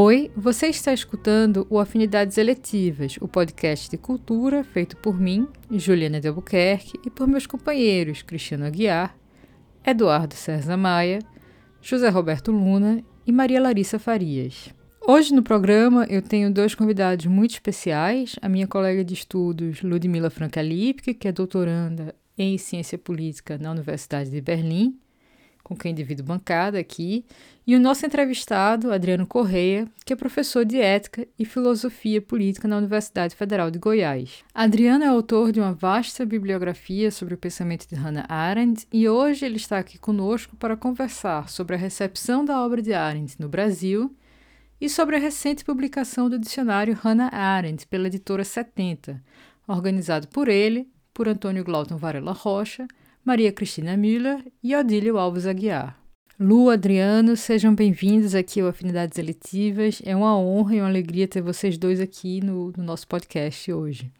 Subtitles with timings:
[0.00, 6.20] Oi, você está escutando o Afinidades Eletivas, o podcast de cultura feito por mim, Juliana
[6.20, 9.18] de Albuquerque, e por meus companheiros Cristiano Aguiar,
[9.84, 11.18] Eduardo César Maia,
[11.82, 14.72] José Roberto Luna e Maria Larissa Farias.
[15.04, 20.30] Hoje no programa eu tenho dois convidados muito especiais, a minha colega de estudos Ludmila
[20.30, 24.96] Franca-Lipke, que é doutoranda em Ciência Política na Universidade de Berlim,
[25.68, 27.26] com quem divido bancada aqui,
[27.66, 32.78] e o nosso entrevistado, Adriano Correia, que é professor de Ética e Filosofia Política na
[32.78, 34.42] Universidade Federal de Goiás.
[34.54, 39.44] Adriano é autor de uma vasta bibliografia sobre o pensamento de Hannah Arendt e hoje
[39.44, 44.16] ele está aqui conosco para conversar sobre a recepção da obra de Arendt no Brasil
[44.80, 49.22] e sobre a recente publicação do dicionário Hannah Arendt pela editora 70,
[49.66, 52.88] organizado por ele, por Antônio Glauton Varela Rocha,
[53.24, 55.98] Maria Cristina Müller e Odílio Alves Aguiar.
[56.40, 60.00] Lu, Adriano, sejam bem-vindos aqui ao Afinidades Eletivas.
[60.04, 64.12] É uma honra e uma alegria ter vocês dois aqui no, no nosso podcast hoje.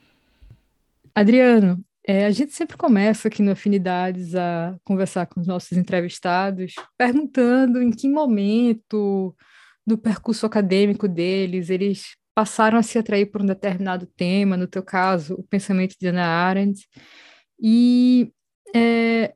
[1.15, 6.75] Adriano, é, a gente sempre começa aqui no Afinidades a conversar com os nossos entrevistados,
[6.97, 9.35] perguntando em que momento
[9.87, 14.83] do percurso acadêmico deles eles passaram a se atrair por um determinado tema, no teu
[14.83, 16.89] caso, o pensamento de Hannah Arendt.
[17.61, 18.33] E
[18.75, 19.35] é,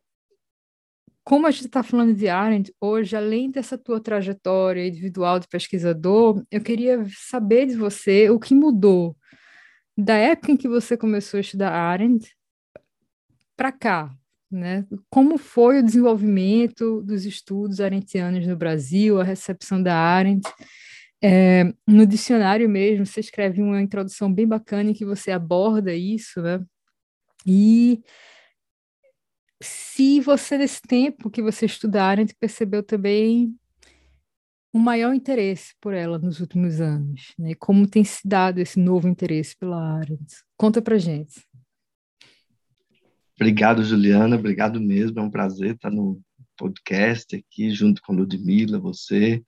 [1.24, 6.42] como a gente está falando de Arendt hoje, além dessa tua trajetória individual de pesquisador,
[6.50, 9.16] eu queria saber de você o que mudou
[9.96, 12.34] da época em que você começou a estudar Arendt
[13.56, 14.10] para cá,
[14.50, 14.84] né?
[15.08, 20.48] Como foi o desenvolvimento dos estudos arendtianos no Brasil, a recepção da Arendt?
[21.24, 26.42] É, no dicionário mesmo, você escreve uma introdução bem bacana em que você aborda isso,
[26.42, 26.60] né?
[27.46, 28.02] E
[29.62, 33.54] se você, nesse tempo que você estudaram, percebeu também
[34.74, 37.54] um maior interesse por ela nos últimos anos, né?
[37.54, 40.42] Como tem se dado esse novo interesse pela Arendt?
[40.56, 41.46] Conta pra gente.
[43.36, 46.20] Obrigado, Juliana, obrigado mesmo, é um prazer estar no
[46.56, 49.42] podcast aqui junto com Ludmila, você.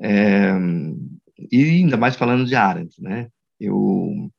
[0.00, 0.52] É,
[1.50, 3.28] e ainda mais falando de Arendt, né?
[3.58, 4.30] Eu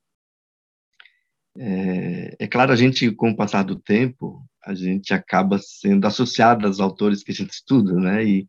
[1.58, 6.66] é, é, claro, a gente, com o passar do tempo, a gente acaba sendo associado
[6.66, 8.24] aos autores que a gente estuda, né?
[8.26, 8.48] E,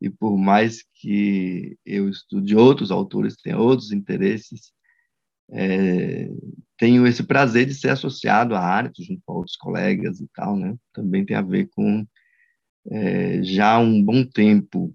[0.00, 4.72] e por mais que eu estude outros autores, tenha outros interesses,
[5.50, 6.28] é,
[6.78, 10.76] tenho esse prazer de ser associado à arte junto com outros colegas e tal, né?
[10.92, 12.06] Também tem a ver com
[12.90, 14.94] é, já um bom tempo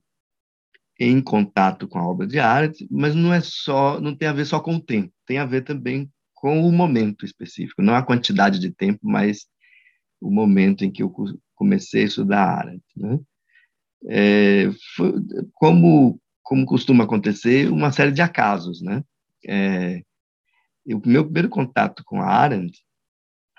[0.99, 4.45] em contato com a obra de arte, mas não é só, não tem a ver
[4.45, 8.59] só com o tempo, tem a ver também com o momento específico, não a quantidade
[8.59, 9.45] de tempo, mas
[10.21, 11.13] o momento em que eu
[11.55, 12.85] comecei a estudar Arendt.
[12.95, 13.19] Né?
[14.09, 15.13] É, foi,
[15.53, 18.81] como, como costuma acontecer, uma série de acasos.
[18.81, 19.03] Né?
[19.45, 20.01] É,
[20.87, 22.81] o meu primeiro contato com a Arendt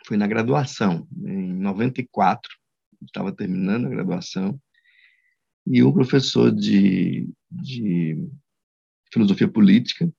[0.07, 2.51] foi na graduação, em 94,
[3.05, 4.59] estava terminando a graduação,
[5.67, 8.17] e um professor de, de
[9.13, 10.11] filosofia política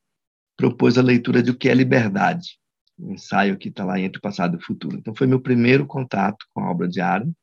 [0.55, 2.59] propôs a leitura de O que é Liberdade,
[2.99, 4.97] um ensaio que está lá entre o passado e o futuro.
[4.97, 7.33] Então, foi meu primeiro contato com a obra de Arendt.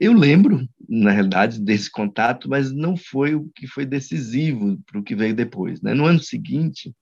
[0.00, 5.02] Eu lembro, na realidade, desse contato, mas não foi o que foi decisivo para o
[5.02, 5.80] que veio depois.
[5.80, 5.94] Né?
[5.94, 6.94] No ano seguinte,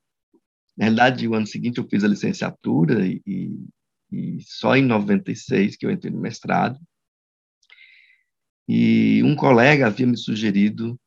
[0.77, 3.23] na realidade, o ano seguinte eu fiz a licenciatura e,
[4.13, 6.79] e só em 96 que eu entrei no mestrado.
[8.69, 10.99] E um colega havia me sugerido,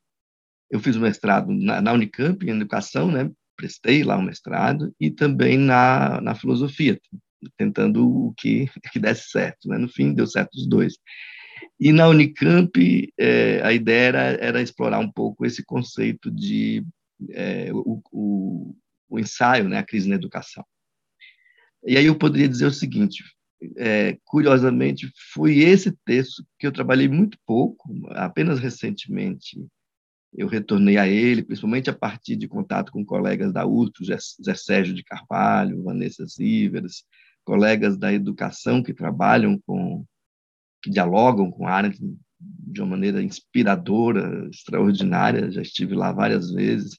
[0.70, 3.30] eu fiz o mestrado na, na Unicamp em educação, né?
[3.58, 6.98] Prestei lá o mestrado, e também na, na filosofia,
[7.56, 9.68] tentando o que, que desse certo.
[9.68, 9.76] Né?
[9.76, 10.94] No fim, deu certo os dois.
[11.78, 16.84] E na Unicamp, é, a ideia era, era, explorar um pouco esse conceito de
[17.30, 18.76] é, o, o,
[19.08, 20.64] o, ensaio, né, a crise na educação.
[21.84, 23.24] E aí eu poderia dizer o seguinte,
[23.76, 29.58] é, curiosamente, foi esse texto que eu trabalhei muito pouco, apenas recentemente
[30.34, 34.94] eu retornei a ele, principalmente a partir de contato com colegas da USP, Zé Sérgio
[34.94, 37.04] de Carvalho, Vanessa Zíveras,
[37.44, 40.04] colegas da educação que trabalham com,
[40.82, 41.90] que dialogam com a área
[42.40, 46.98] de uma maneira inspiradora, extraordinária, já estive lá várias vezes.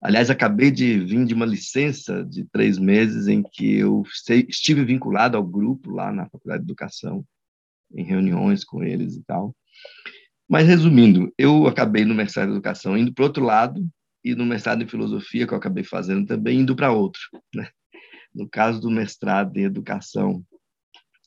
[0.00, 4.04] Aliás, acabei de vir de uma licença de três meses em que eu
[4.48, 7.26] estive vinculado ao grupo lá na Faculdade de Educação,
[7.92, 9.54] em reuniões com eles e tal.
[10.48, 13.86] Mas, resumindo, eu acabei no mestrado em educação indo para outro lado
[14.24, 17.20] e no mestrado em filosofia, que eu acabei fazendo também, indo para outro.
[17.54, 17.68] Né?
[18.34, 20.42] No caso do mestrado em educação,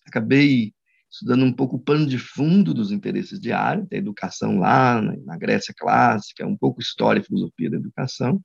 [0.07, 0.73] acabei
[1.09, 5.37] estudando um pouco o pano de fundo dos interesses de Arendt, a educação lá na
[5.37, 8.41] Grécia clássica, um pouco história e filosofia da educação.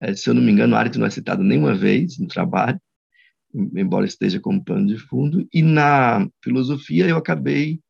[0.00, 2.80] É, se eu não me engano, Arendt não é citado nenhuma vez no trabalho,
[3.54, 5.46] embora esteja como pano de fundo.
[5.52, 7.80] E na filosofia eu acabei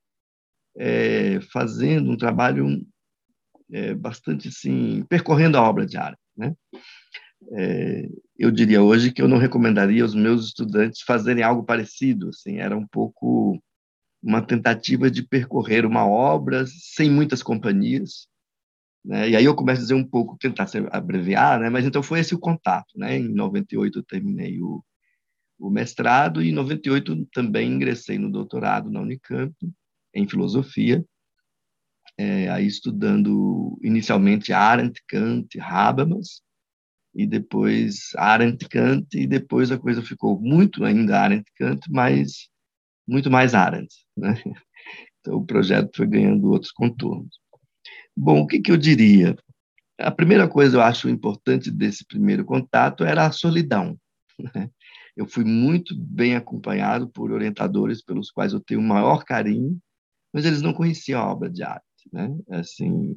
[0.78, 2.86] é, fazendo um trabalho
[3.70, 6.20] é, bastante assim, percorrendo a obra de Arendt.
[6.36, 6.54] Né?
[7.52, 8.08] É,
[8.38, 12.28] eu diria hoje que eu não recomendaria aos meus estudantes fazerem algo parecido.
[12.28, 13.60] Assim, era um pouco
[14.22, 18.28] uma tentativa de percorrer uma obra sem muitas companhias.
[19.04, 19.30] Né?
[19.30, 21.68] E aí eu começo a dizer um pouco, tentar abreviar, né?
[21.68, 22.96] mas então foi esse o contato.
[22.96, 23.18] Né?
[23.18, 24.82] Em 98 eu terminei o,
[25.58, 29.54] o mestrado e em 98 também ingressei no doutorado na Unicamp
[30.14, 31.04] em filosofia,
[32.16, 36.42] é, aí estudando inicialmente Arendt, Kant, Habermas,
[37.14, 42.48] e depois Arendt, Kant, e depois a coisa ficou muito ainda Arendt, Kant, mas
[43.06, 43.94] muito mais Arendt.
[44.16, 44.34] Né?
[45.20, 47.40] Então o projeto foi ganhando outros contornos.
[48.16, 49.36] Bom, o que, que eu diria?
[49.98, 53.98] A primeira coisa eu acho importante desse primeiro contato era a solidão.
[54.54, 54.70] Né?
[55.16, 59.76] Eu fui muito bem acompanhado por orientadores pelos quais eu tenho o maior carinho,
[60.32, 61.84] mas eles não conheciam a obra de arte.
[62.12, 62.34] Né?
[62.50, 63.14] Assim,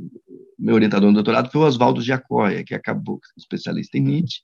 [0.58, 4.42] meu orientador no doutorado foi o Oswaldo Giacoia, que acabou, especialista em Nietzsche,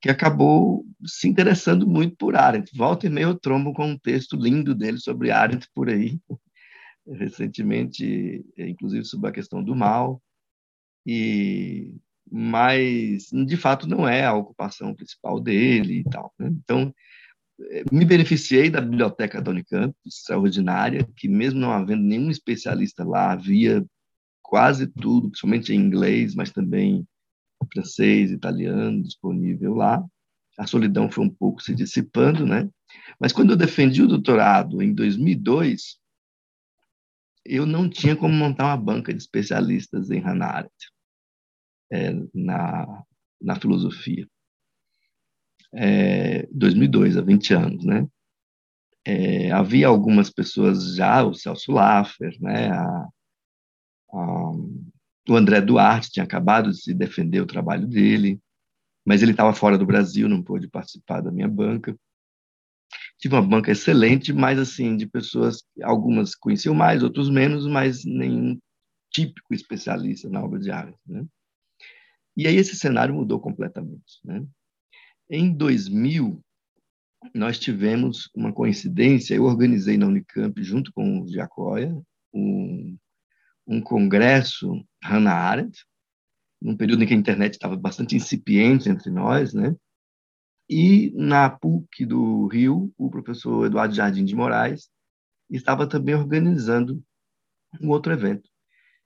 [0.00, 2.70] que acabou se interessando muito por Arendt.
[2.76, 6.18] Volta e meia eu trombo com um texto lindo dele sobre Arendt por aí,
[7.06, 10.22] recentemente, inclusive sobre a questão do mal,
[11.06, 11.94] e
[12.32, 16.32] mas de fato não é a ocupação principal dele e tal.
[16.38, 16.48] Né?
[16.48, 16.94] Então
[17.92, 23.84] me beneficiei da biblioteca da Unicamp, extraordinária, que mesmo não havendo nenhum especialista lá, havia
[24.42, 27.06] quase tudo, principalmente em inglês, mas também
[27.72, 30.04] francês, italiano disponível lá.
[30.58, 32.68] A solidão foi um pouco se dissipando, né?
[33.18, 35.98] Mas quando eu defendi o doutorado em 2002,
[37.44, 40.92] eu não tinha como montar uma banca de especialistas em Hannah Arendt
[41.92, 43.04] é, na,
[43.40, 44.26] na filosofia
[45.72, 48.06] é, 2002, há 20 anos, né?
[49.04, 52.70] É, havia algumas pessoas já, o Celso Laffer, né?
[52.70, 53.08] A,
[54.12, 54.52] a,
[55.28, 58.40] o André Duarte tinha acabado de se defender o trabalho dele,
[59.04, 61.96] mas ele estava fora do Brasil, não pôde participar da minha banca.
[63.18, 68.58] Tive uma banca excelente, mas assim, de pessoas, algumas conheciam mais, outros menos, mas nenhum
[69.10, 71.24] típico especialista na obra de arte, né?
[72.36, 74.44] E aí esse cenário mudou completamente, né?
[75.32, 76.42] Em 2000,
[77.32, 81.96] nós tivemos uma coincidência, eu organizei na Unicamp, junto com o Giacoia,
[82.34, 82.98] um,
[83.64, 85.86] um congresso Hannah Arendt,
[86.60, 89.76] num período em que a internet estava bastante incipiente entre nós, né?
[90.68, 94.90] E na PUC do Rio, o professor Eduardo Jardim de Moraes
[95.48, 97.00] estava também organizando
[97.80, 98.50] um outro evento.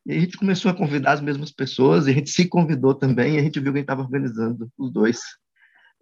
[0.06, 3.34] E a gente começou a convidar as mesmas pessoas, e a gente se convidou também,
[3.34, 5.20] e a gente viu quem estava organizando os dois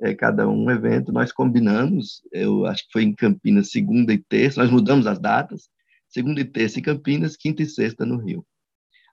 [0.03, 4.61] é, cada um evento, nós combinamos, eu acho que foi em Campinas, segunda e terça,
[4.61, 5.69] nós mudamos as datas,
[6.09, 8.45] segunda e terça em Campinas, quinta e sexta no Rio.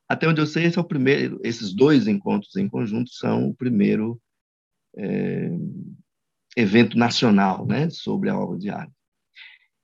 [0.08, 4.20] Até onde eu sei, esse é primeiro, esses dois encontros em conjunto são o primeiro
[4.98, 5.52] é,
[6.58, 8.92] evento nacional né, sobre a obra de arte.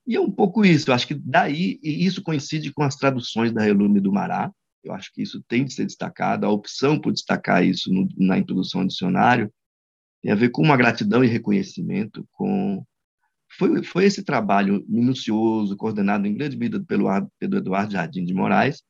[0.08, 3.52] E é um pouco isso, eu acho que daí, e isso coincide com as traduções
[3.52, 4.52] da Relume do Mará,
[4.84, 8.40] eu acho que isso tem de ser destacado, a opção por destacar isso no, na
[8.40, 9.52] introdução ao dicionário,
[10.26, 12.84] tem a ver com uma gratidão e reconhecimento, com
[13.60, 18.82] foi, foi esse trabalho minucioso, coordenado em grande medida pelo, pelo Eduardo Jardim de Moraes,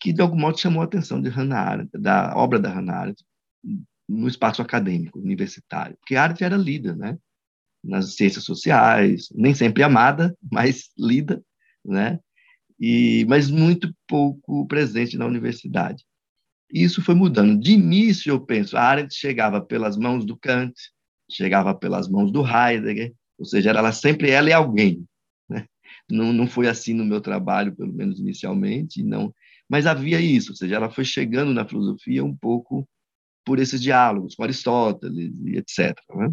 [0.00, 3.24] que de algum modo chamou a atenção de Hannah Arendt, da obra da Hannah Arendt
[4.08, 7.16] no espaço acadêmico, universitário, porque a arte era lida, né?
[7.82, 11.40] nas ciências sociais, nem sempre amada, mas lida,
[11.84, 12.18] né?
[12.80, 16.04] E mas muito pouco presente na universidade.
[16.72, 17.60] E isso foi mudando.
[17.60, 20.74] De início, eu penso, a Arendt chegava pelas mãos do Kant,
[21.30, 25.04] chegava pelas mãos do Heidegger, ou seja, era ela sempre ela e alguém.
[25.48, 25.66] Né?
[26.10, 29.34] Não, não foi assim no meu trabalho, pelo menos inicialmente, não.
[29.68, 32.88] Mas havia isso, ou seja, ela foi chegando na filosofia um pouco
[33.44, 35.96] por esses diálogos com Aristóteles e etc.
[36.14, 36.32] Né?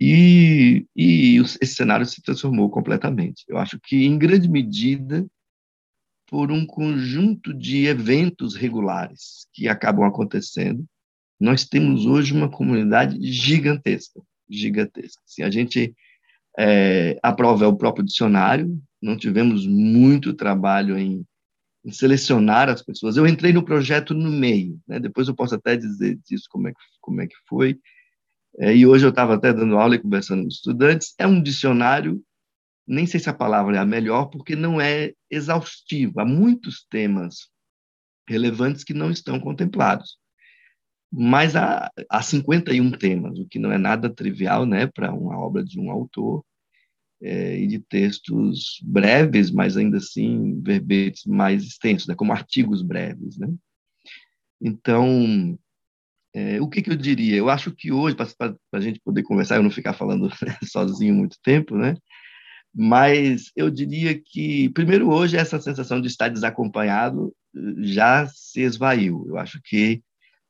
[0.00, 3.44] E, e esse cenário se transformou completamente.
[3.48, 5.24] Eu acho que, em grande medida,
[6.32, 10.82] por um conjunto de eventos regulares que acabam acontecendo.
[11.38, 15.20] Nós temos hoje uma comunidade gigantesca, gigantesca.
[15.26, 15.94] Se a gente
[16.58, 21.22] é, aprova o próprio dicionário, não tivemos muito trabalho em,
[21.84, 23.18] em, selecionar as pessoas.
[23.18, 24.98] Eu entrei no projeto no meio, né?
[24.98, 27.78] depois eu posso até dizer disso como é que, como é que foi.
[28.58, 31.14] É, e hoje eu estava até dando aula e conversando com estudantes.
[31.18, 32.24] É um dicionário
[32.92, 36.22] nem sei se a palavra é a melhor, porque não é exaustiva.
[36.22, 37.48] Há muitos temas
[38.28, 40.18] relevantes que não estão contemplados.
[41.10, 45.64] Mas há, há 51 temas, o que não é nada trivial né, para uma obra
[45.64, 46.44] de um autor,
[47.22, 53.38] é, e de textos breves, mas ainda assim verbetes mais extensos, né, como artigos breves.
[53.38, 53.48] Né?
[54.60, 55.58] Então,
[56.34, 57.36] é, o que, que, eu diria?
[57.36, 60.28] Eu acho que hoje, para a gente poder conversar, eu não ficar falando
[60.70, 61.96] sozinho muito tempo, né?
[62.74, 69.26] Mas eu diria que, primeiro, hoje, essa sensação de estar desacompanhado eh, já se esvaiu.
[69.28, 70.02] Eu acho que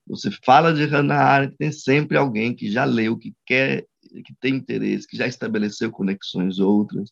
[0.07, 4.57] você fala de Hannah Arendt, tem sempre alguém que já leu, que quer, que tem
[4.57, 7.11] interesse, que já estabeleceu conexões outras.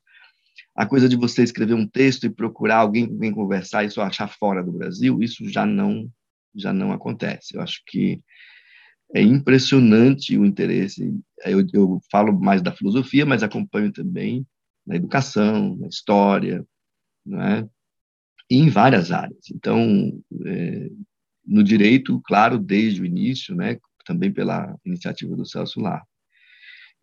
[0.77, 4.03] A coisa de você escrever um texto e procurar alguém com quem conversar e só
[4.03, 6.09] achar fora do Brasil, isso já não
[6.55, 7.57] já não acontece.
[7.57, 8.21] Eu acho que
[9.15, 11.15] é impressionante o interesse.
[11.45, 14.45] Eu, eu falo mais da filosofia, mas acompanho também
[14.87, 16.65] na educação, na história,
[17.33, 17.69] é?
[18.51, 19.51] e em várias áreas.
[19.53, 20.91] Então, é,
[21.47, 26.05] no direito, claro, desde o início, né, também pela iniciativa do Celso Lar.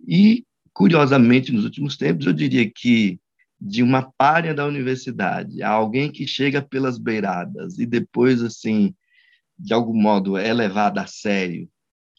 [0.06, 3.20] E, curiosamente, nos últimos tempos, eu diria que
[3.60, 8.94] de uma párea da universidade a alguém que chega pelas beiradas e depois, assim,
[9.58, 11.68] de algum modo é levada a sério,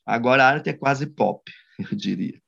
[0.04, 1.48] agora a arte é quase pop,
[1.78, 2.40] eu diria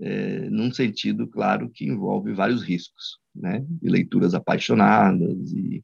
[0.00, 3.64] é, num sentido, claro, que envolve vários riscos, né?
[3.82, 5.82] E leituras apaixonadas e,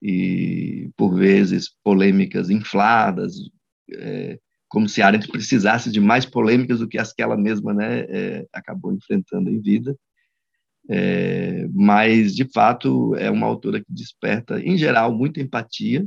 [0.00, 3.34] e por vezes, polêmicas infladas,
[3.92, 8.00] é, como se Arendt precisasse de mais polêmicas do que as que ela mesma né,
[8.08, 9.96] é, acabou enfrentando em vida.
[10.88, 16.06] É, mas, de fato, é uma autora que desperta, em geral, muita empatia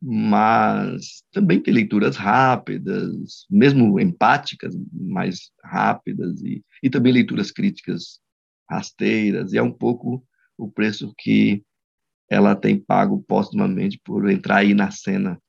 [0.00, 8.20] mas também tem leituras rápidas, mesmo empáticas, mais rápidas, e, e também leituras críticas
[8.70, 10.24] rasteiras, e é um pouco
[10.56, 11.64] o preço que
[12.30, 15.40] ela tem pago postumamente por entrar aí na cena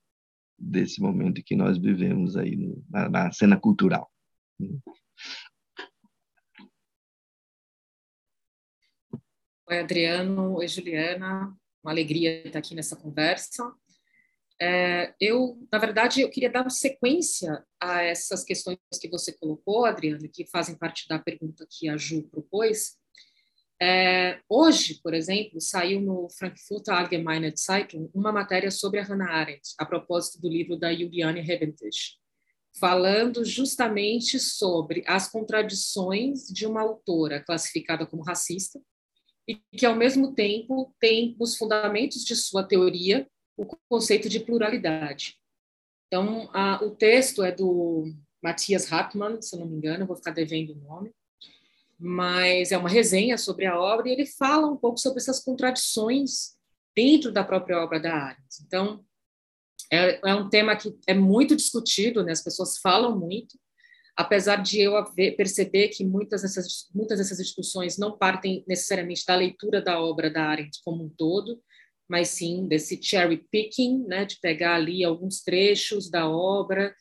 [0.58, 2.56] desse momento que nós vivemos aí,
[2.89, 4.10] na, na cena cultural.
[9.68, 10.56] Oi, Adriano.
[10.56, 11.56] Oi, Juliana.
[11.84, 13.74] Uma alegria estar aqui nessa conversa.
[14.62, 20.28] É, eu, na verdade, eu queria dar sequência a essas questões que você colocou, Adriana,
[20.28, 22.98] que fazem parte da pergunta que a Ju propôs.
[23.82, 29.74] É, hoje, por exemplo, saiu no Frankfurter Allgemeine Zeitung uma matéria sobre a Hannah Arendt,
[29.78, 32.18] a propósito do livro da Juliane Reventisch,
[32.78, 38.82] falando justamente sobre as contradições de uma autora classificada como racista
[39.48, 43.25] e que, ao mesmo tempo, tem os fundamentos de sua teoria
[43.62, 45.36] o conceito de pluralidade.
[46.08, 48.12] Então, a, o texto é do
[48.42, 51.12] Matthias Hartmann, se não me engano, vou ficar devendo o nome,
[52.00, 56.58] mas é uma resenha sobre a obra e ele fala um pouco sobre essas contradições
[56.96, 58.63] dentro da própria obra da Arendt.
[58.66, 59.04] Então,
[59.92, 62.32] é, é, um tema que é muito discutido, né?
[62.32, 63.60] as pessoas falam muito,
[64.16, 64.94] apesar de eu
[65.36, 70.46] perceber que muitas dessas, muitas dessas discussões não partem necessariamente da leitura da obra da
[70.46, 71.62] Arendt como um todo,
[72.10, 76.94] mas sim desse cherry picking, né, de pegar ali alguns trechos da obra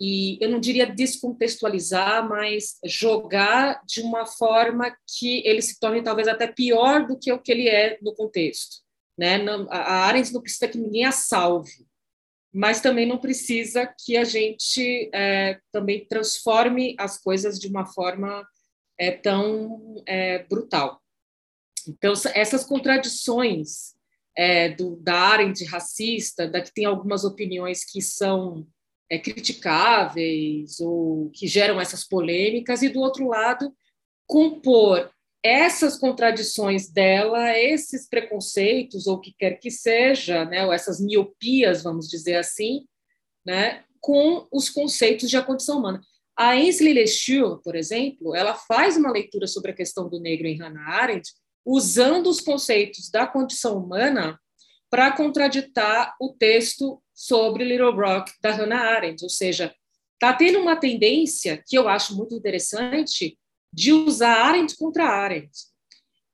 [0.00, 6.28] e eu não diria descontextualizar, mas jogar de uma forma que ele se torne talvez
[6.28, 8.76] até pior do que o que ele é no contexto.
[9.18, 9.44] Né?
[9.68, 11.84] A Arendt não precisa que ninguém a salve,
[12.54, 18.46] mas também não precisa que a gente é, também transforme as coisas de uma forma
[18.96, 21.02] é, tão é, brutal.
[21.88, 23.97] Então, essas contradições
[24.38, 28.64] é, do, da Arendt racista, da que tem algumas opiniões que são
[29.10, 33.74] é, criticáveis ou que geram essas polêmicas, e do outro lado,
[34.28, 35.10] compor
[35.42, 41.82] essas contradições dela, esses preconceitos, ou o que quer que seja, né, ou essas miopias,
[41.82, 42.86] vamos dizer assim,
[43.44, 46.00] né, com os conceitos de a condição humana.
[46.36, 50.56] A Ainsley Leschur, por exemplo, ela faz uma leitura sobre a questão do negro em
[50.56, 51.32] Hannah Arendt,
[51.64, 54.38] usando os conceitos da condição humana
[54.90, 59.74] para contraditar o texto sobre Little Rock da Hannah Arendt, ou seja,
[60.14, 63.38] está tendo uma tendência que eu acho muito interessante
[63.72, 65.52] de usar Arendt contra Arendt.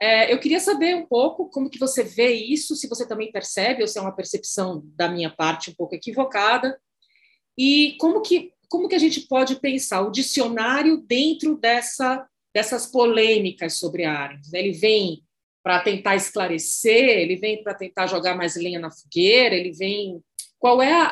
[0.00, 3.82] É, eu queria saber um pouco como que você vê isso, se você também percebe,
[3.82, 6.78] ou se é uma percepção da minha parte um pouco equivocada,
[7.56, 13.74] e como que, como que a gente pode pensar o dicionário dentro dessa, dessas polêmicas
[13.74, 14.48] sobre Arendt.
[14.52, 15.22] Ele vem
[15.62, 20.22] para tentar esclarecer, ele vem para tentar jogar mais lenha na fogueira, ele vem.
[20.58, 21.06] Qual é a,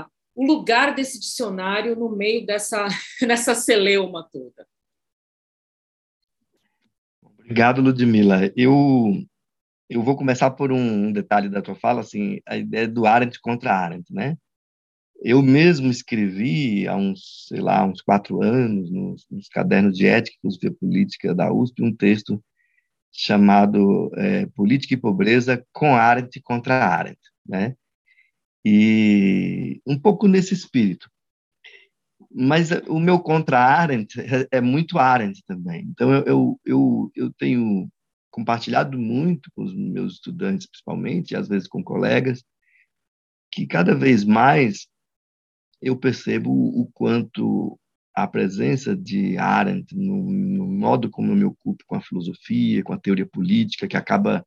[0.00, 2.86] a, o lugar desse dicionário no meio dessa
[3.22, 4.66] nessa celeuma toda?
[7.22, 8.52] Obrigado, Ludmila.
[8.54, 9.24] Eu
[9.88, 13.72] eu vou começar por um detalhe da tua fala, assim, a ideia do Arendt contra
[13.72, 14.36] Arendt, né?
[15.20, 20.36] Eu mesmo escrevi há uns, sei lá, uns quatro anos, nos, nos cadernos de ética
[20.36, 22.42] e filosofia política da USP, um texto
[23.10, 27.74] chamado é, Política e Pobreza com Arendt contra Arendt, né?
[28.64, 31.10] E um pouco nesse espírito.
[32.30, 35.82] Mas o meu contra Arendt é, é muito Arendt também.
[35.90, 37.88] Então eu, eu, eu, eu tenho
[38.30, 42.44] compartilhado muito com os meus estudantes, principalmente, e às vezes com colegas,
[43.50, 44.86] que cada vez mais
[45.80, 47.78] eu percebo o quanto
[48.14, 52.92] a presença de Arendt no, no, modo como eu me ocupo com a filosofia, com
[52.92, 54.44] a teoria política, que acaba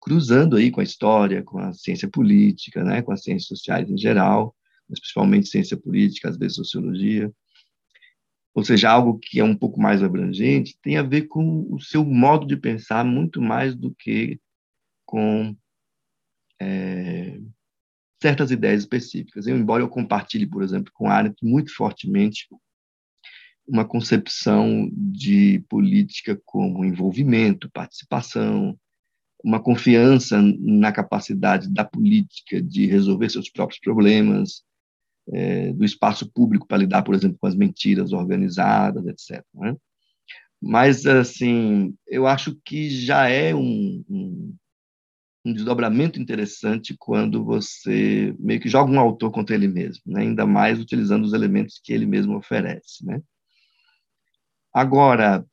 [0.00, 3.96] cruzando aí com a história, com a ciência política, né, com as ciências sociais em
[3.96, 4.54] geral,
[4.88, 7.32] mas principalmente ciência política, às vezes sociologia,
[8.54, 12.04] ou seja, algo que é um pouco mais abrangente, tem a ver com o seu
[12.04, 14.38] modo de pensar muito mais do que
[15.04, 15.56] com
[16.60, 17.40] é,
[18.24, 19.46] certas ideias específicas.
[19.46, 22.48] Eu, embora eu compartilhe, por exemplo, com Arendt muito fortemente
[23.68, 28.78] uma concepção de política como envolvimento, participação,
[29.44, 34.62] uma confiança na capacidade da política de resolver seus próprios problemas,
[35.30, 39.44] é, do espaço público para lidar, por exemplo, com as mentiras organizadas, etc.
[39.54, 39.76] Né?
[40.62, 44.56] Mas, assim, eu acho que já é um, um,
[45.44, 50.22] um, desdobramento interessante quando você meio que joga um autor contra ele mesmo, né?
[50.22, 53.04] ainda mais utilizando os elementos que ele mesmo oferece.
[53.04, 53.20] Né?
[54.72, 55.44] Agora,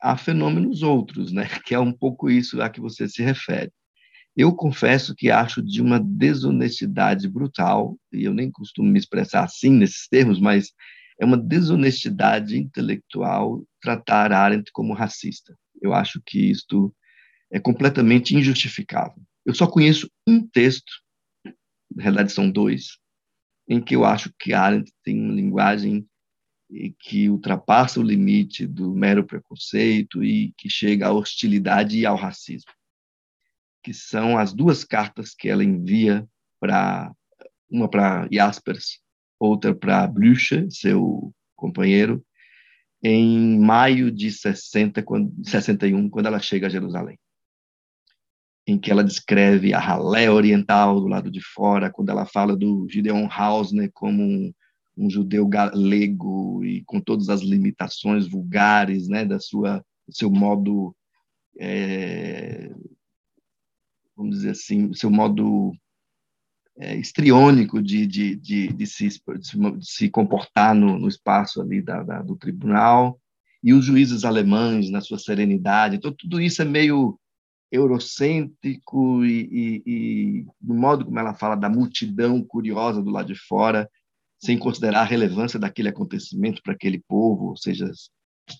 [0.00, 1.48] há fenômenos outros, né?
[1.64, 3.72] que é um pouco isso a que você se refere.
[4.36, 9.70] Eu confesso que acho de uma desonestidade brutal, e eu nem costumo me expressar assim
[9.70, 10.72] nesses termos, mas
[11.18, 15.56] é uma desonestidade intelectual tratar Arendt como racista.
[15.80, 16.94] Eu acho que isto
[17.50, 19.22] é completamente injustificável.
[19.46, 20.92] Eu só conheço um texto,
[21.94, 22.98] na realidade são dois,
[23.68, 26.06] em que eu acho que Arendt tem uma linguagem
[26.98, 32.72] que ultrapassa o limite do mero preconceito e que chega à hostilidade e ao racismo
[33.86, 36.28] que são as duas cartas que ela envia
[36.58, 37.14] para
[37.70, 39.00] uma para Jaspers,
[39.38, 42.20] outra para Blücher, seu companheiro,
[43.00, 47.16] em maio de 60, quando, 61, quando ela chega a Jerusalém.
[48.66, 52.86] Em que ela descreve a ralé oriental do lado de fora, quando ela fala do
[52.90, 54.52] Gideon Hausner como um,
[54.96, 60.94] um judeu galego e com todas as limitações vulgares, né, da sua do seu modo
[61.58, 62.70] é,
[64.16, 65.72] vamos dizer assim, seu modo
[66.78, 72.02] é, estriônico de, de, de, de, se, de se comportar no, no espaço ali da,
[72.02, 73.20] da, do tribunal,
[73.62, 75.96] e os juízes alemães na sua serenidade.
[75.96, 77.18] Então, tudo isso é meio
[77.70, 83.38] eurocêntrico e, e, e no modo como ela fala da multidão curiosa do lado de
[83.38, 83.88] fora,
[84.38, 87.90] sem considerar a relevância daquele acontecimento para aquele povo, ou seja,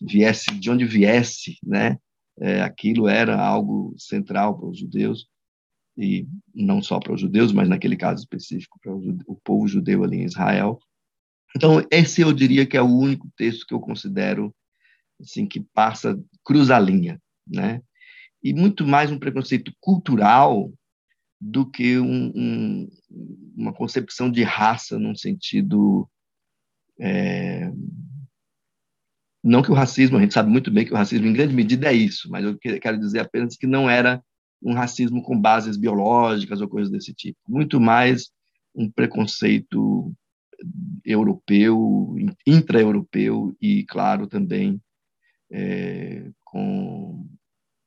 [0.03, 1.99] viesse de onde viesse, né?
[2.38, 5.27] É, aquilo era algo central para os judeus
[5.97, 10.19] e não só para os judeus, mas naquele caso específico para o povo judeu ali
[10.19, 10.79] em Israel.
[11.57, 14.55] Então, esse eu diria que é o único texto que eu considero
[15.19, 17.81] assim que passa cruza a linha, né?
[18.42, 20.72] E muito mais um preconceito cultural
[21.40, 22.88] do que um, um,
[23.57, 26.09] uma concepção de raça num sentido
[26.99, 27.70] é...
[29.44, 31.88] não que o racismo a gente sabe muito bem que o racismo em grande medida
[31.88, 34.22] é isso, mas eu quero dizer apenas que não era
[34.62, 37.38] um racismo com bases biológicas ou coisas desse tipo.
[37.46, 38.31] Muito mais
[38.75, 40.12] um preconceito
[41.05, 44.81] europeu, intra-europeu e, claro, também
[45.51, 47.29] é, com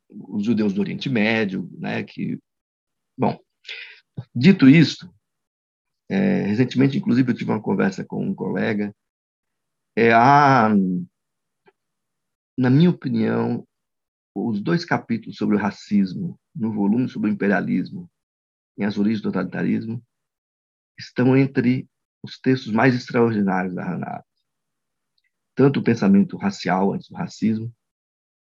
[0.10, 2.04] os judeus do Oriente Médio, né?
[2.04, 2.40] Que,
[3.18, 3.40] bom,
[4.36, 5.14] dito isto,
[6.10, 8.94] é, recentemente, inclusive, eu tive uma conversa com um colega.
[9.96, 10.70] É, a,
[12.58, 13.66] na minha opinião,
[14.36, 18.10] os dois capítulos sobre o racismo no volume sobre o imperialismo
[18.78, 20.04] em As Origens do Totalitarismo
[20.98, 21.88] estão entre
[22.24, 24.24] os textos mais extraordinários da Hannah
[25.56, 27.74] Tanto o pensamento racial, antes do racismo,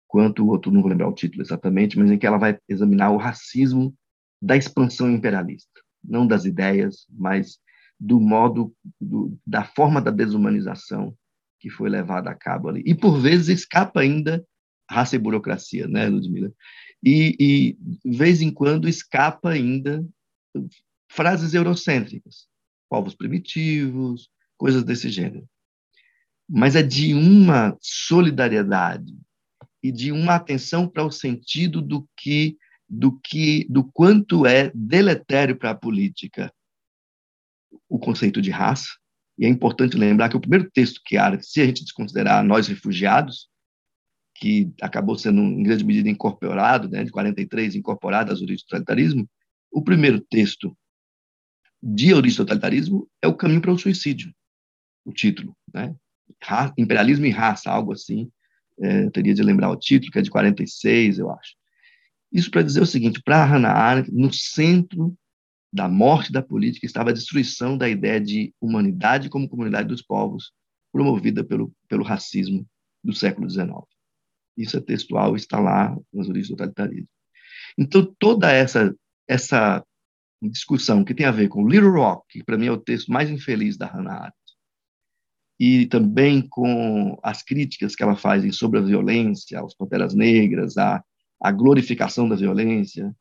[0.08, 3.12] quanto o outro, não vou lembrar o título exatamente, mas em que ela vai examinar
[3.12, 3.94] o racismo
[4.42, 7.60] da expansão imperialista, não das ideias, mas
[8.00, 11.16] do modo, do, da forma da desumanização
[11.60, 12.84] que foi levada a cabo ali.
[12.86, 14.46] E, por vezes, escapa ainda
[14.90, 16.52] raça e burocracia, né, Ludmila?
[17.04, 20.06] E, e, de vez em quando, escapa ainda
[21.10, 22.48] frases eurocêntricas,
[22.90, 25.48] povos primitivos, coisas desse gênero.
[26.50, 29.14] Mas é de uma solidariedade
[29.88, 32.58] e de uma atenção para o sentido do que
[32.90, 36.54] do que do quanto é deletério para a política
[37.90, 38.88] o conceito de raça.
[39.38, 42.68] E é importante lembrar que o primeiro texto que Arendt, se a gente desconsiderar nós
[42.68, 43.50] refugiados,
[44.36, 49.30] que acabou sendo em grande medida incorporado, né, de 43 incorporado às origens do totalitarismo,
[49.72, 50.78] o primeiro texto
[51.82, 54.34] de origem do totalitarismo é o caminho para o suicídio,
[55.06, 55.96] o título, né?
[56.78, 58.30] Imperialismo e raça, algo assim.
[58.80, 61.56] É, teria de lembrar o título, que é de 46, eu acho.
[62.32, 65.18] Isso para dizer o seguinte: para Hannah Arendt, no centro
[65.72, 70.52] da morte da política estava a destruição da ideia de humanidade como comunidade dos povos,
[70.92, 72.66] promovida pelo, pelo racismo
[73.04, 73.70] do século XIX.
[74.58, 77.10] Isso é textual, está lá nas origens do totalitarismo.
[77.78, 78.96] Então, toda essa,
[79.28, 79.86] essa
[80.42, 83.30] discussão que tem a ver com Little Rock, que para mim é o texto mais
[83.30, 84.37] infeliz da Hannah Arendt,
[85.60, 91.04] e também com as críticas que ela faz sobre a violência, aos Panteras Negras, a,
[91.42, 93.14] a glorificação da violência,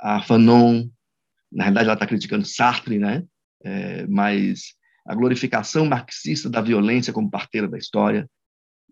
[0.00, 0.88] a Fanon,
[1.52, 3.24] na realidade ela está criticando Sartre, né?
[3.62, 4.74] É, mas
[5.06, 8.28] a glorificação marxista da violência como parteira da história,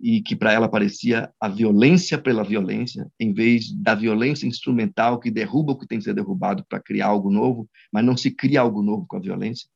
[0.00, 5.30] e que para ela parecia a violência pela violência, em vez da violência instrumental que
[5.30, 8.60] derruba o que tem que ser derrubado para criar algo novo, mas não se cria
[8.60, 9.68] algo novo com a violência.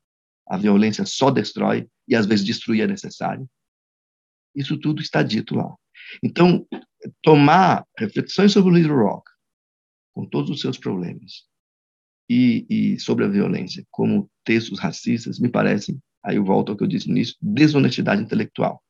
[0.46, 3.48] A violência só destrói e às vezes destruir é necessário.
[4.54, 5.74] Isso tudo está dito lá.
[6.22, 6.66] Então,
[7.22, 9.30] tomar reflexões sobre o Little Rock,
[10.14, 11.44] com todos os seus problemas,
[12.28, 16.82] e, e sobre a violência como textos racistas, me parecem, aí eu volto ao que
[16.82, 18.82] eu disse no início, desonestidade intelectual.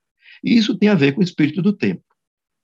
[0.42, 2.05] E isso tem a ver com o espírito do tempo,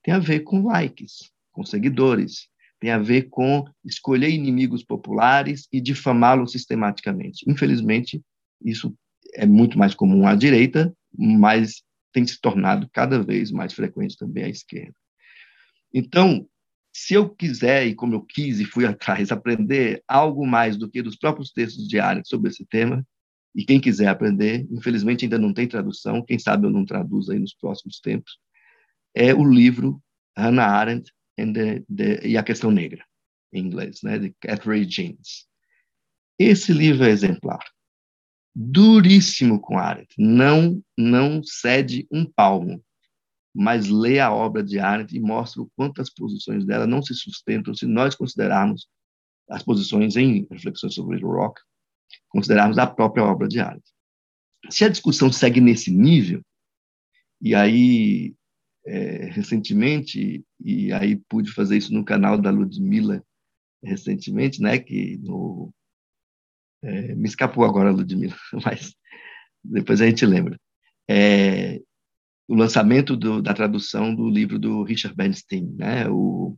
[0.03, 2.49] tem a ver com likes, com seguidores,
[2.81, 7.45] tem a ver com escolher inimigos populares e difamá-los sistematicamente.
[7.49, 8.21] Infelizmente,
[8.64, 8.94] isso
[9.35, 14.44] é muito mais comum à direita, mas tem se tornado cada vez mais frequente também
[14.44, 14.94] à esquerda.
[15.92, 16.46] Então,
[16.92, 21.03] se eu quiser, e como eu quis e fui atrás, aprender algo mais do que
[21.03, 23.07] dos próprios textos diários sobre esse tema,
[23.55, 27.38] e quem quiser aprender, infelizmente ainda não tem tradução, quem sabe eu não traduzo aí
[27.38, 28.38] nos próximos tempos,
[29.14, 30.03] é o livro
[30.37, 33.05] Hannah Arendt the, the, e a Questão Negra,
[33.53, 35.46] em inglês, né, de Catherine James.
[36.38, 37.62] Esse livro é exemplar.
[38.55, 42.83] Duríssimo com Arendt, não, não cede um palmo
[43.55, 47.15] mas lê a obra de Arendt e mostra o quanto as posições dela não se
[47.15, 48.88] sustentam se nós considerarmos
[49.49, 51.61] as posições em reflexões sobre o rock,
[52.29, 53.85] considerarmos a própria obra de Arendt.
[54.71, 56.41] Se a discussão segue nesse nível,
[57.41, 58.35] e aí
[58.87, 63.23] é, recentemente, e aí pude fazer isso no canal da Ludmilla
[63.85, 65.75] recentemente, né, que no,
[66.83, 68.95] é, me escapou agora a Ludmilla, mas
[69.62, 70.59] depois a gente lembra.
[71.09, 71.81] É,
[72.49, 76.57] o lançamento do, da tradução do livro do Richard Bernstein, né, o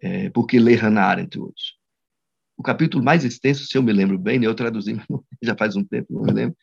[0.00, 1.74] é, Por que ler Hannah Arendt hoje?
[2.56, 4.94] O capítulo mais extenso, se eu me lembro bem, né, eu traduzi,
[5.42, 6.56] já faz um tempo, não me lembro,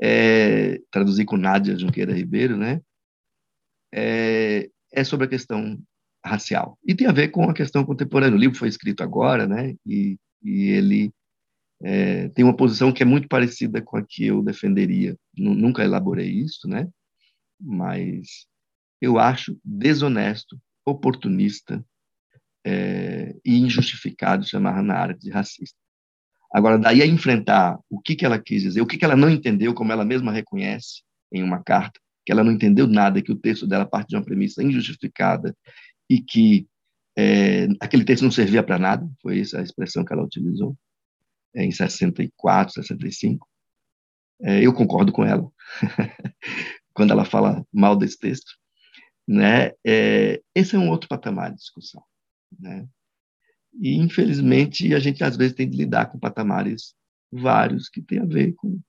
[0.00, 2.80] é, traduzi com Nádia Junqueira Ribeiro, né,
[3.92, 5.78] é, é sobre a questão
[6.24, 6.78] racial.
[6.84, 8.36] E tem a ver com a questão contemporânea.
[8.36, 11.12] O livro foi escrito agora, né, e, e ele
[11.82, 15.16] é, tem uma posição que é muito parecida com a que eu defenderia.
[15.36, 16.88] Nunca elaborei isso, né?
[17.60, 18.46] mas
[19.00, 21.84] eu acho desonesto, oportunista
[22.64, 25.76] é, e injustificado chamar Hannah Arendt de racista.
[26.52, 29.28] Agora, daí a enfrentar o que, que ela quis dizer, o que, que ela não
[29.28, 33.36] entendeu, como ela mesma reconhece em uma carta, que ela não entendeu nada, que o
[33.36, 35.56] texto dela parte de uma premissa injustificada
[36.08, 36.66] e que
[37.18, 40.76] é, aquele texto não servia para nada, foi essa a expressão que ela utilizou
[41.64, 43.46] em 64, 65.
[44.42, 45.50] É, eu concordo com ela.
[46.96, 48.52] quando ela fala mal desse texto,
[49.28, 49.72] né?
[49.86, 52.02] É, esse é um outro patamar de discussão,
[52.58, 52.88] né?
[53.78, 56.94] E infelizmente a gente às vezes tem de lidar com patamares
[57.30, 58.80] vários que têm a ver com,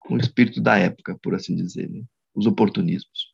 [0.00, 2.02] com o espírito da época, por assim dizer, né?
[2.34, 3.31] os oportunismos.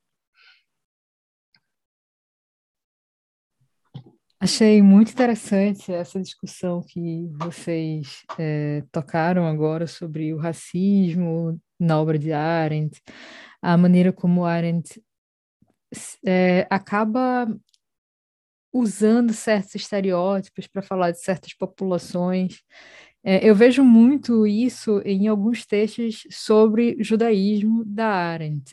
[4.40, 12.16] Achei muito interessante essa discussão que vocês é, tocaram agora sobre o racismo na obra
[12.16, 13.02] de Arendt,
[13.60, 15.02] a maneira como Arendt
[16.24, 17.48] é, acaba
[18.72, 22.62] usando certos estereótipos para falar de certas populações.
[23.24, 28.72] É, eu vejo muito isso em alguns textos sobre judaísmo da Arendt.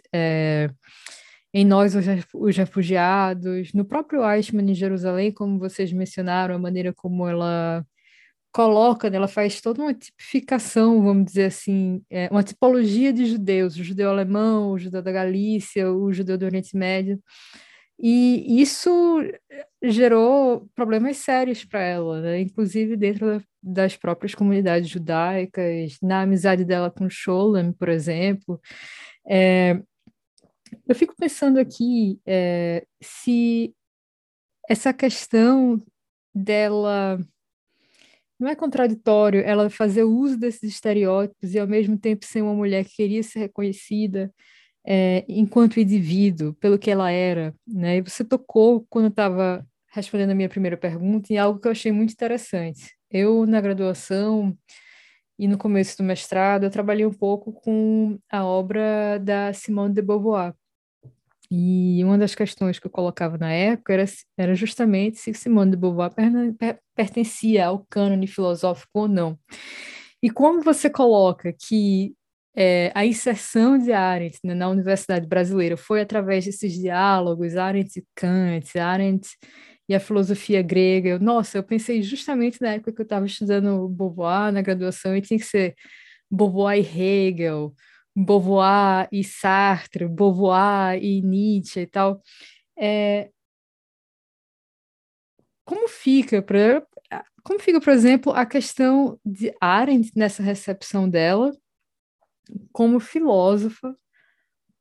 [1.56, 1.94] É, em Nós,
[2.34, 7.86] os Refugiados, no próprio Eichmann em Jerusalém, como vocês mencionaram, a maneira como ela
[8.52, 13.76] coloca, né, ela faz toda uma tipificação, vamos dizer assim, é, uma tipologia de judeus,
[13.78, 17.20] o judeu alemão, o judeu da Galícia, o judeu do Oriente Médio.
[18.00, 19.22] E isso
[19.84, 22.42] gerou problemas sérios para ela, né?
[22.42, 28.60] inclusive dentro das próprias comunidades judaicas, na amizade dela com Sholem, por exemplo.
[29.28, 29.82] É,
[30.88, 33.74] eu fico pensando aqui é, se
[34.70, 35.82] essa questão
[36.34, 37.20] dela
[38.40, 42.84] não é contraditório ela fazer uso desses estereótipos e ao mesmo tempo ser uma mulher
[42.86, 44.32] que queria ser reconhecida
[44.86, 47.98] é, enquanto indivíduo pelo que ela era, né?
[47.98, 51.92] E você tocou quando estava respondendo a minha primeira pergunta em algo que eu achei
[51.92, 52.94] muito interessante.
[53.10, 54.56] Eu na graduação
[55.40, 60.02] e no começo do mestrado eu trabalhei um pouco com a obra da Simone de
[60.02, 60.54] Beauvoir.
[61.52, 64.06] E uma das questões que eu colocava na época era,
[64.38, 66.12] era justamente se Simone de Beauvoir
[66.96, 69.38] pertencia ao cânone filosófico ou não.
[70.22, 72.14] E como você coloca que
[72.56, 78.06] é, a inserção de Arendt né, na Universidade Brasileira foi através desses diálogos, Arendt e
[78.16, 79.28] Kant, Arendt
[79.90, 81.10] e a filosofia grega.
[81.10, 85.22] Eu, nossa, eu pensei justamente na época que eu estava estudando Beauvoir na graduação e
[85.22, 85.76] tinha que ser
[86.32, 87.74] Beauvoir e Hegel,
[88.16, 92.22] Beauvoir e Sartre, Beauvoir e Nietzsche e tal.
[92.78, 93.30] É,
[95.66, 96.86] como fica, pra,
[97.44, 101.52] como fica, por exemplo, a questão de Arendt nessa recepção dela
[102.72, 103.96] como filósofa,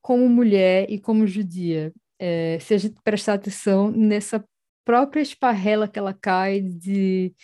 [0.03, 1.92] como mulher e como judia?
[2.18, 4.44] É, se a gente prestar atenção nessa
[4.85, 7.35] própria esparrela que ela cai de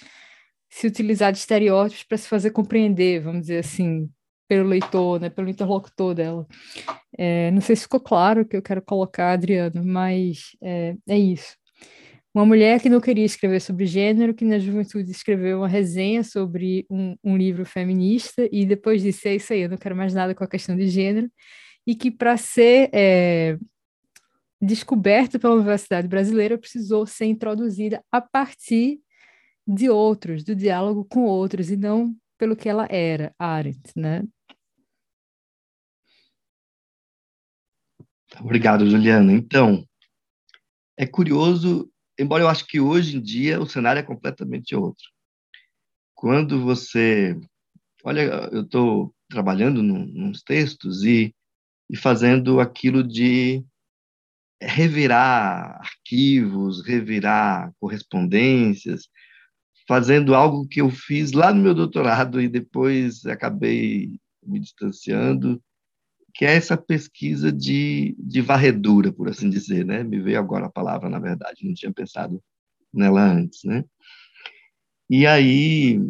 [0.71, 4.09] se utilizar de estereótipos para se fazer compreender, vamos dizer assim,
[4.51, 6.45] pelo leitor, né, pelo interlocutor dela.
[7.17, 11.17] É, não sei se ficou claro o que eu quero colocar, Adriano, mas é, é
[11.17, 11.55] isso.
[12.35, 16.85] Uma mulher que não queria escrever sobre gênero, que na juventude escreveu uma resenha sobre
[16.91, 20.35] um, um livro feminista, e depois disse: é isso aí, eu não quero mais nada
[20.35, 21.31] com a questão de gênero,
[21.87, 23.57] e que para ser é,
[24.61, 28.99] descoberta pela Universidade Brasileira precisou ser introduzida a partir
[29.65, 34.25] de outros, do diálogo com outros, e não pelo que ela era, Arendt, né?
[38.39, 39.33] Obrigado, Juliana.
[39.33, 39.85] Então,
[40.97, 45.05] é curioso, embora eu acho que hoje em dia o cenário é completamente outro.
[46.15, 47.39] Quando você.
[48.05, 51.35] Olha, eu estou trabalhando nos textos e,
[51.89, 53.65] e fazendo aquilo de
[54.61, 59.09] revirar arquivos, revirar correspondências,
[59.89, 64.11] fazendo algo que eu fiz lá no meu doutorado e depois acabei
[64.43, 65.63] me distanciando,
[66.35, 70.03] que é essa pesquisa de, de varredura, por assim dizer, né?
[70.03, 72.43] Me veio agora a palavra, na verdade, não tinha pensado
[72.93, 73.85] nela antes, né?
[75.09, 76.01] E aí,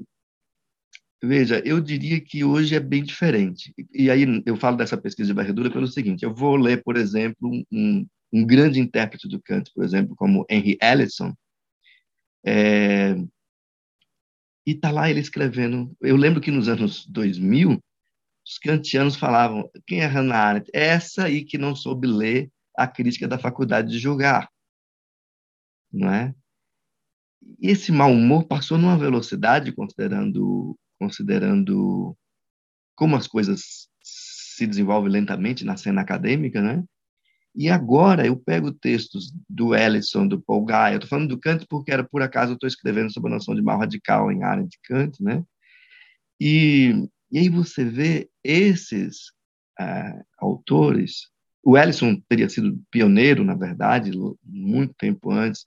[1.22, 3.74] veja, eu diria que hoje é bem diferente.
[3.92, 7.50] E aí eu falo dessa pesquisa de varredura pelo seguinte: eu vou ler, por exemplo,
[7.72, 11.34] um, um grande intérprete do canto, por exemplo, como Henry Ellison,
[12.44, 13.16] é,
[14.66, 15.94] e está lá ele escrevendo.
[16.00, 17.82] Eu lembro que nos anos 2000,
[18.50, 20.70] os kantianos falavam: quem é Hannah Arendt?
[20.74, 24.50] Essa aí que não soube ler a crítica da faculdade de julgar.
[25.92, 26.34] Não é?
[27.60, 32.16] E esse mau humor passou numa velocidade, considerando, considerando
[32.96, 36.84] como as coisas se desenvolvem lentamente na cena acadêmica, né?
[37.54, 41.66] E agora eu pego textos do Ellison, do Paul Guy, eu estou falando do Kant
[41.68, 44.64] porque era por acaso eu estou escrevendo sobre a noção de mal radical em área
[44.64, 45.44] de Kant, né?
[46.40, 49.28] E, e aí você vê esses
[49.80, 51.28] uh, autores,
[51.62, 54.10] o Ellison teria sido pioneiro, na verdade,
[54.44, 55.66] muito tempo antes,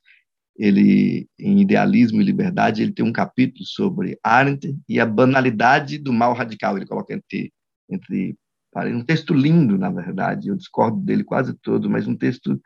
[0.56, 6.13] ele em Idealismo e Liberdade, ele tem um capítulo sobre Arendt e a banalidade do
[6.13, 7.52] mal radical, ele coloca entre,
[7.89, 8.36] entre
[8.76, 12.60] um texto lindo, na verdade, eu discordo dele quase todo, mas um texto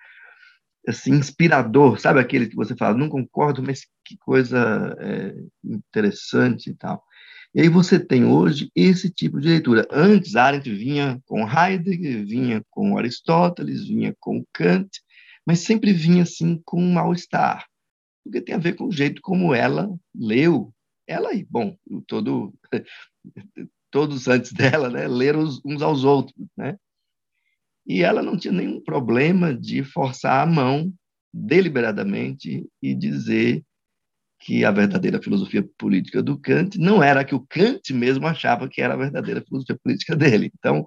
[0.87, 6.73] assim inspirador, sabe aquele que você fala, não concordo, mas que coisa é, interessante e
[6.73, 7.03] tal.
[7.57, 9.87] E aí você tem hoje esse tipo de leitura.
[9.89, 15.01] Antes, Arendt vinha com Heidegger, vinha com Aristóteles, vinha com Kant,
[15.43, 17.65] mas sempre vinha assim com um mal-estar,
[18.23, 20.71] porque tem a ver com o jeito como ela leu.
[21.07, 22.53] Ela e, bom, todo
[23.89, 26.77] todos antes dela, né, leram uns aos outros, né?
[27.87, 30.93] E ela não tinha nenhum problema de forçar a mão
[31.33, 33.65] deliberadamente e dizer
[34.39, 38.69] que a verdadeira filosofia política do Kant não era a que o Kant mesmo achava
[38.69, 40.51] que era a verdadeira filosofia política dele.
[40.57, 40.85] Então,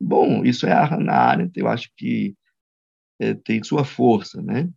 [0.00, 2.34] bom, isso é a Hannah Arendt, eu acho que
[3.20, 4.68] é, tem sua força, né?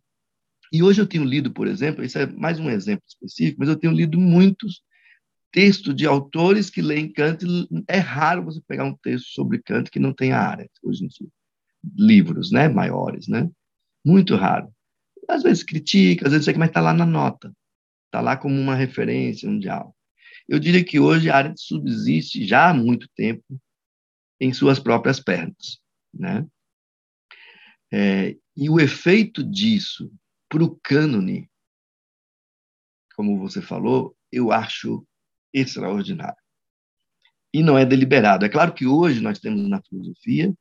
[0.72, 3.76] E hoje eu tenho lido, por exemplo, isso é mais um exemplo específico, mas eu
[3.76, 4.82] tenho lido muitos
[5.52, 7.44] texto de autores que leem Kant,
[7.88, 11.28] é raro você pegar um texto sobre Kant que não tenha área, hoje em dia.
[11.96, 13.48] Livros, né, maiores, né?
[14.04, 14.68] Muito raro.
[15.28, 17.52] às vezes critica, às vezes sei mas está lá na nota,
[18.16, 19.94] está lá como uma referência mundial.
[20.48, 23.60] Eu diria que hoje a Arendt subsiste já há muito tempo
[24.40, 25.80] em suas próprias pernas,
[26.14, 26.46] né?
[27.92, 30.10] É, e o efeito disso
[30.48, 31.50] para o cânone,
[33.14, 35.06] como você falou, eu acho
[35.52, 36.36] extraordinário.
[37.52, 38.44] E não é deliberado.
[38.44, 40.54] É claro que hoje nós temos na filosofia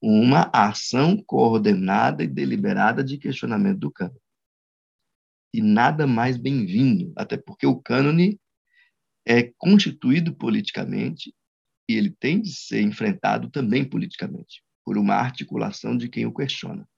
[0.00, 4.21] uma ação coordenada e deliberada de questionamento do cânone.
[5.52, 8.38] E nada mais bem-vindo, até porque o cânone
[9.26, 11.34] é constituído politicamente
[11.88, 16.88] e ele tem de ser enfrentado também politicamente, por uma articulação de quem o questiona.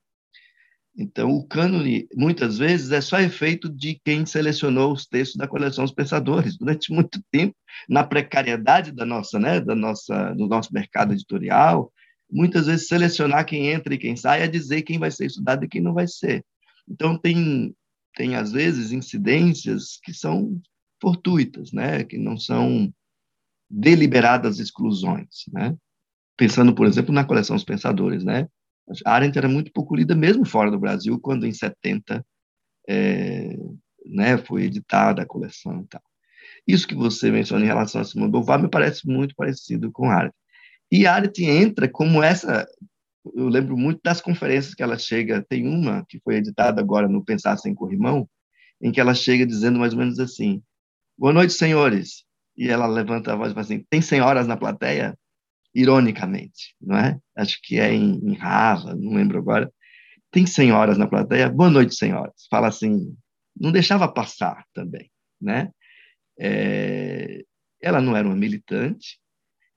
[0.97, 5.85] Então, o cânone, muitas vezes, é só efeito de quem selecionou os textos da coleção
[5.85, 6.57] Os Pensadores.
[6.57, 7.57] Durante muito tempo,
[7.89, 11.93] na precariedade da nossa, né, da nossa, do nosso mercado editorial,
[12.31, 15.69] muitas vezes selecionar quem entra e quem sai é dizer quem vai ser estudado e
[15.69, 16.45] quem não vai ser.
[16.89, 17.75] Então, tem,
[18.15, 20.61] tem às vezes, incidências que são
[21.01, 22.93] fortuitas, né, que não são
[23.69, 25.77] deliberadas exclusões, né?
[26.37, 28.49] Pensando, por exemplo, na coleção Os Pensadores, né?
[29.05, 32.25] A Arendt era muito pouco lida mesmo fora do Brasil, quando em 70
[32.89, 33.57] é,
[34.05, 36.03] né, foi editada a coleção e tal.
[36.67, 40.35] Isso que você menciona em relação a Simone Beauvoir me parece muito parecido com Arendt.
[40.91, 42.67] E Arendt entra como essa,
[43.35, 47.25] eu lembro muito das conferências que ela chega, tem uma que foi editada agora no
[47.25, 48.29] Pensar Sem Corrimão,
[48.83, 50.63] em que ela chega dizendo mais ou menos assim,
[51.17, 52.25] boa noite, senhores,
[52.57, 55.19] e ela levanta a voz e fala assim: tem senhoras na plateia?
[55.75, 57.19] Ironicamente, não é?
[57.37, 59.73] Acho que é em, em Rava, não lembro agora.
[60.31, 61.49] Tem senhoras na plateia?
[61.49, 62.47] Boa noite, senhoras.
[62.49, 63.17] Fala assim,
[63.59, 65.11] não deixava passar também,
[65.41, 65.71] né?
[66.39, 67.43] É,
[67.81, 69.19] ela não era uma militante,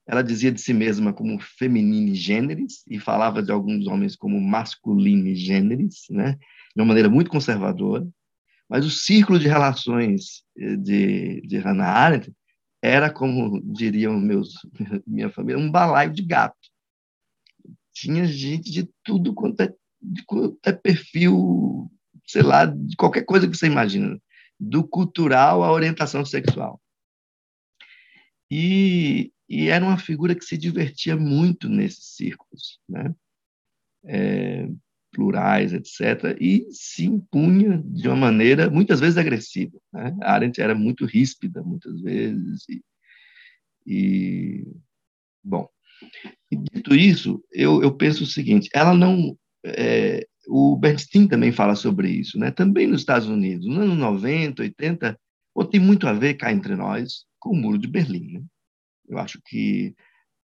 [0.08, 5.36] ela dizia de si mesma como feminine generis e falava de alguns homens como masculine
[5.36, 6.32] generis, né?
[6.74, 8.08] De uma maneira muito conservadora.
[8.66, 12.32] Mas o círculo de relações eh, de, de Hannah Arendt
[12.80, 14.54] era, como diriam meus,
[15.06, 16.56] minha família, um balaio de gato.
[17.92, 19.74] Tinha gente de tudo quanto é,
[20.24, 21.90] quanto é perfil,
[22.26, 24.18] sei lá, de qualquer coisa que você imagina,
[24.58, 26.80] do cultural à orientação sexual.
[28.50, 33.14] E, e era uma figura que se divertia muito nesses círculos, né?
[34.04, 34.68] É,
[35.10, 39.76] plurais, etc., e se impunha de uma maneira muitas vezes agressiva.
[39.92, 40.16] Né?
[40.22, 42.82] A Arendt era muito ríspida, muitas vezes, e,
[43.86, 44.66] e
[45.42, 45.68] bom.
[46.72, 49.36] Dito isso, eu, eu penso o seguinte: ela não.
[49.64, 52.50] É, o Bernstein também fala sobre isso, né?
[52.50, 55.18] também nos Estados Unidos, nos anos 90, 80,
[55.54, 58.32] ou tem muito a ver cá entre nós com o Muro de Berlim.
[58.32, 58.42] Né?
[59.08, 59.94] Eu acho que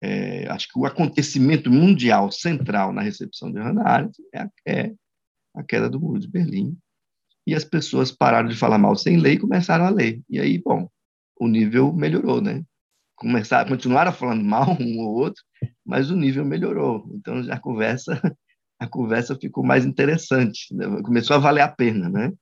[0.03, 4.93] é, acho que o acontecimento mundial central na recepção de Hannah Arendt é a, é
[5.55, 6.77] a queda do muro de Berlim.
[7.47, 10.21] E as pessoas pararam de falar mal sem lei e começaram a ler.
[10.29, 10.89] E aí, bom,
[11.39, 12.63] o nível melhorou, né?
[13.17, 15.43] Começaram, continuaram falando mal um ou outro,
[15.85, 17.11] mas o nível melhorou.
[17.15, 18.21] Então, a conversa,
[18.79, 20.87] a conversa ficou mais interessante, né?
[21.03, 22.33] começou a valer a pena, né?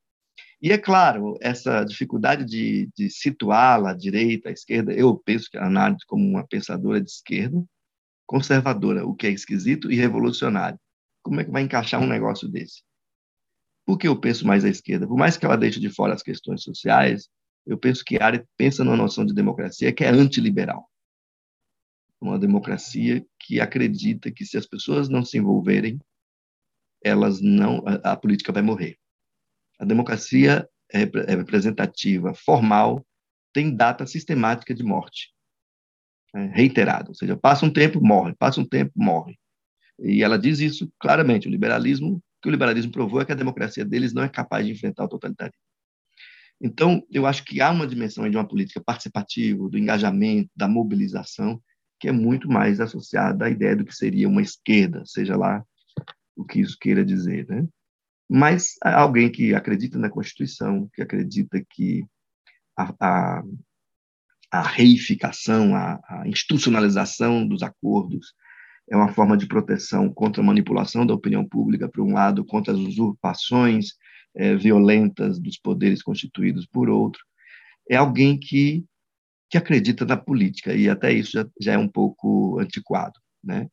[0.63, 5.59] E é claro, essa dificuldade de, de situá-la à direita, à esquerda, eu penso que
[5.59, 7.61] a Arendt como uma pensadora de esquerda,
[8.25, 10.79] conservadora, o que é esquisito, e revolucionária.
[11.21, 12.85] Como é que vai encaixar um negócio desse?
[13.85, 15.05] Por que eu penso mais à esquerda?
[15.09, 17.29] Por mais que ela deixe de fora as questões sociais,
[17.67, 20.89] eu penso que a Arendt pensa numa noção de democracia que é antiliberal.
[22.21, 25.99] Uma democracia que acredita que se as pessoas não se envolverem,
[27.03, 29.02] elas não a, a política vai morrer.
[29.83, 33.05] A democracia é, é representativa formal
[33.53, 35.35] tem data sistemática de morte,
[36.33, 37.09] né, reiterada.
[37.09, 39.37] Ou seja, passa um tempo, morre, passa um tempo, morre.
[39.99, 41.49] E ela diz isso claramente.
[41.49, 44.71] O liberalismo, que o liberalismo provou é que a democracia deles não é capaz de
[44.71, 45.59] enfrentar o totalitarismo.
[46.61, 51.61] Então, eu acho que há uma dimensão de uma política participativa, do engajamento, da mobilização,
[51.99, 55.65] que é muito mais associada à ideia do que seria uma esquerda, seja lá
[56.37, 57.67] o que isso queira dizer, né?
[58.35, 62.03] Mas alguém que acredita na Constituição, que acredita que
[62.75, 63.43] a, a,
[64.51, 68.33] a reificação, a, a, institucionalização dos acordos
[68.91, 72.73] é uma forma de proteção contra a manipulação da opinião pública, por um lado, contra
[72.73, 73.89] as usurpações
[74.35, 77.23] é, violentas dos poderes constituídos por outro,
[77.87, 78.83] é alguém que,
[79.51, 83.69] que acredita na política, e até isso já, já é um pouco antiquado, né?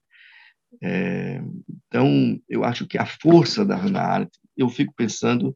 [0.82, 1.42] É,
[1.88, 5.56] então, eu acho que a força da Hannah Arendt eu fico pensando,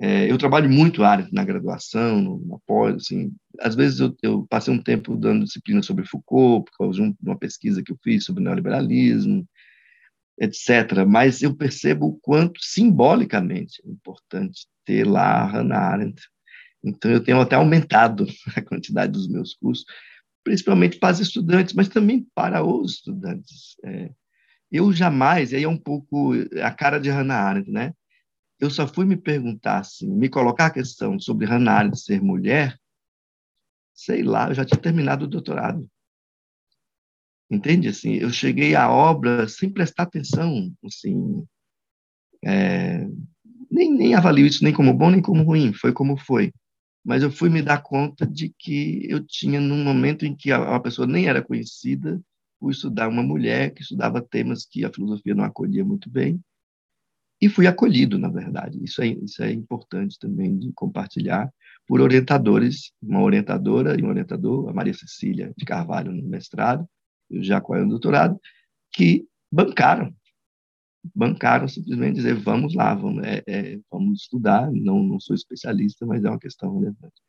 [0.00, 4.72] é, eu trabalho muito área na graduação, na pós, assim, às vezes eu, eu, passei
[4.72, 8.44] um tempo dando disciplina sobre Foucault, por causa de uma pesquisa que eu fiz sobre
[8.44, 9.46] neoliberalismo,
[10.38, 11.06] etc.
[11.08, 16.22] Mas eu percebo o quanto simbolicamente é importante ter lá a Hannah Arendt.
[16.84, 19.84] Então, eu tenho até aumentado a quantidade dos meus cursos,
[20.44, 23.76] principalmente para os estudantes, mas também para os estudantes.
[23.84, 24.10] É,
[24.70, 26.32] eu jamais, aí é um pouco
[26.62, 27.94] a cara de Hannah Arendt, né?
[28.58, 32.78] Eu só fui me perguntar, assim, me colocar a questão sobre Hannah Arendt ser mulher,
[33.94, 35.88] sei lá, eu já tinha terminado o doutorado.
[37.50, 37.88] Entende?
[37.88, 41.46] Assim, eu cheguei à obra sem prestar atenção, assim,
[42.44, 43.06] é,
[43.70, 46.52] nem, nem avalio isso nem como bom nem como ruim, foi como foi.
[47.04, 50.76] Mas eu fui me dar conta de que eu tinha, num momento em que a,
[50.76, 52.20] a pessoa nem era conhecida,
[52.58, 56.40] fui estudar uma mulher que estudava temas que a filosofia não acolhia muito bem,
[57.40, 58.82] e fui acolhido, na verdade.
[58.82, 61.50] Isso é, isso é importante também de compartilhar
[61.86, 66.88] por orientadores, uma orientadora e um orientador, a Maria Cecília de Carvalho no mestrado,
[67.30, 68.38] e o Jacó no doutorado,
[68.92, 70.14] que bancaram,
[71.14, 76.24] bancaram simplesmente dizer vamos lá, vamos, é, é, vamos estudar, não, não sou especialista, mas
[76.24, 77.20] é uma questão relevante.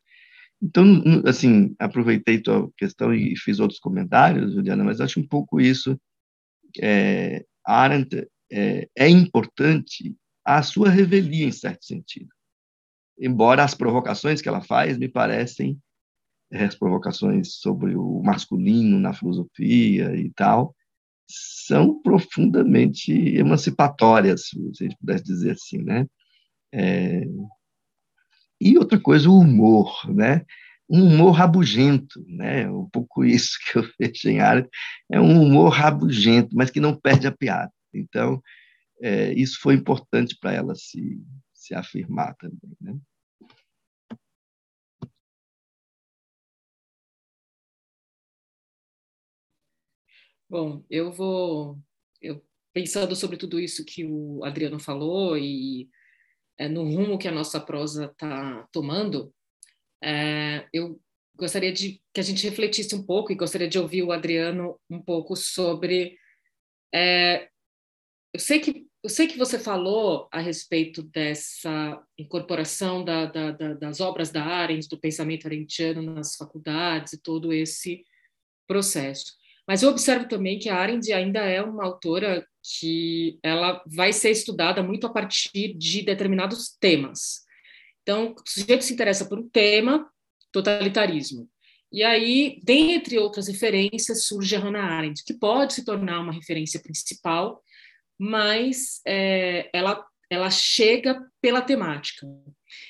[0.60, 5.98] Então, assim, aproveitei tua questão e fiz outros comentários, Juliana, mas acho um pouco isso.
[6.80, 12.28] É, Arendt é, é importante a sua revelia, em certo sentido.
[13.18, 15.78] Embora as provocações que ela faz me parecem
[16.50, 20.74] é, as provocações sobre o masculino na filosofia e tal,
[21.30, 26.06] são profundamente emancipatórias, se a gente pudesse dizer assim, né?
[26.72, 27.22] É,
[28.60, 30.44] e outra coisa, o humor, né?
[30.88, 32.68] Um humor rabugento, né?
[32.70, 34.66] Um pouco isso que eu vejo em área,
[35.12, 37.70] é um humor rabugento, mas que não perde a piada.
[37.92, 38.42] Então,
[39.00, 41.20] é, isso foi importante para ela se,
[41.52, 42.98] se afirmar também, né?
[50.50, 51.78] Bom, eu vou
[52.22, 55.90] eu, pensando sobre tudo isso que o Adriano falou e
[56.56, 59.32] é, no rumo que a nossa prosa está tomando,
[60.02, 61.00] é, eu
[61.36, 65.00] gostaria de que a gente refletisse um pouco e gostaria de ouvir o Adriano um
[65.00, 66.18] pouco sobre.
[66.92, 67.48] É,
[68.32, 73.74] eu sei que eu sei que você falou a respeito dessa incorporação da, da, da,
[73.74, 78.04] das obras da Arendt, do pensamento arendtiano nas faculdades e todo esse
[78.66, 79.32] processo.
[79.68, 84.30] Mas eu observo também que a Arendt ainda é uma autora que ela vai ser
[84.30, 87.44] estudada muito a partir de determinados temas.
[88.02, 90.10] Então, o sujeito se interessa por um tema,
[90.50, 91.48] totalitarismo.
[91.92, 96.80] E aí, dentre outras referências, surge a Hannah Arendt, que pode se tornar uma referência
[96.80, 97.62] principal,
[98.18, 102.26] mas é, ela, ela chega pela temática,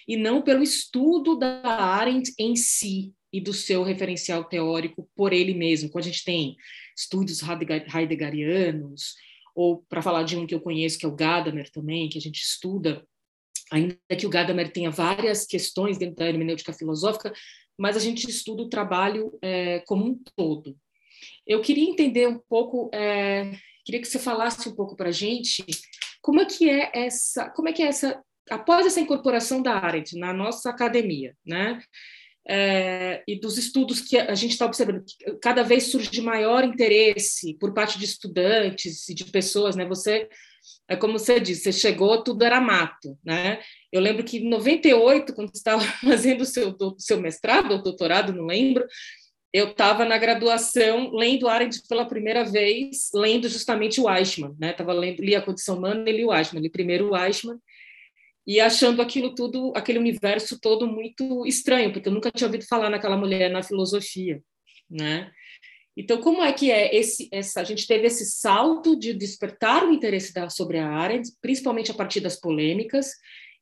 [0.07, 5.55] e não pelo estudo da Arendt em si e do seu referencial teórico por ele
[5.55, 5.91] mesmo.
[5.91, 6.57] Quando a gente tem
[6.97, 9.15] estudos heideggerianos,
[9.55, 12.21] ou para falar de um que eu conheço, que é o Gadamer também, que a
[12.21, 13.05] gente estuda,
[13.71, 17.33] ainda que o Gadamer tenha várias questões dentro da hermenêutica filosófica,
[17.77, 20.77] mas a gente estuda o trabalho é, como um todo.
[21.47, 23.53] Eu queria entender um pouco, é,
[23.89, 25.65] queria que você falasse um pouco para a gente
[26.21, 30.15] como é que é essa, como é que é essa, após essa incorporação da Arendt
[30.19, 31.81] na nossa academia, né?
[32.49, 35.05] é, e dos estudos que a gente está observando,
[35.43, 39.85] cada vez surge maior interesse por parte de estudantes e de pessoas, né?
[39.85, 40.27] Você,
[40.89, 43.61] é como você disse, você chegou, tudo era mato, né?
[43.93, 48.33] Eu lembro que em 98, quando você estava fazendo o seu, seu mestrado ou doutorado,
[48.33, 48.87] não lembro,
[49.53, 54.73] eu estava na graduação lendo Arendt pela primeira vez, lendo justamente o Eichmann, né?
[54.73, 57.59] Tava lendo, li a Condição Humana e li o Eichmann, li primeiro o Eichmann,
[58.47, 62.91] e achando aquilo tudo, aquele universo todo muito estranho, porque eu nunca tinha ouvido falar
[62.91, 64.43] naquela mulher na filosofia,
[64.89, 65.31] né?
[65.97, 67.61] Então, como é que é esse, essa?
[67.61, 71.95] A gente teve esse salto de despertar o interesse da, sobre a Arendt, principalmente a
[71.95, 73.11] partir das polêmicas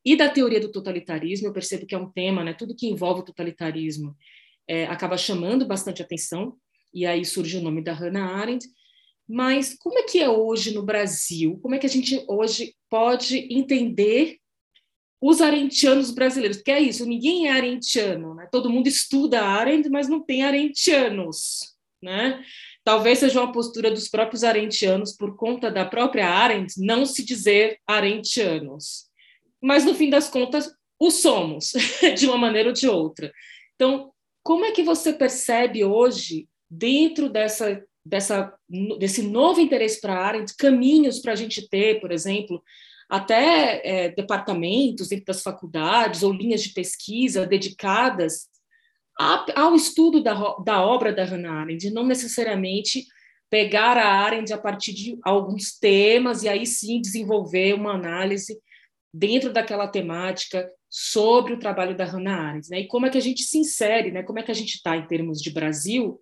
[0.05, 1.47] e da teoria do totalitarismo.
[1.47, 2.53] Eu percebo que é um tema, né?
[2.53, 4.15] Tudo que envolve o totalitarismo
[4.67, 6.55] é, acaba chamando bastante atenção.
[6.93, 8.67] E aí surge o nome da Hannah Arendt.
[9.27, 11.59] Mas como é que é hoje no Brasil?
[11.61, 14.39] Como é que a gente hoje pode entender
[15.21, 18.47] os arentianos brasileiros, porque é isso, ninguém é arentiano, né?
[18.51, 21.75] todo mundo estuda Arendt, mas não tem arentianos.
[22.01, 22.43] Né?
[22.83, 27.79] Talvez seja uma postura dos próprios arentianos, por conta da própria Arendt, não se dizer
[27.87, 29.07] arentianos.
[29.59, 31.73] Mas, no fim das contas, o somos,
[32.15, 33.33] de uma maneira ou de outra.
[33.75, 34.13] Então,
[34.47, 38.53] como é que você percebe hoje, dentro dessa, dessa,
[38.97, 42.63] desse novo interesse para a Arendt, caminhos para a gente ter, por exemplo,
[43.09, 48.47] até é, departamentos dentro das faculdades ou linhas de pesquisa dedicadas
[49.19, 50.33] a, ao estudo da,
[50.63, 53.05] da obra da Hannah Arendt, não necessariamente
[53.49, 58.57] pegar a Arendt a partir de alguns temas e aí sim desenvolver uma análise
[59.13, 62.81] dentro daquela temática sobre o trabalho da Hannah Arendt, né?
[62.81, 64.23] E como é que a gente se insere, né?
[64.23, 66.19] Como é que a gente está em termos de Brasil,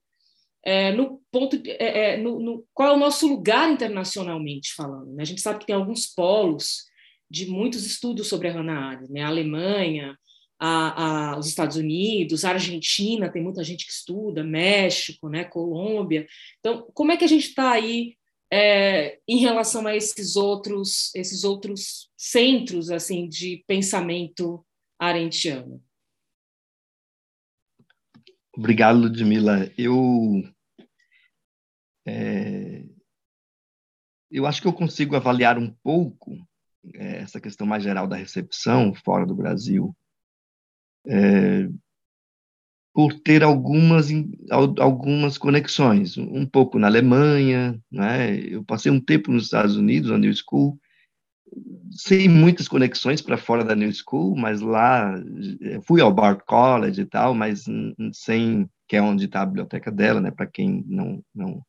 [0.65, 5.13] é, no ponto, é, é, no, no, qual é o nosso lugar internacionalmente falando?
[5.13, 5.21] Né?
[5.21, 6.85] A gente sabe que tem alguns polos
[7.29, 9.21] de muitos estudos sobre a Hannah Arendt, né?
[9.21, 10.17] A Alemanha,
[10.59, 15.43] a, a, os Estados Unidos, a Argentina, tem muita gente que estuda, México, né?
[15.43, 16.25] Colômbia.
[16.59, 18.15] Então, como é que a gente está aí
[18.51, 24.65] é, em relação a esses outros, esses outros centros assim de pensamento
[24.99, 25.83] arendtiano?
[28.57, 29.71] Obrigado, Ludmila.
[29.77, 30.43] Eu
[32.07, 32.85] é,
[34.31, 36.35] eu acho que eu consigo avaliar um pouco
[36.93, 39.95] é, essa questão mais geral da recepção fora do Brasil
[41.07, 41.67] é,
[42.95, 44.07] por ter algumas,
[44.79, 48.37] algumas conexões, um pouco na Alemanha, né?
[48.39, 50.79] eu passei um tempo nos Estados Unidos, na New School,
[51.91, 55.13] sem muitas conexões para fora da New School, mas lá
[55.83, 57.65] fui ao Bard College e tal, mas
[58.13, 60.31] sem que é onde está a biblioteca dela, né?
[60.31, 61.61] Para quem não não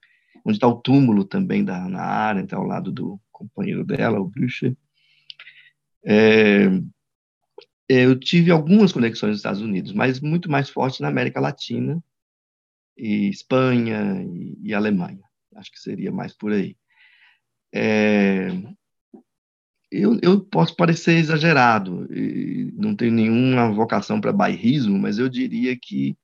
[0.45, 4.77] onde está o túmulo também da Hannah Arendt, ao lado do companheiro dela, o Blücher.
[6.05, 6.70] É, é,
[7.89, 12.03] eu tive algumas conexões nos Estados Unidos, mas muito mais forte na América Latina,
[12.97, 15.22] e Espanha e, e Alemanha.
[15.55, 16.76] Acho que seria mais por aí.
[17.72, 18.49] É,
[19.91, 22.09] eu, eu, posso parecer exagerado,
[22.74, 26.16] não tenho nenhuma vocação para bairrismo, mas eu diria que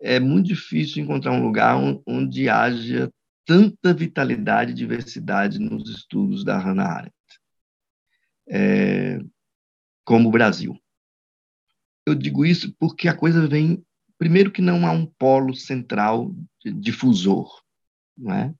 [0.00, 1.76] é muito difícil encontrar um lugar
[2.06, 3.12] onde haja
[3.44, 7.14] tanta vitalidade e diversidade nos estudos da Hannah Arendt.
[8.48, 9.20] É,
[10.10, 10.76] como o Brasil.
[12.04, 13.80] Eu digo isso porque a coisa vem,
[14.18, 16.34] primeiro que não há um polo central
[16.64, 17.62] difusor,
[18.18, 18.52] não é?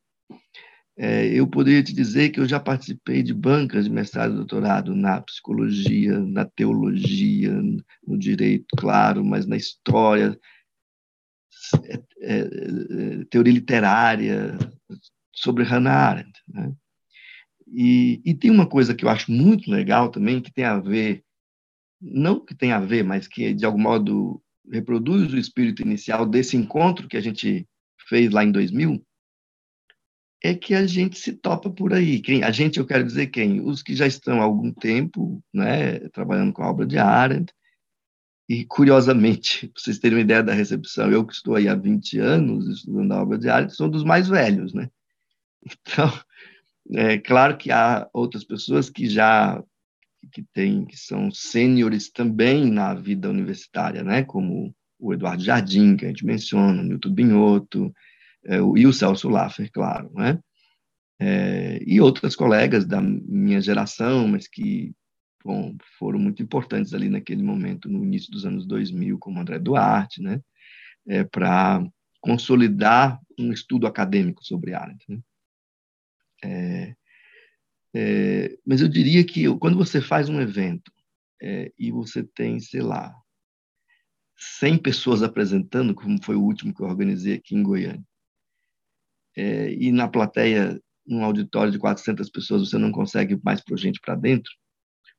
[0.97, 4.95] É, eu poderia te dizer que eu já participei de bancas de mestrado e doutorado
[4.95, 7.51] na psicologia, na teologia,
[8.07, 10.39] no direito, claro, mas na história,
[11.83, 14.57] é, é, é teoria literária,
[15.35, 16.41] sobre Hannah Arendt.
[16.47, 16.73] Né?
[17.67, 21.25] E, e, tem uma coisa que eu acho muito legal também, que tem a ver
[22.01, 26.57] não que tenha a ver, mas que de algum modo reproduz o espírito inicial desse
[26.57, 27.67] encontro que a gente
[28.09, 29.05] fez lá em 2000,
[30.43, 32.21] é que a gente se topa por aí.
[32.21, 33.61] Quem, a gente, eu quero dizer quem?
[33.61, 37.53] Os que já estão há algum tempo né, trabalhando com a obra de Arendt,
[38.49, 42.19] e, curiosamente, para vocês terem uma ideia da recepção, eu que estou aí há 20
[42.19, 44.91] anos estudando a obra de Arendt, sou dos mais velhos, né?
[45.83, 46.11] Então,
[46.95, 49.63] é claro que há outras pessoas que já
[50.29, 54.23] que tem que são sêniores também na vida universitária, né?
[54.23, 57.95] Como o Eduardo Jardim, que a gente menciona, o Newton Binhoto,
[58.45, 60.39] é, e o Celso Laffer, claro, né?
[61.19, 64.95] É, e outras colegas da minha geração, mas que
[65.45, 70.23] bom, foram muito importantes ali naquele momento, no início dos anos 2000, como André Duarte,
[70.23, 70.41] né?
[71.07, 71.83] É, para
[72.21, 75.05] consolidar um estudo acadêmico sobre Arendt.
[75.09, 75.21] Né?
[76.45, 76.95] É,
[77.95, 80.93] é, mas eu diria que quando você faz um evento
[81.43, 83.15] é, e você tem, sei lá,
[84.37, 88.05] 100 pessoas apresentando, como foi o último que eu organizei aqui em Goiânia,
[89.37, 94.01] é, e na plateia, num auditório de 400 pessoas, você não consegue mais pôr gente
[94.01, 94.53] para dentro,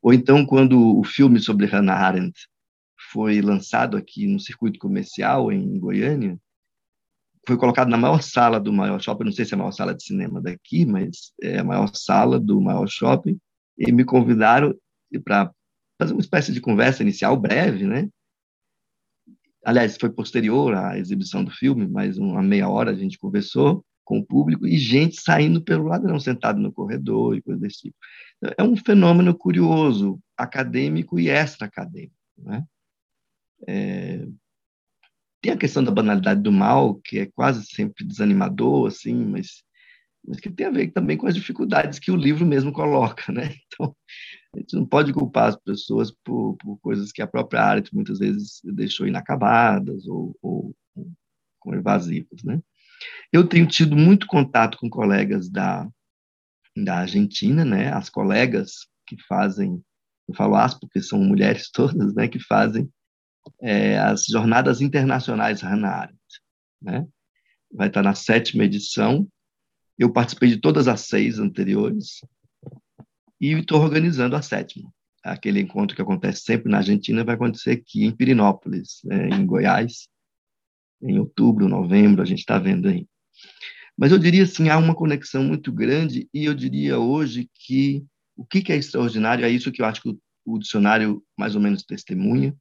[0.01, 2.47] ou então quando o filme sobre Hannah Arendt
[3.11, 6.39] foi lançado aqui no circuito comercial em Goiânia,
[7.47, 9.95] foi colocado na maior sala do maior shopping, não sei se é a maior sala
[9.95, 13.39] de cinema daqui, mas é a maior sala do maior shopping,
[13.77, 14.75] e me convidaram
[15.23, 15.51] para
[15.99, 18.09] fazer uma espécie de conversa inicial breve, né?
[19.63, 24.19] Aliás, foi posterior à exibição do filme, mais uma meia hora a gente conversou com
[24.19, 27.95] o público e gente saindo pelo ladrão, sentado no corredor e coisa desse tipo.
[28.57, 32.65] É um fenômeno curioso, acadêmico e extra-acadêmico, né?
[33.67, 34.27] É,
[35.41, 39.63] tem a questão da banalidade do mal, que é quase sempre desanimador, assim, mas,
[40.25, 43.55] mas que tem a ver também com as dificuldades que o livro mesmo coloca, né?
[43.73, 43.95] Então,
[44.53, 48.19] a gente não pode culpar as pessoas por, por coisas que a própria arte muitas
[48.19, 50.75] vezes deixou inacabadas ou, ou,
[51.63, 52.61] ou evasivas, né?
[53.31, 55.89] Eu tenho tido muito contato com colegas da,
[56.75, 57.91] da Argentina, né?
[57.93, 59.81] As colegas que fazem,
[60.27, 62.27] eu falo as porque são mulheres todas, né?
[62.27, 62.91] Que fazem
[63.61, 66.19] é, as Jornadas Internacionais Hannah Arendt.
[66.81, 67.07] Né?
[67.71, 69.27] Vai estar na sétima edição.
[69.97, 72.21] Eu participei de todas as seis anteriores
[73.39, 74.91] e estou organizando a sétima.
[75.23, 80.07] Aquele encontro que acontece sempre na Argentina vai acontecer aqui em Pirinópolis, né, em Goiás,
[81.01, 83.07] em outubro, novembro, a gente está vendo aí.
[83.97, 88.03] Mas eu diria assim, há uma conexão muito grande e eu diria hoje que
[88.35, 91.83] o que é extraordinário é isso que eu acho que o, dicionário mais ou menos
[91.83, 92.55] testemunha,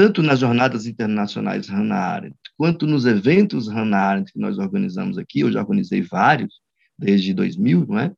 [0.00, 5.40] tanto nas jornadas internacionais Hannah Arendt, quanto nos eventos Hannah Arendt que nós organizamos aqui,
[5.40, 6.54] eu já organizei vários
[6.98, 8.10] desde 2000, não é?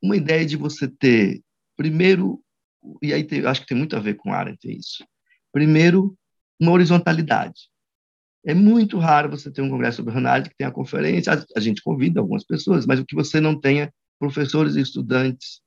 [0.00, 1.42] Uma ideia de você ter,
[1.76, 2.40] primeiro,
[3.02, 5.04] e aí tem, acho que tem muito a ver com Arendt isso,
[5.52, 6.16] primeiro,
[6.60, 7.62] uma horizontalidade.
[8.46, 11.82] É muito raro você ter um congresso sobre Hannah Arendt que tenha conferência, a gente
[11.82, 15.60] convida algumas pessoas, mas o que você não tenha professores e estudantes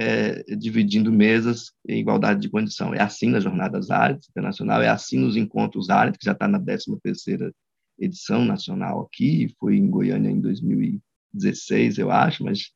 [0.00, 2.94] é, dividindo mesas em igualdade de condição.
[2.94, 6.58] É assim nas Jornadas Áreas Internacional, é assim nos Encontros Áreas, que já está na
[6.58, 7.52] 13ª
[7.98, 12.70] edição nacional aqui, foi em Goiânia em 2016, eu acho, mas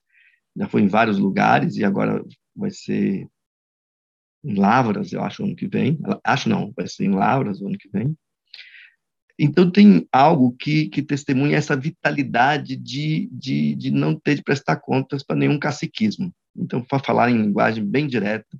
[0.55, 2.23] já foi em vários lugares e agora
[2.55, 3.27] vai ser
[4.45, 5.99] em Lavras, eu acho, ano que vem.
[6.23, 8.15] Acho não, vai ser em Lavras ano que vem.
[9.39, 14.77] Então, tem algo que, que testemunha essa vitalidade de, de, de não ter de prestar
[14.77, 16.31] contas para nenhum caciquismo.
[16.57, 18.59] Então, para falar em linguagem bem direta,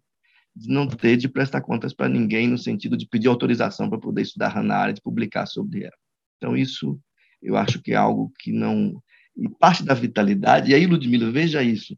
[0.55, 4.23] de não ter de prestar contas para ninguém no sentido de pedir autorização para poder
[4.23, 5.97] estudar na área, de publicar sobre ela.
[6.37, 6.99] Então, isso
[7.43, 9.03] eu acho que é algo que não.
[9.37, 11.97] E parte da vitalidade, e aí, Ludmila, veja isso.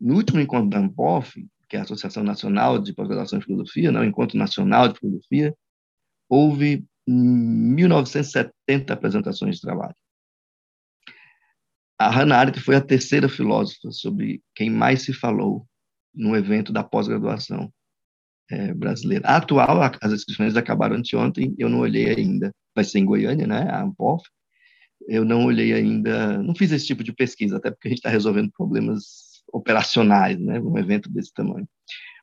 [0.00, 4.00] No último encontro da ANPOF, que é a Associação Nacional de Pós-Graduação em Filosofia, não,
[4.00, 5.54] né, Encontro Nacional de Filosofia,
[6.28, 9.94] houve 1970 apresentações de trabalho.
[11.98, 15.66] A Hannah Arendt foi a terceira filósofa sobre quem mais se falou
[16.14, 17.72] no evento da pós-graduação
[18.50, 19.26] é, brasileira.
[19.26, 22.52] A atual, as inscrições acabaram anteontem, eu não olhei ainda.
[22.74, 23.68] Vai ser em Goiânia, né?
[23.70, 24.24] A Ampof.
[25.06, 28.08] Eu não olhei ainda, não fiz esse tipo de pesquisa, até porque a gente está
[28.08, 30.58] resolvendo problemas operacionais, né?
[30.60, 31.68] Um evento desse tamanho.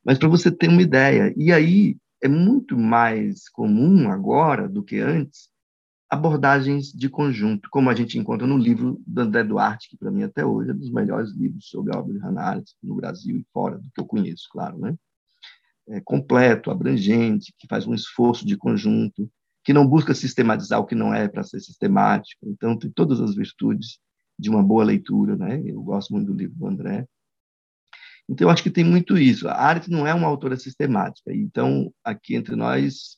[0.03, 4.99] Mas para você ter uma ideia, e aí é muito mais comum agora do que
[4.99, 5.51] antes
[6.12, 10.24] abordagens de conjunto, como a gente encontra no livro do André Duarte, que para mim
[10.24, 13.38] até hoje é um dos melhores livros sobre a obra de Hannah Arendt no Brasil
[13.38, 14.93] e fora do que eu conheço, claro, né?
[15.88, 19.32] É completo, abrangente, que faz um esforço de conjunto,
[19.64, 22.45] que não busca sistematizar o que não é para ser sistemático.
[22.45, 23.97] Então tem todas as virtudes
[24.38, 25.62] de uma boa leitura, né?
[25.66, 27.07] Eu gosto muito do livro do André.
[28.28, 29.47] Então, eu acho que tem muito isso.
[29.47, 31.34] A arte não é uma autora sistemática.
[31.34, 33.18] Então, aqui entre nós,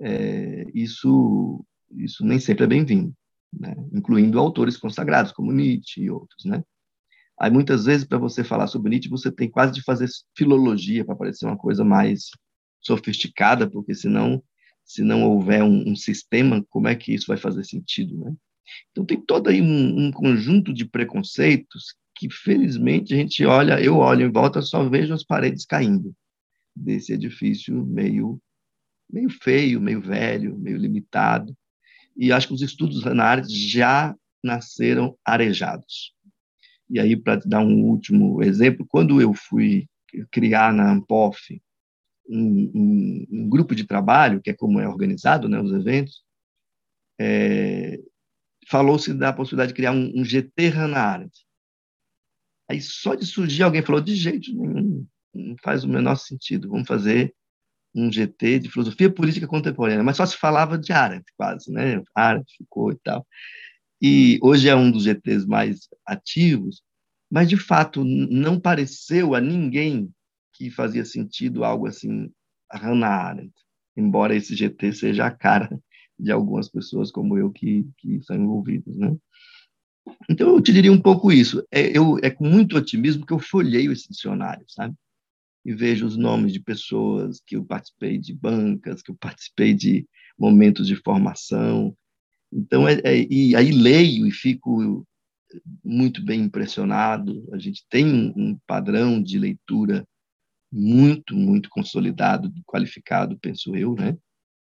[0.00, 3.14] é, isso, isso nem sempre é bem-vindo,
[3.52, 3.74] né?
[3.92, 6.44] incluindo autores consagrados, como Nietzsche e outros.
[6.44, 6.62] Né?
[7.38, 11.16] Aí, muitas vezes, para você falar sobre Nietzsche, você tem quase de fazer filologia para
[11.16, 12.30] parecer uma coisa mais
[12.80, 14.42] sofisticada, porque senão,
[14.84, 18.16] se não houver um, um sistema, como é que isso vai fazer sentido?
[18.18, 18.34] Né?
[18.90, 23.96] Então, tem todo aí um, um conjunto de preconceitos que felizmente a gente olha, eu
[23.96, 26.14] olho em volta, só vejo as paredes caindo
[26.76, 28.40] desse edifício meio
[29.12, 31.56] meio feio, meio velho, meio limitado.
[32.16, 36.14] E acho que os estudos na já nasceram arejados.
[36.88, 39.88] E aí, para dar um último exemplo, quando eu fui
[40.30, 41.38] criar na Ampof
[42.28, 46.22] um, um, um, grupo de trabalho, que é como é organizado né, os eventos,
[47.18, 48.00] é,
[48.68, 51.46] falou-se da possibilidade de criar um, um GT Hannah Arendt,
[52.70, 55.04] Aí só de surgir alguém falou, de jeito nenhum,
[55.34, 57.34] não faz o menor sentido, vamos fazer
[57.94, 62.02] um GT de filosofia política contemporânea, mas só se falava de Arendt, quase, né?
[62.14, 63.26] Arendt, ficou e tal.
[64.00, 66.82] E hoje é um dos GTs mais ativos,
[67.30, 70.10] mas de fato não pareceu a ninguém
[70.54, 72.30] que fazia sentido algo assim,
[72.70, 73.54] a Hannah Arendt,
[73.96, 75.78] embora esse GT seja a cara
[76.18, 79.16] de algumas pessoas como eu que, que são envolvidas, né?
[80.28, 81.66] Então, eu te diria um pouco isso.
[81.70, 84.94] É, eu, é com muito otimismo que eu folheio esse dicionário, sabe?
[85.64, 90.06] E vejo os nomes de pessoas que eu participei de bancas, que eu participei de
[90.38, 91.94] momentos de formação.
[92.52, 95.06] Então, é, é, e aí leio e fico
[95.84, 97.46] muito bem impressionado.
[97.52, 100.06] A gente tem um, padrão de leitura
[100.72, 104.16] muito, muito consolidado, qualificado, penso eu, né?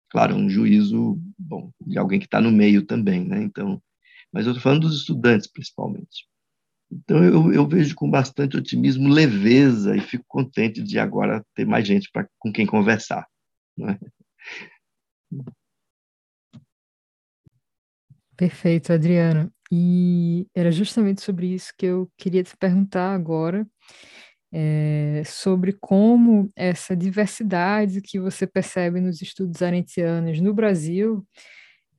[0.09, 3.41] Claro, um juízo, bom, de alguém que está no meio também, né?
[3.41, 3.81] Então,
[4.31, 6.27] mas eu estou falando dos estudantes, principalmente.
[6.93, 11.87] Então, eu, eu, vejo com bastante otimismo, leveza, e fico contente de agora ter mais
[11.87, 13.27] gente pra, com quem conversar.
[13.75, 13.97] Né?
[18.37, 19.51] Perfeito, Adriana.
[19.71, 23.65] E era justamente sobre isso que eu queria te perguntar agora,
[24.51, 31.25] é, sobre como essa diversidade que você percebe nos estudos arentianos no Brasil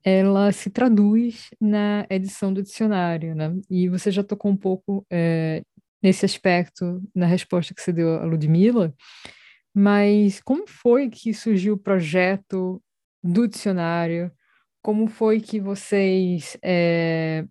[0.05, 3.51] ela se traduz na edição do dicionário, né?
[3.69, 5.63] E você já tocou um pouco é,
[6.01, 8.93] nesse aspecto na resposta que você deu a Ludmilla,
[9.73, 12.81] mas como foi que surgiu o projeto
[13.23, 14.31] do dicionário?
[14.81, 17.45] Como foi que vocês é,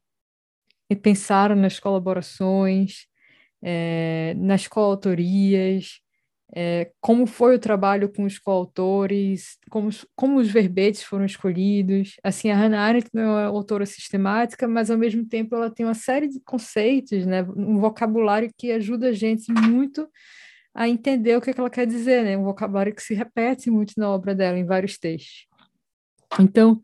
[1.02, 3.06] pensaram nas colaborações,
[3.60, 6.00] é, nas coautorias,
[6.52, 12.16] é, como foi o trabalho com os coautores, como, como os verbetes foram escolhidos.
[12.22, 15.94] Assim, a Hannah Arendt não é autora sistemática, mas ao mesmo tempo ela tem uma
[15.94, 20.08] série de conceitos, né, um vocabulário que ajuda a gente muito
[20.74, 23.70] a entender o que, é que ela quer dizer, né, um vocabulário que se repete
[23.70, 25.46] muito na obra dela, em vários textos.
[26.40, 26.80] Então,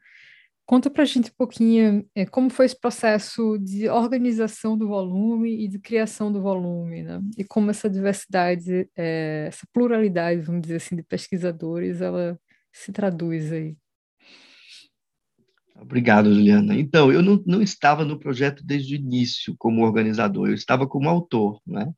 [0.71, 5.65] Conta para a gente um pouquinho é, como foi esse processo de organização do volume
[5.65, 7.21] e de criação do volume, né?
[7.37, 12.39] E como essa diversidade, é, essa pluralidade, vamos dizer assim, de pesquisadores, ela
[12.73, 13.77] se traduz aí.
[15.75, 16.79] Obrigado, Juliana.
[16.79, 21.09] Então, eu não, não estava no projeto desde o início como organizador, eu estava como
[21.09, 21.93] autor, né?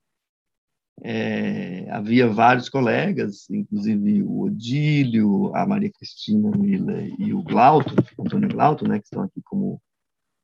[1.00, 8.48] É, havia vários colegas, inclusive o Odílio, a Maria Cristina Mila e o Glauto, Antônio
[8.48, 9.80] Glauto, né, que estão aqui como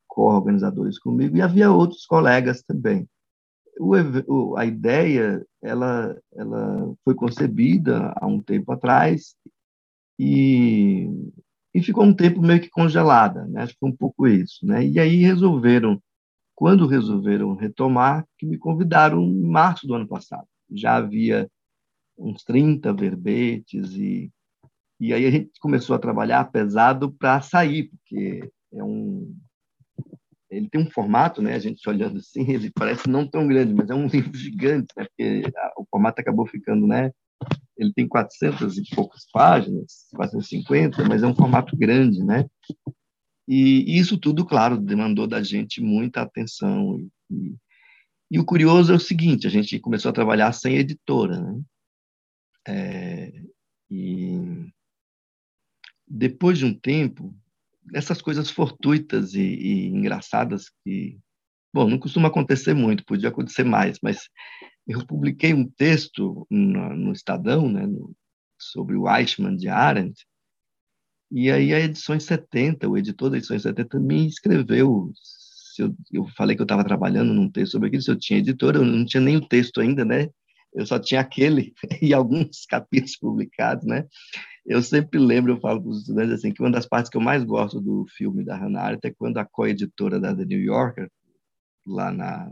[0.07, 3.07] co-organizadores comigo, e havia outros colegas também.
[3.79, 9.35] O, a ideia ela, ela foi concebida há um tempo atrás
[10.19, 11.07] e,
[11.73, 13.61] e ficou um tempo meio que congelada, né?
[13.61, 14.65] acho que foi um pouco isso.
[14.65, 14.85] Né?
[14.85, 16.01] E aí resolveram
[16.59, 20.45] quando resolveram retomar, que me convidaram em março do ano passado.
[20.69, 21.49] Já havia
[22.17, 24.29] uns 30 verbetes e
[24.99, 29.33] e aí a gente começou a trabalhar pesado para sair, porque é um
[30.51, 31.55] ele tem um formato, né?
[31.55, 35.05] A gente olhando assim, ele parece não tão grande, mas é um livro gigante, né?
[35.05, 35.43] Porque
[35.77, 37.09] o formato acabou ficando, né?
[37.77, 42.45] Ele tem 400 e poucas páginas, 450, mas é um formato grande, né?
[43.51, 46.99] E isso tudo, claro, demandou da gente muita atenção.
[47.31, 47.55] E,
[48.29, 51.61] e o curioso é o seguinte: a gente começou a trabalhar sem editora, né?
[52.67, 53.43] É,
[53.89, 54.69] e
[56.07, 57.35] depois de um tempo,
[57.91, 61.17] essas coisas fortuitas e, e, engraçadas que,
[61.73, 64.29] bom, não costuma acontecer muito, podia acontecer mais, mas
[64.87, 68.15] eu publiquei um texto no, no Estadão, né, no,
[68.59, 70.27] sobre o Eichmann de Arendt,
[71.31, 75.11] e aí a edição 70, o editor da edição 70 me escreveu,
[75.77, 78.77] eu, eu falei que eu estava trabalhando num texto sobre aquilo, se eu tinha editora,
[78.77, 80.29] eu não tinha nem o texto ainda, né?
[80.73, 84.05] Eu só tinha aquele e alguns capítulos publicados, né?
[84.65, 87.21] Eu sempre lembro, eu falo para os estudantes assim, que uma das partes que eu
[87.21, 91.09] mais gosto do filme da Hannah Arendt é quando a co-editora da The New Yorker,
[91.87, 92.51] lá na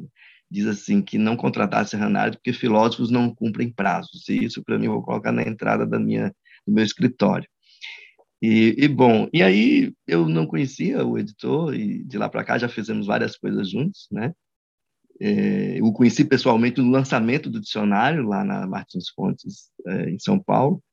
[0.50, 4.28] diz assim que não contratasse Hannah Arendt porque filósofos não cumprem prazos.
[4.30, 6.34] E isso para mim eu vou colocar na entrada da minha
[6.66, 7.48] do meu escritório.
[8.42, 12.58] E, e, bom, e aí eu não conhecia o editor e de lá para cá
[12.58, 14.34] já fizemos várias coisas juntos, né?
[15.20, 20.40] É, o conheci pessoalmente no lançamento do dicionário lá na Martins Fontes, é, em São
[20.40, 20.84] Paulo.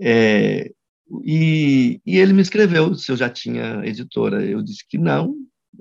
[0.00, 0.70] É,
[1.24, 4.44] e, e, ele me escreveu se eu já tinha editora.
[4.44, 5.34] Eu disse que não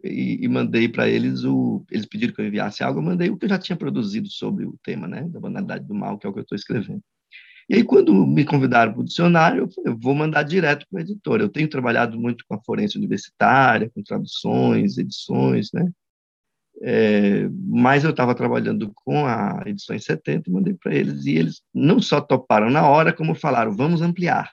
[0.04, 1.86] e, e mandei para eles o.
[1.92, 4.66] Eles pediram que eu enviasse algo, eu mandei o que eu já tinha produzido sobre
[4.66, 7.02] o tema, né, da banalidade do mal, que é o que eu estou escrevendo.
[7.70, 11.00] E aí, quando me convidaram para o dicionário, eu falei, eu vou mandar direto para
[11.00, 11.44] a editora.
[11.44, 15.90] Eu tenho trabalhado muito com a forense universitária, com traduções, edições, né?
[16.82, 21.38] É, mas eu estava trabalhando com a edição em 70 e mandei para eles, e
[21.38, 24.52] eles não só toparam na hora, como falaram, vamos ampliar.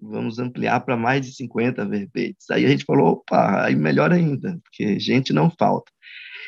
[0.00, 2.50] Vamos ampliar para mais de 50 verbetes.
[2.50, 5.90] Aí a gente falou, opa, aí melhor ainda, porque gente não falta.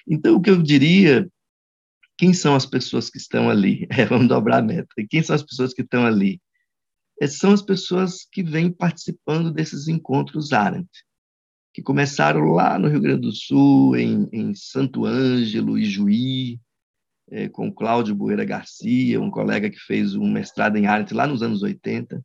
[0.09, 1.29] Então, o que eu diria
[2.19, 3.87] quem são as pessoas que estão ali?
[3.91, 4.89] É, vamos dobrar a meta.
[4.99, 6.41] E quem são as pessoas que estão ali?
[7.21, 10.91] Essas são as pessoas que vêm participando desses encontros Arendt,
[11.73, 16.61] que começaram lá no Rio Grande do Sul, em, em Santo Ângelo e Juí,
[17.31, 21.43] é, com Cláudio Bueira Garcia, um colega que fez um mestrado em Arendt lá nos
[21.43, 22.23] anos 80.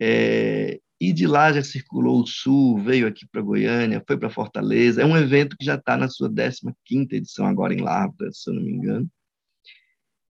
[0.00, 5.00] É, e de lá já circulou o Sul, veio aqui para Goiânia, foi para Fortaleza.
[5.00, 8.54] É um evento que já está na sua 15ª edição agora em Lavra, se eu
[8.54, 9.10] não me engano.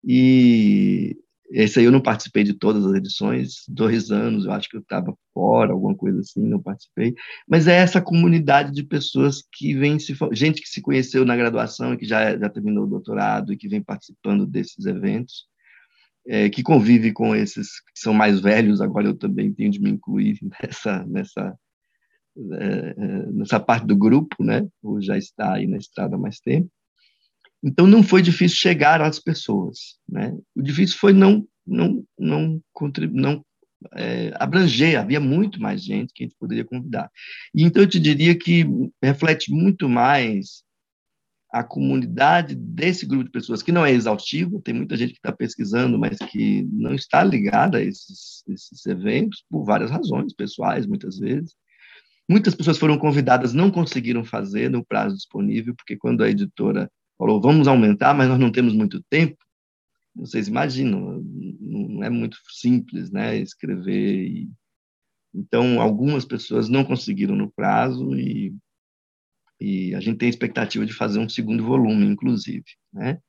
[0.04, 1.16] E
[1.52, 4.82] esse aí eu não participei de todas as edições, dois anos, eu acho que eu
[4.82, 7.14] estava fora, alguma coisa assim, não participei.
[7.48, 11.94] Mas é essa comunidade de pessoas que vem se gente que se conheceu na graduação
[11.94, 15.46] e que já já terminou o doutorado e que vem participando desses eventos
[16.28, 19.90] é, que convive com esses que são mais velhos, agora eu também tenho de me
[19.90, 21.58] incluir nessa, nessa,
[22.38, 24.68] é, é, nessa parte do grupo, né?
[24.84, 26.70] Ou já está aí na estrada há mais tempo.
[27.64, 30.36] Então não foi difícil chegar às pessoas, né?
[30.56, 32.62] O difícil foi não não não
[33.12, 33.44] não
[33.94, 37.10] é, abranger, havia muito mais gente que a gente poderia convidar.
[37.54, 38.66] E então eu te diria que
[39.02, 40.65] reflete muito mais
[41.56, 45.32] a comunidade desse grupo de pessoas, que não é exaustivo, tem muita gente que está
[45.32, 51.18] pesquisando, mas que não está ligada a esses, esses eventos, por várias razões pessoais, muitas
[51.18, 51.56] vezes.
[52.30, 57.40] Muitas pessoas foram convidadas, não conseguiram fazer no prazo disponível, porque quando a editora falou,
[57.40, 59.38] vamos aumentar, mas nós não temos muito tempo,
[60.14, 61.24] vocês imaginam,
[61.62, 64.28] não é muito simples, né, escrever.
[64.28, 64.50] E...
[65.34, 68.54] Então, algumas pessoas não conseguiram no prazo e,
[69.60, 73.20] e a gente tem a expectativa de fazer um segundo volume, inclusive, né?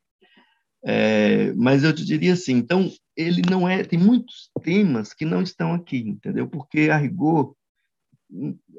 [0.84, 5.42] É, mas eu te diria assim, então ele não é, tem muitos temas que não
[5.42, 6.48] estão aqui, entendeu?
[6.48, 7.56] Porque a rigor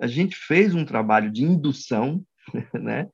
[0.02, 2.24] a gente fez um trabalho de indução,
[2.74, 3.10] né?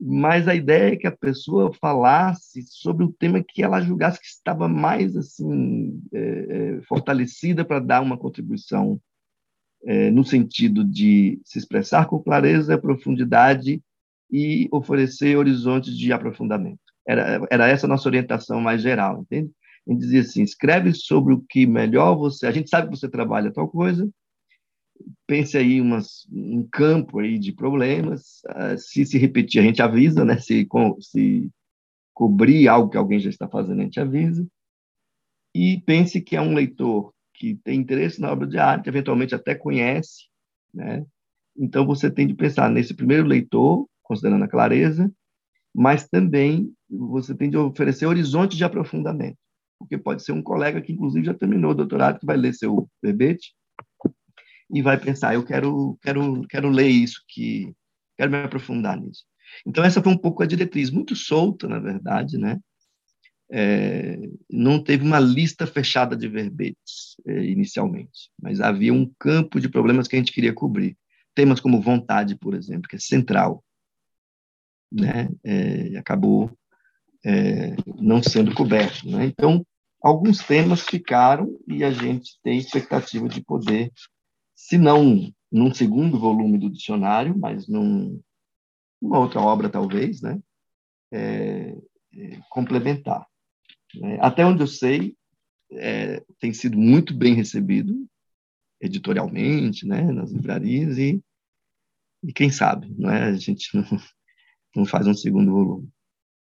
[0.00, 4.26] Mas a ideia é que a pessoa falasse sobre o tema que ela julgasse que
[4.26, 9.00] estava mais assim é, é, fortalecida para dar uma contribuição
[9.84, 13.82] é, no sentido de se expressar com clareza, profundidade
[14.30, 16.80] e oferecer horizontes de aprofundamento.
[17.06, 19.50] Era, era essa a nossa orientação mais geral, entende?
[19.86, 22.46] Gente dizia assim, escreve sobre o que melhor você...
[22.46, 24.08] A gente sabe que você trabalha tal coisa,
[25.26, 30.24] pense aí umas, um campo aí de problemas, uh, se se repetir, a gente avisa,
[30.24, 30.38] né?
[30.38, 30.66] Se,
[31.00, 31.50] se
[32.12, 34.46] cobrir algo que alguém já está fazendo, a gente avisa.
[35.54, 39.54] E pense que é um leitor que tem interesse na obra de arte, eventualmente até
[39.54, 40.24] conhece,
[40.74, 41.06] né?
[41.56, 45.10] Então você tem de pensar nesse primeiro leitor, considerando a clareza,
[45.74, 49.38] mas também você tem de oferecer horizonte de aprofundamento,
[49.78, 52.88] porque pode ser um colega que inclusive já terminou o doutorado que vai ler seu
[53.02, 53.54] verbete
[54.70, 57.72] e vai pensar, eu quero quero quero ler isso que
[58.16, 59.24] quero me aprofundar nisso.
[59.66, 62.58] Então essa foi um pouco a diretriz, muito solta na verdade, né?
[63.50, 64.18] É,
[64.50, 70.06] não teve uma lista fechada de verbetes é, inicialmente, mas havia um campo de problemas
[70.06, 70.96] que a gente queria cobrir.
[71.34, 73.64] Temas como vontade, por exemplo, que é central
[74.90, 76.50] né, é, acabou
[77.24, 79.08] é, não sendo coberto.
[79.08, 79.26] Né?
[79.26, 79.64] Então,
[80.02, 83.92] alguns temas ficaram e a gente tem expectativa de poder,
[84.54, 88.20] se não num segundo volume do dicionário, mas num,
[89.00, 90.38] outra obra talvez, né,
[91.12, 91.74] é,
[92.14, 93.26] é complementar.
[93.94, 94.18] Né?
[94.20, 95.16] Até onde eu sei,
[95.72, 98.06] é, tem sido muito bem recebido
[98.80, 101.20] editorialmente, né, nas livrarias e,
[102.22, 103.24] e quem sabe, não é?
[103.24, 103.84] A gente não,
[104.76, 105.88] não faz um segundo volume.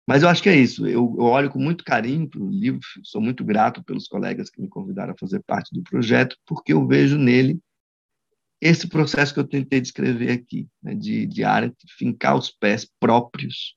[0.08, 0.88] Mas eu acho que é isso.
[0.88, 4.62] Eu, eu olho com muito carinho para o livro, sou muito grato pelos colegas que
[4.62, 7.60] me convidaram a fazer parte do projeto, porque eu vejo nele
[8.62, 13.76] esse processo que eu tentei descrever aqui, né, de, de Arendt fincar os pés próprios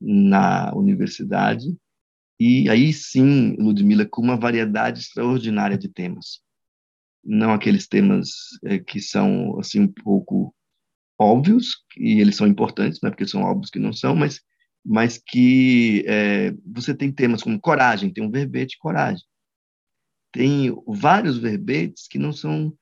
[0.00, 1.76] na universidade,
[2.38, 6.40] e aí sim, Ludmilla, com uma variedade extraordinária de temas.
[7.24, 8.28] Não aqueles temas
[8.64, 10.54] é, que são assim um pouco
[11.18, 14.40] óbvios, e eles são importantes, não é porque são óbvios que não são, mas,
[14.84, 19.24] mas que é, você tem temas como coragem, tem um verbete coragem.
[20.32, 22.76] Tem vários verbetes que não são.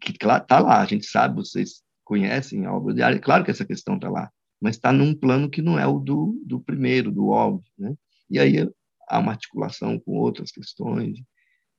[0.00, 3.94] que está lá, a gente sabe, vocês conhecem a obra de claro que essa questão
[3.94, 4.30] está lá,
[4.60, 7.70] mas está num plano que não é o do, do primeiro, do óbvio.
[7.78, 7.94] Né?
[8.32, 8.68] E aí
[9.08, 11.20] há uma articulação com outras questões.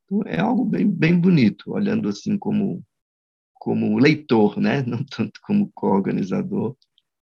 [0.05, 2.85] Então, é algo bem, bem bonito, olhando assim como
[3.55, 4.81] como leitor, né?
[4.87, 6.75] não tanto como co-organizador,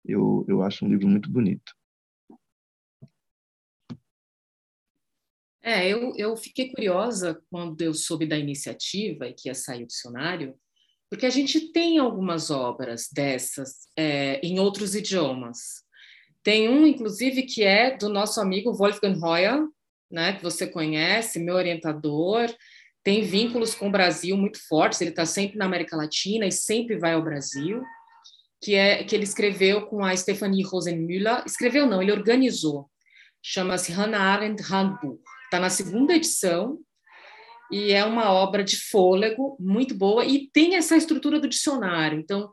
[0.06, 1.74] eu, eu acho um livro muito bonito.
[5.62, 9.88] É, eu, eu fiquei curiosa quando eu soube da iniciativa e que ia sair o
[9.88, 10.58] dicionário,
[11.10, 15.84] porque a gente tem algumas obras dessas é, em outros idiomas.
[16.50, 19.68] Tem um, inclusive, que é do nosso amigo Wolfgang Hoyer,
[20.10, 22.52] né, que você conhece, meu orientador,
[23.04, 26.98] tem vínculos com o Brasil muito fortes, ele está sempre na América Latina e sempre
[26.98, 27.84] vai ao Brasil,
[28.64, 32.90] que é que ele escreveu com a Stephanie Rosenmüller, escreveu não, ele organizou,
[33.44, 36.80] chama-se Hannah Arendt Handbuch, está na segunda edição,
[37.72, 42.50] e é uma obra de fôlego muito boa, e tem essa estrutura do dicionário, então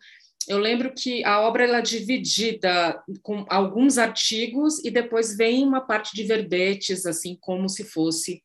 [0.49, 5.80] eu lembro que a obra ela é dividida com alguns artigos e depois vem uma
[5.80, 8.42] parte de verbetes, assim como se fosse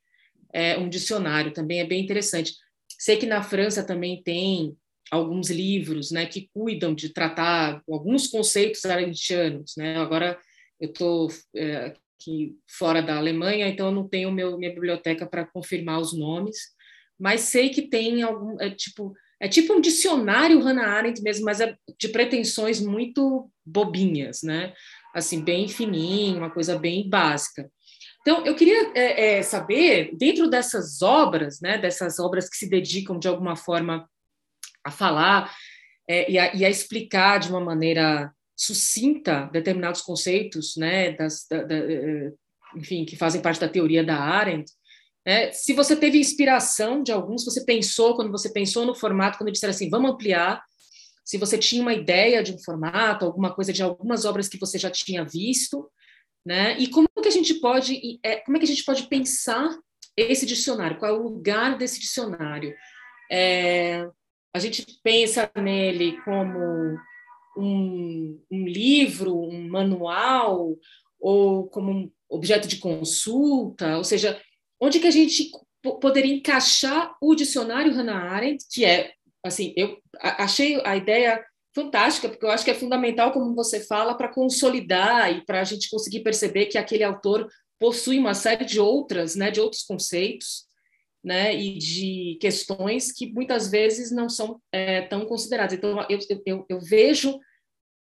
[0.54, 2.54] é, um dicionário, também é bem interessante.
[3.00, 4.76] Sei que na França também tem
[5.12, 9.74] alguns livros né, que cuidam de tratar alguns conceitos arendtianos.
[9.78, 9.98] Né?
[9.98, 10.40] Agora
[10.80, 15.46] eu estou é, aqui fora da Alemanha, então eu não tenho meu, minha biblioteca para
[15.46, 16.58] confirmar os nomes,
[17.20, 18.60] mas sei que tem algum.
[18.60, 24.44] É tipo, é tipo um dicionário Hannah Arendt mesmo, mas é de pretensões muito bobinhas,
[24.44, 24.72] né?
[25.16, 27.68] Assim, bem fininho, uma coisa bem básica.
[28.22, 33.18] Então, eu queria é, é, saber, dentro dessas obras, né, dessas obras que se dedicam
[33.18, 34.08] de alguma forma
[34.86, 35.52] a falar
[36.08, 41.64] é, e, a, e, a, explicar de uma maneira sucinta determinados conceitos, né, das, da,
[41.64, 42.32] da, é,
[42.76, 44.72] enfim, que fazem parte da teoria da Arendt,
[45.26, 49.52] né, se você teve inspiração de alguns, você pensou, quando você pensou no formato, quando
[49.52, 50.64] disseram assim, vamos ampliar,
[51.24, 54.78] se você tinha uma ideia de um formato, alguma coisa de algumas obras que você
[54.78, 55.90] já tinha visto,
[56.46, 56.78] né?
[56.80, 59.70] E como que a gente pode, é, como é que a gente pode pensar
[60.18, 60.98] esse dicionário?
[60.98, 62.74] Qual é o lugar desse dicionário?
[63.32, 64.08] É,
[64.54, 66.98] a gente pensa nele como
[67.56, 70.76] um, um, livro, um manual,
[71.20, 74.42] ou como um objeto de consulta, ou seja,
[74.82, 75.52] onde que a gente
[76.02, 79.14] poderia encaixar o dicionário Hannah Arendt, que é,
[79.46, 84.16] assim, eu achei a ideia fantástica, porque eu acho que é fundamental, como você fala,
[84.16, 87.48] para consolidar e para a gente conseguir perceber que aquele autor
[87.80, 90.66] possui uma série de outras, né, de outros conceitos,
[91.24, 95.74] né, e de questões que muitas vezes não são é, tão consideradas.
[95.74, 97.40] Então, eu, eu, eu vejo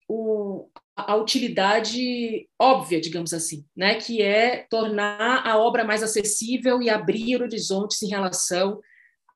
[0.07, 0.69] o,
[1.07, 7.41] a utilidade óbvia, digamos assim, né, que é tornar a obra mais acessível e abrir
[7.41, 8.79] horizontes em relação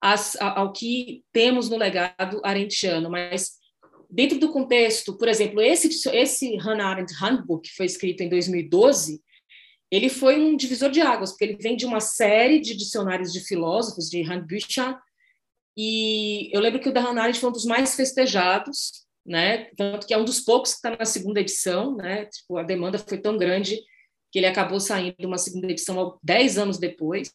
[0.02, 3.54] às, ao que temos no legado arendtiano, mas
[4.10, 9.22] dentro do contexto, por exemplo, esse, esse Hannah Arendt Handbook, que foi escrito em 2012,
[9.92, 13.40] ele foi um divisor de águas, porque ele vem de uma série de dicionários de
[13.42, 14.98] filósofos, de Handbücher,
[15.78, 19.66] e eu lembro que o da Hannah Arendt foi um dos mais festejados, né?
[19.76, 22.26] Tanto que é um dos poucos que está na segunda edição, né?
[22.26, 23.80] Tipo, a demanda foi tão grande
[24.32, 27.34] que ele acabou saindo uma segunda edição dez anos depois.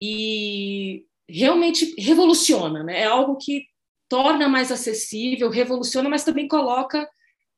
[0.00, 3.02] E realmente revoluciona, né?
[3.02, 3.66] É algo que
[4.08, 7.08] torna mais acessível, revoluciona, mas também coloca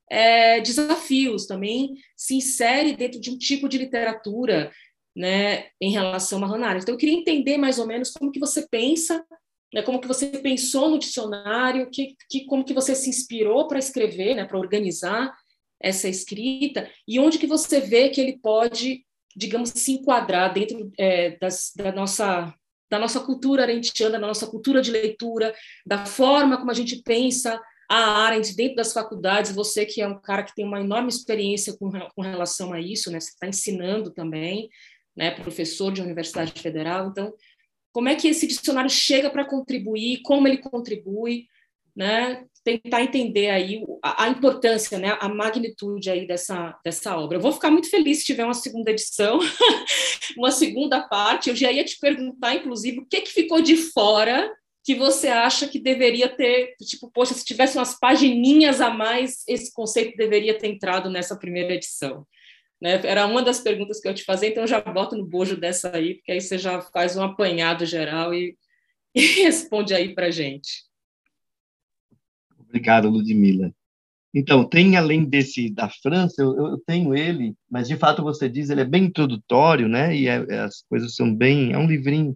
[0.09, 4.69] é, desafios, também se insere dentro de um tipo de literatura,
[5.15, 6.83] né, em relação a Hannah Arendt.
[6.83, 9.25] Então, eu queria entender mais ou menos como que você pensa,
[9.73, 13.79] né, como que você pensou no dicionário, que, que como que você se inspirou para
[13.79, 15.33] escrever, né, para organizar
[15.79, 19.03] essa escrita, e onde que você vê que ele pode,
[19.35, 22.53] digamos, se enquadrar dentro é, das, da nossa
[22.89, 25.55] da nossa cultura arendtiana, da nossa cultura de leitura,
[25.85, 27.57] da forma como a gente pensa
[27.89, 31.75] a Arendt dentro das faculdades, você que é um cara que tem uma enorme experiência
[31.77, 33.19] com, com relação a isso, né?
[33.19, 34.69] Você está ensinando também,
[35.15, 35.31] né?
[35.31, 37.33] Professor de Universidade Federal, então
[37.91, 41.45] como é que esse dicionário chega para contribuir, como ele contribui,
[41.95, 42.45] né?
[42.63, 45.17] Tentar entender aí a, a, importância, né?
[45.19, 47.37] A magnitude aí dessa, dessa obra.
[47.37, 49.39] Eu vou ficar muito feliz se tiver uma segunda edição,
[50.37, 51.49] uma segunda parte.
[51.49, 54.51] Eu já ia te perguntar, inclusive, o que, que ficou de fora
[54.83, 59.71] que você acha que deveria ter, tipo, poxa, se tivesse umas pagininhas a mais, esse
[59.71, 62.25] conceito deveria ter entrado nessa primeira edição.
[62.81, 62.99] Né?
[63.05, 65.95] Era uma das perguntas que eu te fazia, então eu já boto no bojo dessa
[65.95, 68.57] aí, porque aí você já faz um apanhado geral e,
[69.13, 70.83] e responde aí para gente.
[72.57, 73.71] Obrigado, Ludmila.
[74.33, 78.69] Então, tem além desse da França, eu, eu, tenho ele, mas de fato você diz,
[78.69, 80.15] ele é bem introdutório, né?
[80.15, 81.73] E é, é as coisas são bem.
[81.73, 82.33] É um livrinho,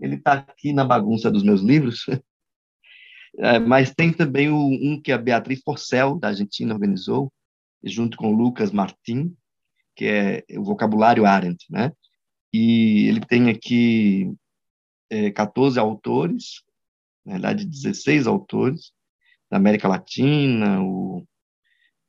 [0.00, 2.06] ele está aqui na bagunça dos meus livros.
[3.36, 7.32] É, mas tem também o, um que a Beatriz Porcel, da Argentina, organizou,
[7.82, 9.36] junto com Lucas Martin,
[9.94, 11.92] que é o vocabulário Arendt, né?
[12.52, 14.32] E ele tem aqui
[15.10, 16.62] é, 14 autores,
[17.24, 18.92] na verdade 16 autores,
[19.50, 21.26] da América Latina, o,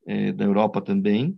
[0.05, 1.37] é, da Europa também.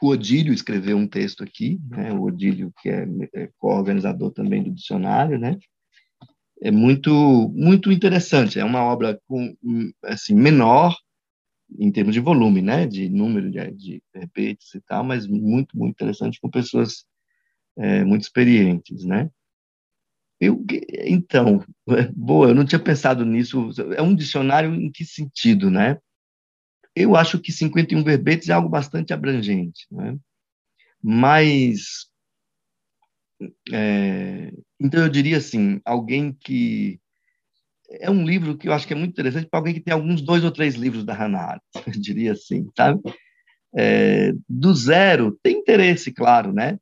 [0.00, 2.12] O Odílio escreveu um texto aqui, né?
[2.12, 5.58] o Odílio, que é, é co-organizador também do dicionário, né?
[6.60, 7.12] É muito,
[7.54, 9.54] muito interessante, é uma obra com,
[10.04, 10.96] assim, menor,
[11.78, 15.92] em termos de volume, né, de número de, de repetes e tal, mas muito, muito
[15.92, 17.04] interessante com pessoas
[17.76, 19.30] é, muito experientes, né.
[20.40, 20.64] Eu,
[21.04, 21.64] então,
[22.14, 23.70] boa, eu não tinha pensado nisso.
[23.96, 25.98] É um dicionário em que sentido, né?
[26.94, 30.16] Eu acho que 51 verbetes é algo bastante abrangente, né?
[31.02, 32.08] Mas,
[33.72, 37.00] é, então eu diria assim, alguém que
[37.90, 40.20] é um livro que eu acho que é muito interessante para alguém que tem alguns
[40.20, 43.00] dois ou três livros da Hannah Arendt, eu diria assim, sabe?
[43.74, 46.78] É, do zero, tem interesse, claro, né?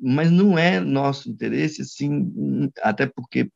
[0.00, 3.50] Mas não é nosso interesse, assim, até porque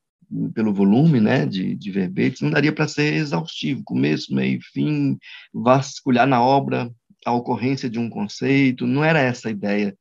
[0.55, 5.19] pelo volume, né, de, de verbetes, não daria para ser exaustivo, começo, meio, fim,
[5.53, 6.91] vasculhar na obra
[7.25, 9.97] a ocorrência de um conceito, não era essa a ideia,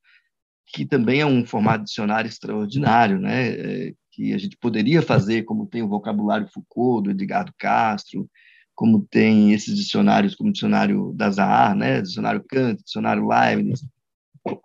[0.68, 5.66] que também é um formato dicionário extraordinário, né, é, que a gente poderia fazer, como
[5.66, 8.30] tem o vocabulário Foucault, do Edgardo Castro,
[8.76, 13.86] como tem esses dicionários, como o dicionário da Zahar, né, dicionário Kant, dicionário Leibniz,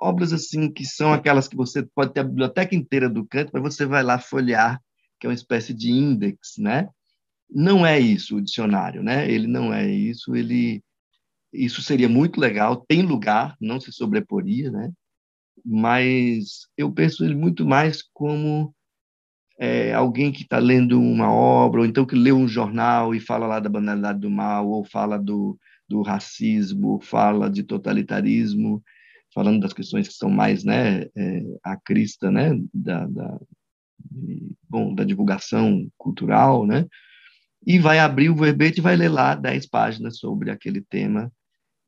[0.01, 3.63] obras assim que são aquelas que você pode ter a biblioteca inteira do Kant, mas
[3.63, 4.81] você vai lá folhear,
[5.21, 6.89] que é uma espécie de índex, né?
[7.49, 9.31] Não é isso o dicionário, né?
[9.31, 10.83] Ele não é isso, ele
[11.53, 14.93] isso seria muito legal, tem lugar, não se sobreporia, né?
[15.65, 18.75] Mas eu penso ele muito mais como
[19.59, 23.47] é, alguém que está lendo uma obra, ou então que lê um jornal e fala
[23.47, 28.83] lá da banalidade do mal, ou fala do, do racismo, fala de totalitarismo,
[29.35, 33.41] falando das questões que são mais né, é, a crista né, da, da,
[34.11, 36.87] de, bom, da divulgação cultural, né,
[37.67, 41.33] e vai abrir o verbete e vai ler lá dez páginas sobre aquele tema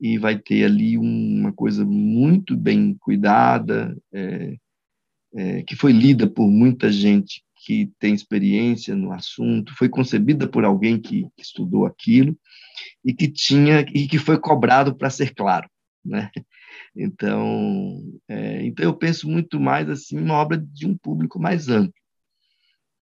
[0.00, 4.56] e vai ter ali uma coisa muito bem cuidada, é,
[5.34, 10.64] é, que foi lida por muita gente que tem experiência no assunto, foi concebida por
[10.64, 12.34] alguém que, que estudou aquilo
[13.04, 15.68] e que tinha e que foi cobrado para ser claro,
[16.02, 16.30] né?
[16.96, 21.92] Então, é, então eu penso muito mais assim uma obra de um público mais amplo.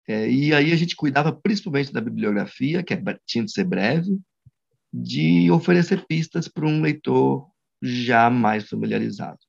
[0.07, 4.15] É, e aí a gente cuidava principalmente da bibliografia, que é, tinha de ser breve,
[4.93, 7.49] de oferecer pistas para um leitor
[7.81, 9.39] já mais familiarizado.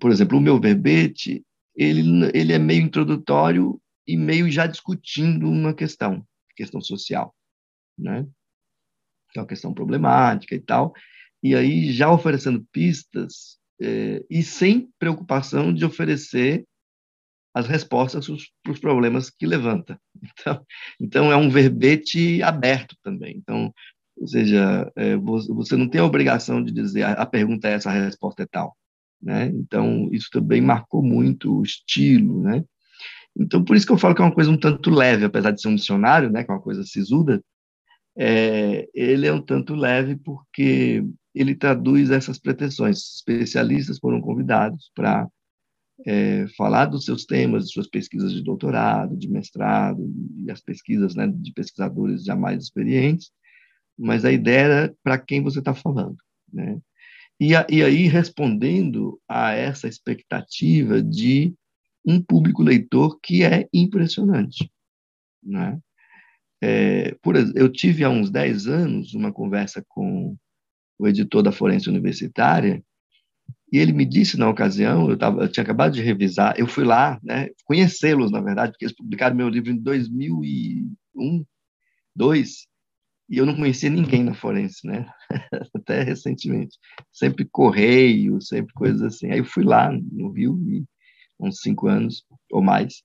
[0.00, 1.44] Por exemplo, o meu verbete,
[1.76, 6.26] ele, ele é meio introdutório e meio já discutindo uma questão,
[6.56, 7.34] questão social,
[7.98, 8.26] né?
[9.32, 10.92] Que é uma questão problemática e tal,
[11.42, 16.64] e aí já oferecendo pistas é, e sem preocupação de oferecer
[17.54, 18.26] as respostas
[18.62, 19.98] para os problemas que levanta.
[20.40, 20.66] Então,
[21.00, 23.36] então é um verbete aberto também.
[23.36, 23.72] Então,
[24.16, 27.92] ou seja, é, você não tem a obrigação de dizer a pergunta é essa, a
[27.92, 28.76] resposta é tal.
[29.20, 29.46] Né?
[29.46, 32.64] Então, isso também marcou muito o estilo, né?
[33.36, 35.60] Então, por isso que eu falo que é uma coisa um tanto leve, apesar de
[35.60, 37.42] ser um dicionário, né, que é uma coisa sisuda,
[38.16, 41.04] é, ele é um tanto leve porque
[41.34, 42.98] ele traduz essas pretensões.
[43.16, 45.28] Especialistas foram convidados para
[46.06, 50.12] é, falar dos seus temas, de suas pesquisas de doutorado, de mestrado,
[50.44, 53.30] e as pesquisas né, de pesquisadores já mais experientes,
[53.98, 56.16] mas a ideia era para quem você está falando.
[56.52, 56.78] Né?
[57.40, 61.52] E, a, e aí, respondendo a essa expectativa de
[62.04, 64.70] um público leitor que é impressionante.
[65.42, 65.78] Né?
[66.62, 70.36] É, por, eu tive há uns 10 anos uma conversa com
[70.98, 72.82] o editor da Forense Universitária,
[73.72, 76.84] e ele me disse na ocasião, eu, tava, eu tinha acabado de revisar, eu fui
[76.84, 81.44] lá, né, conhecê-los, na verdade, porque eles publicaram meu livro em 2001,
[82.14, 82.66] 2002,
[83.28, 85.06] e eu não conhecia ninguém na forense, né?
[85.74, 86.78] Até recentemente.
[87.12, 89.30] Sempre correio, sempre coisas assim.
[89.30, 90.60] Aí eu fui lá no Rio,
[91.38, 93.02] uns cinco anos ou mais,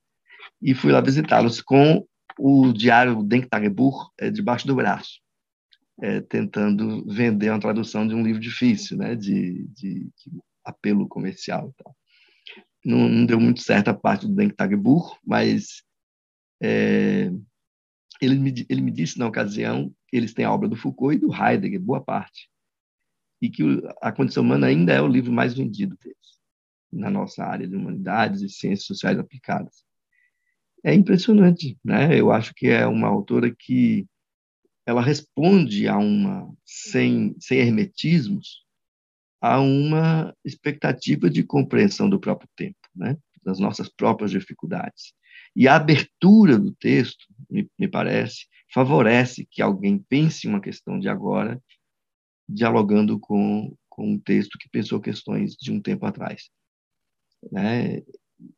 [0.62, 2.06] e fui lá visitá-los com
[2.38, 5.20] o diário Denktagebuch é, debaixo do braço,
[6.02, 9.16] é, tentando vender uma tradução de um livro difícil, né?
[9.16, 11.96] De, de, de apelo comercial e tal.
[12.86, 15.84] Não, não, deu muito certo a parte do Denktagebuch, mas
[16.62, 17.30] é,
[18.22, 21.34] ele me, ele me disse na ocasião eles têm a obra do Foucault e do
[21.34, 22.50] Heidegger, boa parte,
[23.42, 23.64] e que
[24.02, 26.39] a condição humana ainda é o livro mais vendido deles,
[26.92, 29.84] na nossa área de humanidades e ciências sociais aplicadas.
[30.84, 32.18] É impressionante, né?
[32.18, 34.08] Eu acho que é uma autora que
[34.86, 38.66] ela responde a uma sem sem hermetismos
[39.42, 43.18] a uma expectativa de compreensão do próprio tempo, né?
[43.44, 45.14] Das nossas próprias dificuldades.
[45.56, 51.08] E a abertura do texto, me, me parece, favorece que alguém pense uma questão de
[51.08, 51.62] agora,
[52.48, 56.50] dialogando com, com um texto que pensou questões de um tempo atrás.
[57.52, 58.02] Né?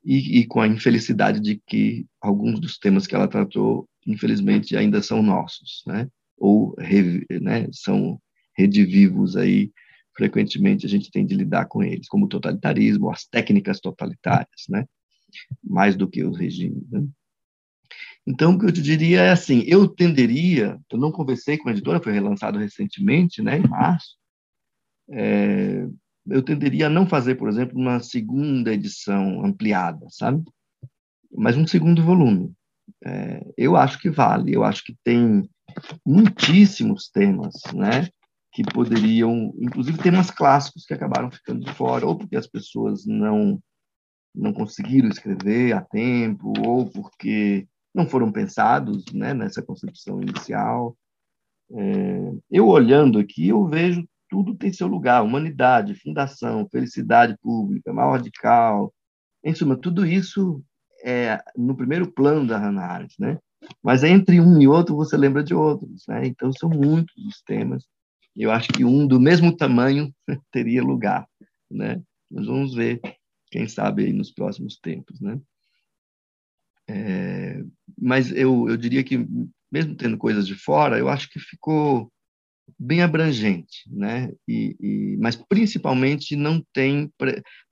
[0.04, 5.02] E, e, com a infelicidade de que alguns dos temas que ela tratou, infelizmente, ainda
[5.02, 6.08] são nossos, né?
[6.38, 6.76] ou
[7.42, 8.20] né, são
[8.58, 9.72] redivivos aí,
[10.16, 14.86] frequentemente a gente tem de lidar com eles, como o totalitarismo, as técnicas totalitárias, né?
[15.64, 16.90] mais do que os regimes.
[16.90, 17.08] Né?
[18.26, 21.72] Então, o que eu te diria é assim, eu tenderia, eu não conversei com a
[21.72, 24.16] editora, foi relançado recentemente, né, em março,
[25.10, 25.88] é,
[26.28, 30.44] eu tenderia a não fazer, por exemplo, uma segunda edição ampliada, sabe?
[31.32, 32.54] Mas um segundo volume.
[33.04, 35.50] É, eu acho que vale, eu acho que tem
[36.06, 38.08] muitíssimos temas, né?
[38.54, 43.62] Que poderiam, inclusive temas clássicos que acabaram ficando de fora, ou porque as pessoas não
[44.34, 50.96] não conseguiram escrever a tempo, ou porque não foram pensados né, nessa concepção inicial.
[51.74, 58.14] É, eu olhando aqui, eu vejo tudo tem seu lugar, humanidade, fundação, felicidade pública, mal
[58.14, 58.94] radical,
[59.44, 60.64] em suma, tudo isso
[61.04, 63.38] é no primeiro plano da Hannah Arendt, né?
[63.84, 66.26] Mas entre um e outro você lembra de outros, né?
[66.26, 67.86] Então são muitos os temas.
[68.34, 70.14] Eu acho que um do mesmo tamanho
[70.50, 71.28] teria lugar,
[71.70, 72.02] né?
[72.30, 73.02] Nós vamos ver
[73.52, 75.38] quem sabe aí nos próximos tempos, né?
[76.88, 77.62] É,
[78.00, 79.28] mas eu, eu diria que,
[79.70, 82.10] mesmo tendo coisas de fora, eu acho que ficou
[82.80, 84.32] bem abrangente, né?
[84.48, 87.12] E, e, mas principalmente não tem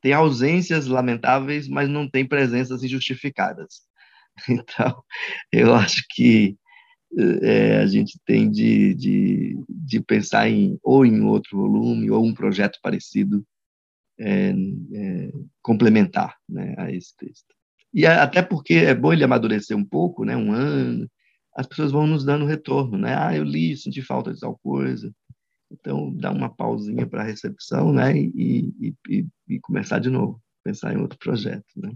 [0.02, 3.88] tem ausências lamentáveis, mas não tem presenças injustificadas.
[4.50, 5.04] Então,
[5.52, 6.58] eu acho que
[7.42, 12.34] é, a gente tem de, de, de, pensar em ou em outro volume ou um
[12.34, 13.46] projeto parecido
[14.18, 15.32] é, é,
[15.62, 17.54] complementar né, a esse texto.
[17.94, 21.10] E até porque é bom ele amadurecer um pouco, né, um ano,
[21.56, 23.16] as pessoas vão nos dando retorno, né?
[23.16, 25.14] Ah, eu li, senti falta de tal coisa.
[25.72, 28.16] Então, dá uma pausinha para a recepção, né?
[28.18, 31.92] E, e, e, e, começar de novo, pensar em outro projeto, né?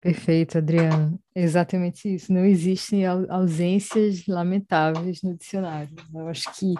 [0.00, 1.18] Perfeito, Adriano.
[1.34, 2.32] Exatamente isso.
[2.32, 5.94] Não existem ausências lamentáveis no dicionário.
[6.14, 6.74] Eu acho que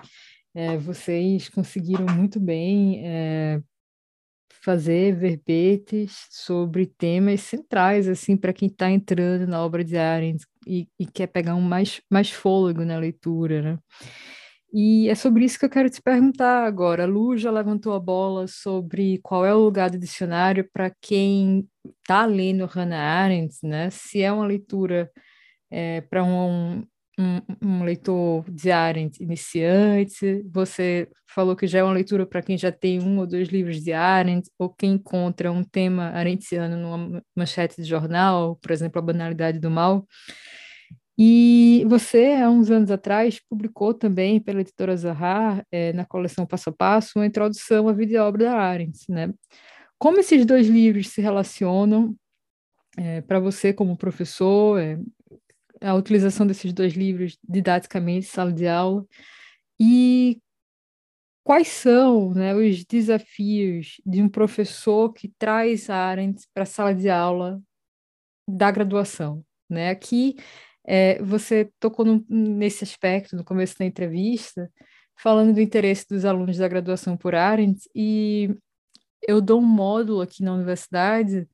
[0.55, 3.61] é, vocês conseguiram muito bem é,
[4.66, 10.88] fazer verbetes sobre temas centrais assim para quem está entrando na obra de Arendt e,
[10.98, 13.78] e, quer pegar um mais, mais fôlego na leitura, né?
[14.72, 17.05] E é sobre isso que eu quero te perguntar agora.
[17.05, 21.68] A Lu já levantou a bola sobre qual é o lugar do dicionário para quem
[22.01, 23.88] está lendo Hannah Arendt, né?
[23.90, 25.09] Se é uma leitura
[25.70, 26.84] é, para um,
[27.18, 32.59] um, um, leitor de Arendt iniciante, você falou que já é uma leitura para quem
[32.59, 37.22] já tem um ou dois livros de Arendt, ou quem encontra um tema arendtiano numa
[37.34, 40.06] manchete de jornal, por exemplo, A Banalidade do Mal.
[41.18, 46.68] E você, há uns anos atrás, publicou também pela editora Zahar, é, na coleção Passo
[46.68, 48.98] a Passo, uma introdução à vida e obra da Arendt.
[49.09, 49.32] Né?
[49.98, 52.14] Como esses dois livros se relacionam
[52.98, 54.98] é, para você como professor, é,
[55.81, 59.07] a utilização desses dois livros didaticamente, sala de aula,
[59.78, 60.40] e
[61.44, 66.94] quais são né, os desafios de um professor que traz a Arendt para a sala
[66.94, 67.61] de aula
[68.48, 69.44] da graduação.
[69.69, 69.90] Né?
[69.90, 70.36] Aqui
[70.85, 74.70] é, você tocou no, nesse aspecto no começo da entrevista,
[75.16, 78.55] falando do interesse dos alunos da graduação por Arendt, e
[79.27, 81.48] eu dou um módulo aqui na universidade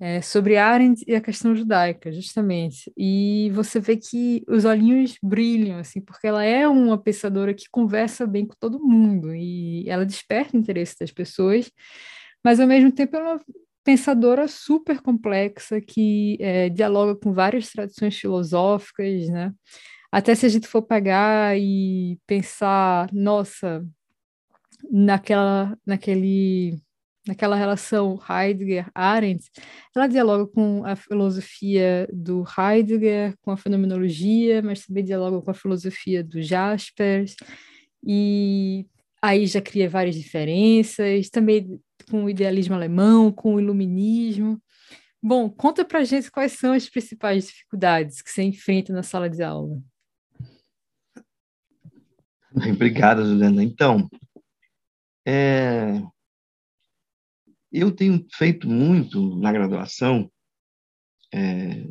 [0.00, 2.92] é, sobre Arendt e a questão judaica, justamente.
[2.96, 8.26] E você vê que os olhinhos brilham, assim, porque ela é uma pensadora que conversa
[8.26, 11.70] bem com todo mundo e ela desperta o interesse das pessoas,
[12.44, 13.40] mas ao mesmo tempo ela
[13.84, 19.52] pensadora super complexa que é, dialoga com várias tradições filosóficas, né?
[20.12, 23.84] Até se a gente for pegar e pensar, nossa,
[24.90, 26.78] naquela, naquele,
[27.28, 29.50] naquela relação Heidegger-Arendt,
[29.94, 35.54] ela dialoga com a filosofia do Heidegger, com a fenomenologia, mas também dialoga com a
[35.54, 37.36] filosofia do Jaspers,
[38.02, 38.86] e
[39.22, 41.78] aí já cria várias diferenças, também
[42.10, 44.60] com o idealismo alemão, com o iluminismo.
[45.22, 49.42] Bom, conta para gente quais são as principais dificuldades que você enfrenta na sala de
[49.42, 49.82] aula.
[52.72, 53.62] Obrigado, Juliana.
[53.62, 54.08] Então,
[55.26, 56.00] é...
[57.72, 60.30] eu tenho feito muito na graduação,
[61.32, 61.88] é...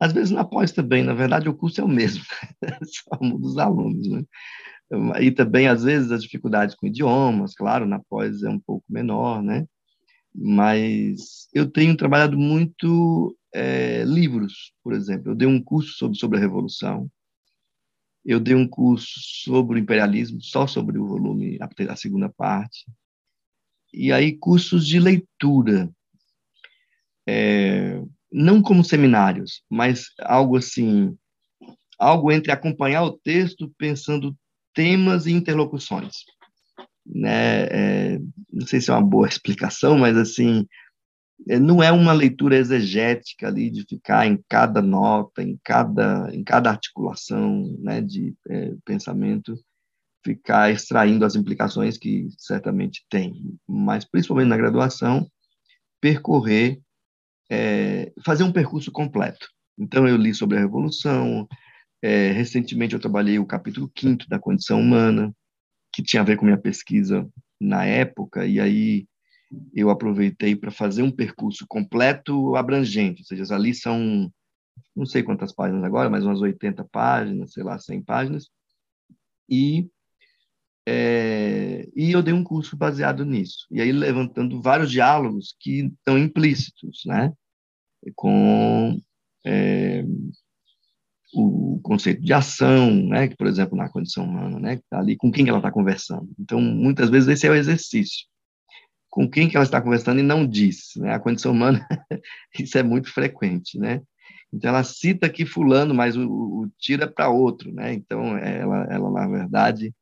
[0.00, 2.24] às vezes na pós também, na verdade o curso é o mesmo,
[2.84, 4.24] só muda os alunos, né?
[5.20, 9.42] E também, às vezes, as dificuldades com idiomas, claro, na pós é um pouco menor,
[9.42, 9.66] né?
[10.34, 15.30] Mas eu tenho trabalhado muito é, livros, por exemplo.
[15.30, 17.10] Eu dei um curso sobre, sobre a Revolução,
[18.24, 22.84] eu dei um curso sobre o imperialismo, só sobre o volume, a, a segunda parte.
[23.96, 25.88] E aí, cursos de leitura.
[27.26, 31.16] É, não como seminários, mas algo assim,
[31.98, 34.36] algo entre acompanhar o texto pensando
[34.74, 36.24] temas e interlocuções.
[37.06, 37.66] Né?
[37.66, 38.18] É,
[38.52, 40.66] não sei se é uma boa explicação, mas assim
[41.48, 46.42] é, não é uma leitura exegética ali de ficar em cada nota, em cada em
[46.42, 49.54] cada articulação, né, de é, pensamento,
[50.24, 55.30] ficar extraindo as implicações que certamente tem, mas principalmente na graduação
[56.00, 56.80] percorrer,
[57.50, 59.48] é, fazer um percurso completo.
[59.78, 61.46] Então eu li sobre a revolução,
[62.02, 65.34] é, recentemente eu trabalhei o capítulo 5 da condição humana,
[65.92, 67.28] que tinha a ver com minha pesquisa
[67.60, 69.06] na época, e aí
[69.74, 74.30] eu aproveitei para fazer um percurso completo, abrangente, ou seja, ali são,
[74.96, 78.48] não sei quantas páginas agora, mas umas 80 páginas, sei lá, 100 páginas,
[79.48, 79.88] e,
[80.86, 86.18] é, e eu dei um curso baseado nisso, e aí levantando vários diálogos que estão
[86.18, 87.32] implícitos, né,
[88.14, 89.00] com
[89.46, 90.04] é,
[91.34, 95.16] o conceito de ação, né, que, por exemplo, na condição humana, né, que está ali,
[95.16, 96.28] com quem ela está conversando.
[96.38, 98.26] Então, muitas vezes, esse é o exercício.
[99.10, 100.92] Com quem que ela está conversando e não diz.
[100.96, 101.12] Né?
[101.12, 101.86] A condição humana,
[102.58, 104.00] isso é muito frequente, né?
[104.52, 107.92] Então, ela cita aqui fulano, mas o, o tira para outro, né?
[107.92, 109.92] Então, ela, ela, na verdade,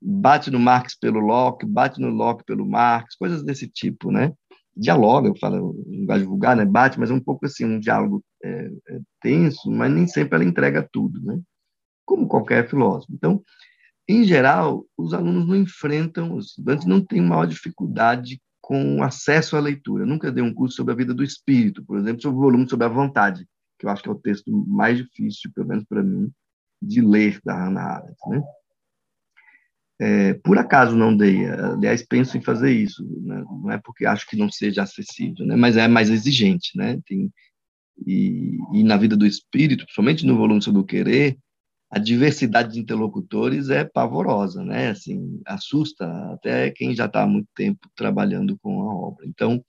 [0.00, 4.32] bate no Marx pelo Locke, bate no Locke pelo Marx, coisas desse tipo, né?
[4.76, 9.00] dialoga, fala linguagem vulgar, né, bate, mas é um pouco assim, um diálogo é, é
[9.20, 11.38] tenso, mas nem sempre ela entrega tudo, né?
[12.06, 13.12] Como qualquer filósofo.
[13.12, 13.42] Então,
[14.08, 19.60] em geral, os alunos não enfrentam, os estudantes não têm maior dificuldade com acesso à
[19.60, 20.04] leitura.
[20.04, 22.68] Eu nunca dei um curso sobre a vida do espírito, por exemplo, sobre o volume
[22.68, 23.46] sobre a vontade,
[23.78, 26.30] que eu acho que é o texto mais difícil, pelo menos para mim,
[26.80, 28.42] de ler da Hannah Arendt, né?
[30.02, 33.44] É, por acaso não dei, aliás, penso em fazer isso, né?
[33.62, 35.54] não é porque acho que não seja acessível, né?
[35.56, 36.98] mas é mais exigente, né?
[37.06, 37.30] Tem,
[38.06, 41.36] e, e, na vida do espírito, principalmente no volume sobre o querer,
[41.90, 44.88] a diversidade de interlocutores é pavorosa, né?
[44.88, 49.26] Assim, assusta até quem já está há muito tempo trabalhando com a obra.
[49.26, 49.62] Então,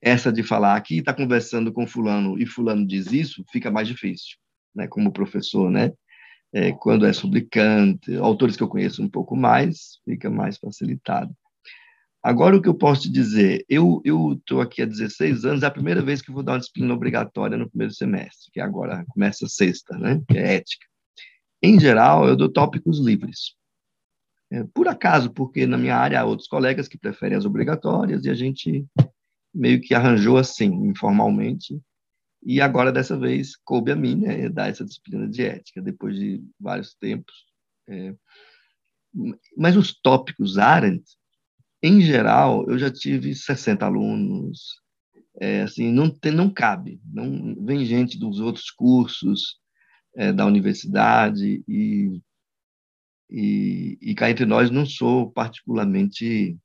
[0.00, 4.38] essa de falar aqui, está conversando com fulano e fulano diz isso, fica mais difícil,
[4.74, 4.88] né?
[4.88, 5.92] Como professor, né?
[6.52, 7.12] É, quando é
[7.50, 11.34] Kant, autores que eu conheço um pouco mais, fica mais facilitado.
[12.22, 15.70] Agora, o que eu posso te dizer, eu estou aqui há 16 anos, é a
[15.70, 19.96] primeira vez que vou dar uma disciplina obrigatória no primeiro semestre, que agora começa sexta,
[19.96, 20.86] né, que é ética.
[21.62, 23.54] Em geral, eu dou tópicos livres.
[24.50, 28.30] É, por acaso, porque na minha área há outros colegas que preferem as obrigatórias e
[28.30, 28.86] a gente
[29.54, 31.80] meio que arranjou assim, informalmente,
[32.42, 36.42] e agora, dessa vez, coube a mim né, dar essa disciplina de ética, depois de
[36.58, 37.34] vários tempos.
[37.88, 38.14] É,
[39.56, 41.04] mas os tópicos Arendt,
[41.82, 44.80] em geral, eu já tive 60 alunos,
[45.40, 49.58] é, assim, não, tem, não cabe, não vem gente dos outros cursos
[50.16, 52.20] é, da universidade e,
[53.30, 56.58] e, e cá entre nós não sou particularmente,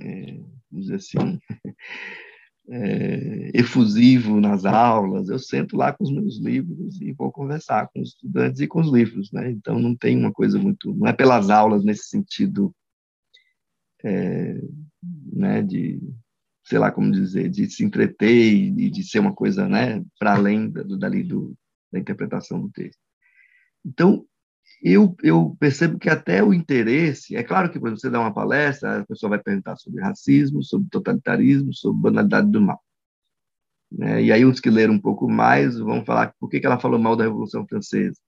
[0.00, 0.32] é,
[0.70, 1.38] vamos dizer assim,
[2.70, 8.00] é, efusivo nas aulas, eu sento lá com os meus livros e vou conversar com
[8.00, 9.50] os estudantes e com os livros, né?
[9.50, 12.74] Então não tem uma coisa muito, não é pelas aulas nesse sentido,
[14.04, 14.60] é,
[15.32, 15.62] né?
[15.62, 16.00] De
[16.64, 20.04] sei lá como dizer, de se entreter e de ser uma coisa, né?
[20.18, 21.56] Para além da, dali do,
[21.92, 23.00] da interpretação do texto.
[23.84, 24.24] Então
[24.82, 29.00] eu, eu percebo que até o interesse, é claro que quando você dá uma palestra,
[29.00, 32.82] a pessoa vai perguntar sobre racismo, sobre totalitarismo, sobre banalidade do mal.
[33.90, 34.22] Né?
[34.24, 36.98] E aí uns que leram um pouco mais vão falar por que, que ela falou
[36.98, 38.18] mal da Revolução Francesa.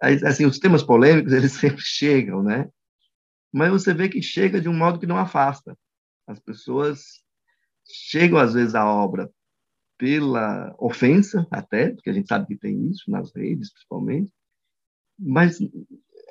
[0.00, 2.68] Assim, os temas polêmicos, eles sempre chegam, né?
[3.52, 5.76] Mas você vê que chega de um modo que não afasta.
[6.26, 7.22] As pessoas
[7.86, 9.30] chegam, às vezes, à obra
[9.98, 14.32] pela ofensa, até, porque a gente sabe que tem isso nas redes, principalmente,
[15.18, 15.58] mas,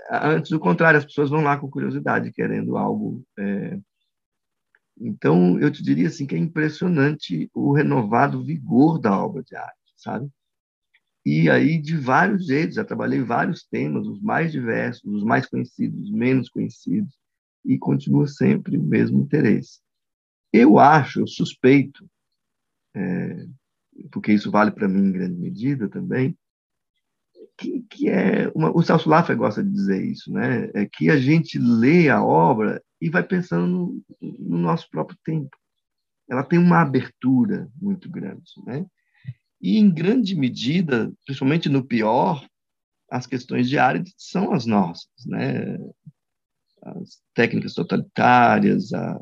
[0.10, 3.24] antes do contrário, as pessoas vão lá com curiosidade, querendo algo.
[3.38, 3.80] É...
[5.00, 9.94] Então, eu te diria assim que é impressionante o renovado vigor da obra de arte,
[9.98, 10.30] sabe?
[11.26, 16.04] E aí, de vários jeitos, já trabalhei vários temas, os mais diversos, os mais conhecidos,
[16.04, 17.18] os menos conhecidos,
[17.66, 19.80] e continua sempre o mesmo interesse.
[20.52, 22.06] Eu acho, eu suspeito,
[22.94, 23.48] é,
[24.12, 26.38] porque isso vale para mim em grande medida também,
[27.64, 30.70] que, que é uma, o Celso Laffer gosta de dizer isso, né?
[30.74, 34.04] É que a gente lê a obra e vai pensando no,
[34.40, 35.56] no nosso próprio tempo.
[36.30, 38.86] Ela tem uma abertura muito grande, né?
[39.62, 42.46] E em grande medida, principalmente no pior,
[43.10, 45.78] as questões de área são as nossas, né?
[46.82, 49.18] As técnicas totalitárias, a,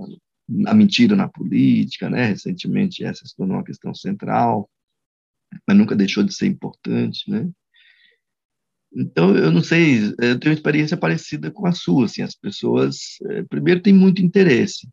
[0.65, 2.25] a mentira na política, né?
[2.25, 4.67] Recentemente essa se tornou uma questão central,
[5.67, 7.47] mas nunca deixou de ser importante, né?
[8.93, 13.17] Então, eu não sei, eu tenho uma experiência parecida com a sua, assim, as pessoas,
[13.29, 14.87] é, primeiro, têm muito interesse,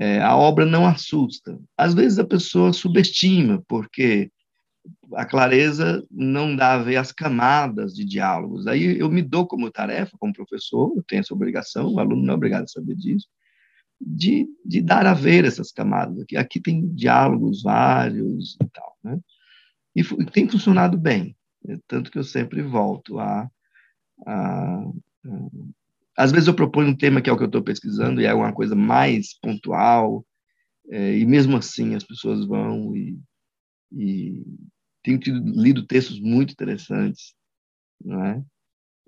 [0.00, 1.58] é, a obra não assusta.
[1.76, 4.30] Às vezes a pessoa subestima, porque
[5.14, 8.66] a clareza não dá a ver as camadas de diálogos.
[8.66, 12.34] Aí eu me dou como tarefa, como professor, eu tenho essa obrigação, o aluno não
[12.34, 13.26] é obrigado a saber disso,
[14.00, 16.20] de, de dar a ver essas camadas.
[16.20, 19.18] Aqui, aqui tem diálogos vários e tal, né?
[19.96, 21.36] E tem funcionado bem.
[21.68, 23.50] É tanto que eu sempre volto a,
[24.26, 24.90] a, a,
[26.16, 28.32] Às vezes eu proponho um tema que é o que eu estou pesquisando e é
[28.32, 30.24] uma coisa mais pontual,
[30.90, 33.18] é, e mesmo assim as pessoas vão e,
[33.92, 34.42] e
[35.02, 37.34] tenho tido, lido textos muito interessantes,
[38.02, 38.42] não é?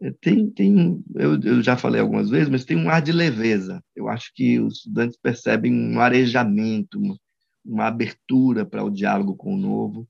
[0.03, 0.11] é?
[0.21, 3.83] Tem, tem, eu, eu já falei algumas vezes, mas tem um ar de leveza.
[3.97, 7.17] Eu acho que os estudantes percebem um arejamento, uma,
[7.65, 10.09] uma abertura para o diálogo com o novo,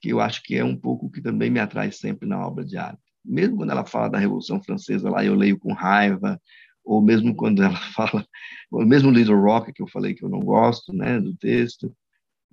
[0.00, 2.76] que eu acho que é um pouco que também me atrai sempre na obra de
[2.76, 3.02] arte.
[3.24, 6.40] Mesmo quando ela fala da Revolução Francesa, lá eu leio com raiva,
[6.84, 8.26] ou mesmo quando ela fala,
[8.70, 11.94] ou mesmo Little Rock, que eu falei que eu não gosto, né, do texto,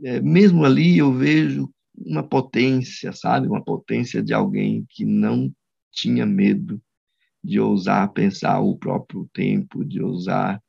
[0.04, 5.54] é, mesmo ali eu vejo uma potência, sabe, uma potência de alguém que não
[5.92, 6.82] tinha medo
[7.44, 10.62] de ousar pensar o próprio tempo, de ousar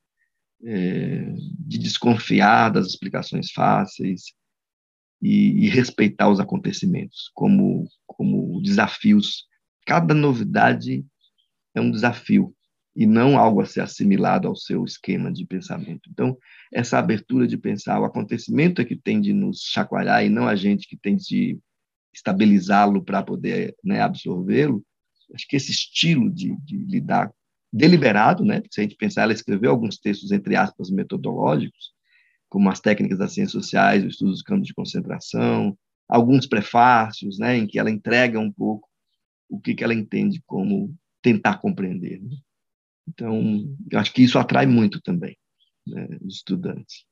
[0.64, 4.32] é, de desconfiar das explicações fáceis
[5.22, 9.46] e, e, respeitar os acontecimentos como, como desafios.
[9.86, 11.04] Cada novidade
[11.74, 12.54] é um desafio
[12.94, 16.10] e não algo a ser assimilado ao seu esquema de pensamento.
[16.10, 16.36] Então,
[16.72, 20.56] essa abertura de pensar o acontecimento é que tem de nos chacoalhar e não a
[20.56, 21.58] gente que tem de
[22.12, 24.84] estabilizá-lo para poder né, absorvê-lo.
[25.34, 27.32] Acho que esse estilo de, de, lidar
[27.72, 28.62] deliberado, né?
[28.70, 31.91] Se a gente pensar, ela escreveu alguns textos entre aspas metodológicos,
[32.52, 35.74] como as técnicas das ciências sociais, o estudo dos campos de concentração,
[36.06, 38.86] alguns prefácios, né, em que ela entrega um pouco
[39.48, 42.20] o que, que ela entende como tentar compreender.
[42.20, 42.36] Né?
[43.08, 45.34] Então, eu acho que isso atrai muito também
[45.86, 47.06] né, os estudantes.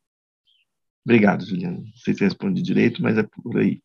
[1.06, 1.78] Obrigado, Juliana.
[1.78, 3.80] Não sei se respondi direito, mas é por aí.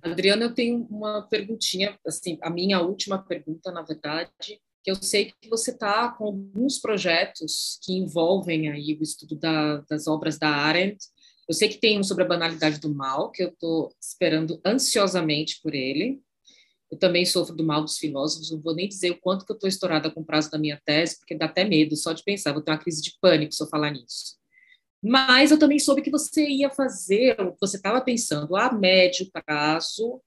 [0.00, 5.32] Adriana, eu tenho uma perguntinha, assim, a minha última pergunta, na verdade, que eu sei
[5.40, 10.48] que você está com alguns projetos que envolvem aí o estudo da, das obras da
[10.48, 11.04] Arendt.
[11.48, 15.60] Eu sei que tem um sobre a banalidade do mal, que eu estou esperando ansiosamente
[15.60, 16.20] por ele.
[16.88, 19.56] Eu também sofro do mal dos filósofos, não vou nem dizer o quanto que eu
[19.56, 22.52] estou estourada com o prazo da minha tese, porque dá até medo só de pensar,
[22.52, 24.36] vou ter uma crise de pânico se eu falar nisso.
[25.02, 30.22] Mas eu também soube que você ia fazer, você estava pensando a médio prazo,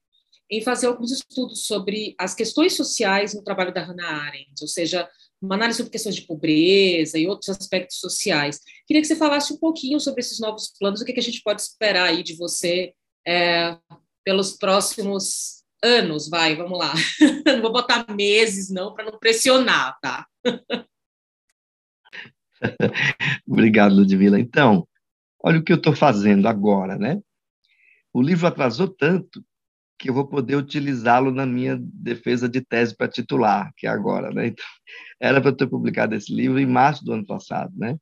[0.50, 5.08] em fazer alguns estudos sobre as questões sociais no trabalho da Hannah Arendt, ou seja,
[5.40, 8.60] uma análise sobre questões de pobreza e outros aspectos sociais.
[8.86, 11.42] Queria que você falasse um pouquinho sobre esses novos planos, o que, que a gente
[11.42, 12.92] pode esperar aí de você
[13.26, 13.76] é,
[14.24, 16.92] pelos próximos anos, vai, vamos lá.
[17.46, 20.26] Não vou botar meses, não, para não pressionar, tá?
[23.48, 24.38] Obrigado, Ludmila.
[24.38, 24.86] Então,
[25.42, 27.18] olha o que eu estou fazendo agora, né?
[28.12, 29.42] O livro atrasou tanto
[30.00, 34.32] que eu vou poder utilizá-lo na minha defesa de tese para titular, que é agora,
[34.32, 34.46] né?
[34.48, 34.64] Então,
[35.20, 37.98] era para eu ter publicado esse livro em março do ano passado, né?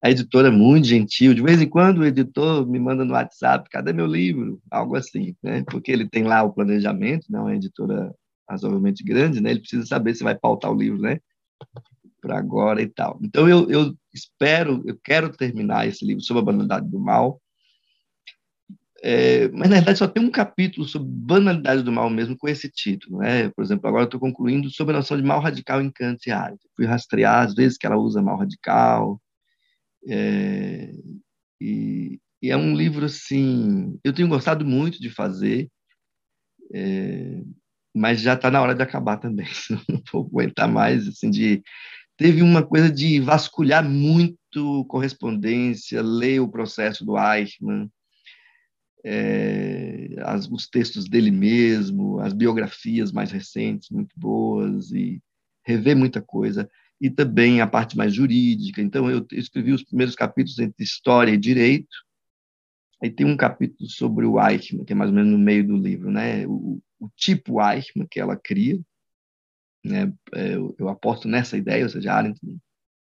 [0.00, 1.34] A editora é muito gentil.
[1.34, 4.60] De vez em quando o editor me manda no WhatsApp, cadê meu livro?
[4.70, 5.64] Algo assim, né?
[5.64, 7.40] Porque ele tem lá o planejamento, né?
[7.40, 8.14] Uma editora
[8.48, 9.50] razoavelmente grande, né?
[9.50, 11.18] Ele precisa saber se vai pautar o livro, né?
[12.20, 13.18] Para agora e tal.
[13.20, 17.41] Então eu, eu espero, eu quero terminar esse livro sobre a banalidade do mal.
[19.04, 22.70] É, mas na verdade só tem um capítulo sobre banalidade do mal mesmo com esse
[22.70, 23.48] título, né?
[23.50, 26.62] Por exemplo, agora estou concluindo sobre a noção de mal radical em Kant e Arendt.
[26.76, 29.20] Fui rastrear as vezes que ela usa mal radical,
[30.08, 30.92] é,
[31.60, 35.70] e, e, é um livro assim, eu tenho gostado muito de fazer,
[36.74, 37.42] é,
[37.94, 39.46] mas já está na hora de acabar também.
[39.88, 41.62] Não vou aguentar mais, assim, de
[42.16, 47.90] teve uma coisa de vasculhar muito correspondência, ler o processo do Eichmann,
[49.04, 55.20] é, as, os textos dele mesmo, as biografias mais recentes, muito boas, e
[55.64, 56.68] rever muita coisa
[57.02, 58.80] e também a parte mais jurídica.
[58.80, 61.96] Então, eu escrevi os primeiros capítulos entre história e direito.
[63.02, 65.76] Aí tem um capítulo sobre o Eichmann, que é mais ou menos no meio do
[65.76, 66.46] livro, né?
[66.46, 68.80] O, o tipo Eichmann que ela cria.
[69.84, 70.12] Né?
[70.32, 72.38] É, eu, eu aposto nessa ideia, ou seja, a Arendt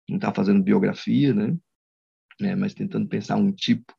[0.09, 1.55] não está fazendo biografia, né?
[2.41, 3.95] É, mas tentando pensar um tipo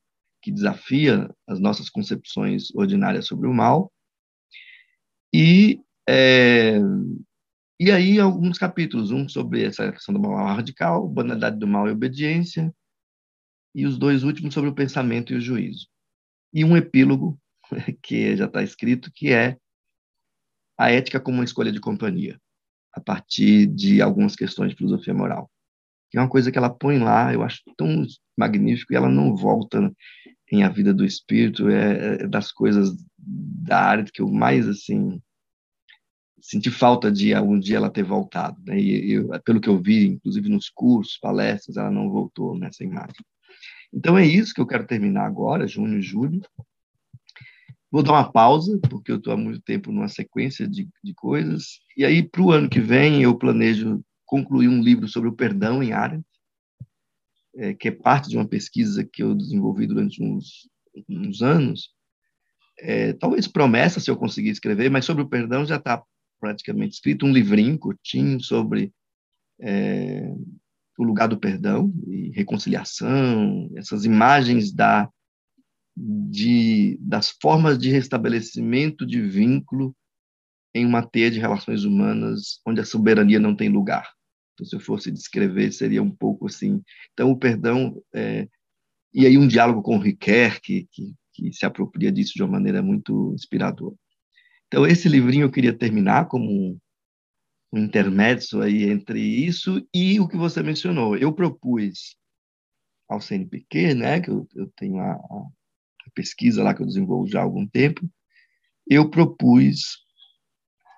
[0.46, 3.92] que desafia as nossas concepções ordinárias sobre o mal.
[5.34, 6.78] E é,
[7.80, 11.92] e aí, alguns capítulos, um sobre essa questão do mal radical, banalidade do mal e
[11.92, 12.72] obediência,
[13.74, 15.88] e os dois últimos sobre o pensamento e o juízo.
[16.54, 17.42] E um epílogo,
[18.04, 19.58] que já está escrito, que é
[20.78, 22.40] a ética como uma escolha de companhia,
[22.94, 25.50] a partir de algumas questões de filosofia moral.
[26.12, 28.06] Que é uma coisa que ela põe lá, eu acho tão
[28.38, 29.92] magnífico, e ela não volta
[30.52, 35.22] em A Vida do Espírito, é, é das coisas da arte que eu mais, assim,
[36.40, 38.62] senti falta de algum dia ela ter voltado.
[38.66, 38.80] Né?
[38.80, 43.26] E eu, pelo que eu vi, inclusive nos cursos, palestras, ela não voltou nessa imagem.
[43.92, 46.42] Então é isso que eu quero terminar agora, junho e julho.
[47.92, 51.80] Vou dar uma pausa, porque eu estou há muito tempo numa sequência de, de coisas.
[51.96, 55.82] E aí, para o ano que vem, eu planejo concluir um livro sobre o perdão
[55.82, 56.26] em Arendt,
[57.58, 60.70] é, que é parte de uma pesquisa que eu desenvolvi durante uns,
[61.10, 61.90] uns anos.
[62.80, 66.04] É, talvez promessa, se eu conseguir escrever, mas sobre o perdão já está
[66.40, 68.94] praticamente escrito, um livrinho curtinho sobre
[69.60, 70.30] é,
[70.98, 75.10] o lugar do perdão e reconciliação, essas imagens da,
[75.96, 79.96] de, das formas de restabelecimento de vínculo
[80.74, 84.15] em uma teia de relações humanas onde a soberania não tem lugar.
[84.56, 86.82] Então, se eu fosse descrever, seria um pouco assim.
[87.14, 88.02] Então, o perdão.
[88.14, 88.48] É,
[89.14, 92.54] e aí, um diálogo com o Riquet, que, que, que se apropria disso de uma
[92.54, 93.96] maneira muito inspiradora.
[94.68, 96.78] Então, esse livrinho eu queria terminar como um,
[97.74, 101.18] um intermédio aí entre isso e o que você mencionou.
[101.18, 102.18] Eu propus
[103.08, 105.48] ao CNPq, né, que eu, eu tenho a, a,
[106.14, 108.10] pesquisa lá que eu desenvolvo já há algum tempo,
[108.88, 110.06] eu propus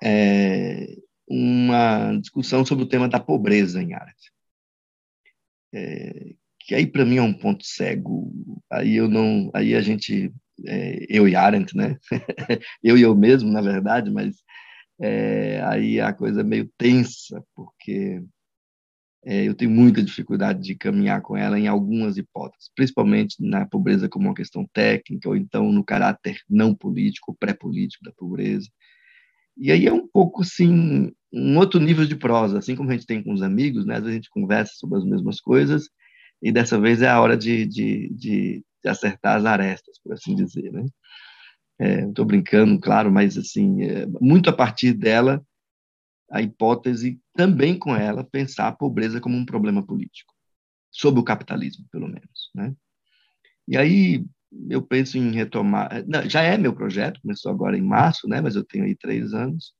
[0.03, 0.85] é,
[1.27, 4.31] uma discussão sobre o tema da pobreza em arte.
[5.73, 8.31] É, que aí para mim é um ponto cego.
[8.71, 10.33] Aí eu não, aí a gente,
[10.65, 11.97] é, eu e Arendt, né?
[12.83, 14.37] eu e eu mesmo, na verdade, mas
[14.99, 18.21] é, aí a coisa é meio tensa, porque
[19.25, 24.09] é, eu tenho muita dificuldade de caminhar com ela em algumas hipóteses, principalmente na pobreza
[24.09, 28.69] como uma questão técnica, ou então no caráter não político, pré-político da pobreza.
[29.57, 33.05] E aí é um pouco assim, um outro nível de prosa, assim como a gente
[33.05, 33.95] tem com os amigos, né?
[33.95, 35.89] Às vezes a gente conversa sobre as mesmas coisas,
[36.41, 40.35] e dessa vez é a hora de, de, de, de acertar as arestas, por assim
[40.35, 40.85] dizer, né?
[42.07, 45.43] Estou é, brincando, claro, mas assim, é, muito a partir dela
[46.29, 50.33] a hipótese, também com ela, pensar a pobreza como um problema político,
[50.91, 52.51] sob o capitalismo, pelo menos.
[52.53, 52.75] Né?
[53.67, 54.25] E aí
[54.69, 58.55] eu penso em retomar, não, já é meu projeto, começou agora em março, né, mas
[58.55, 59.73] eu tenho aí três anos,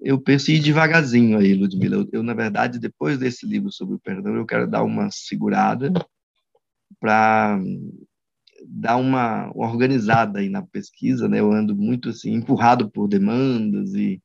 [0.00, 1.96] eu penso ir devagarzinho aí, Ludmila.
[1.96, 5.92] Eu, eu, na verdade, depois desse livro sobre o perdão, eu quero dar uma segurada
[7.00, 7.58] para
[8.66, 11.40] dar uma, uma, organizada aí na pesquisa, né?
[11.40, 14.20] Eu ando muito assim empurrado por demandas e,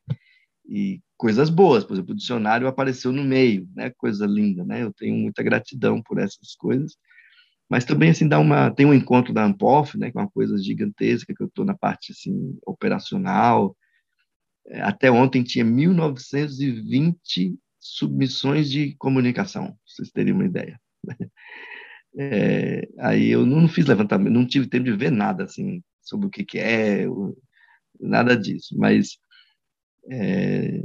[0.67, 3.91] e coisas boas, por exemplo, o dicionário apareceu no meio, né?
[3.97, 4.83] Coisa linda, né?
[4.83, 6.97] Eu tenho muita gratidão por essas coisas.
[7.69, 10.57] Mas também assim dá uma tem um encontro da Ampof, né, que é uma coisa
[10.57, 13.77] gigantesca que eu estou na parte assim operacional.
[14.81, 20.79] Até ontem tinha 1920 submissões de comunicação, vocês terem uma ideia.
[22.13, 26.29] É, aí eu não, fiz levantamento, não tive tempo de ver nada assim sobre o
[26.29, 27.05] que, que é,
[28.01, 28.75] nada disso.
[28.77, 29.17] Mas
[30.09, 30.81] é,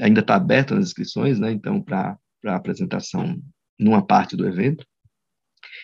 [0.00, 1.50] ainda está aberto as inscrições, né?
[1.50, 3.40] Então, para a apresentação
[3.78, 4.86] numa parte do evento.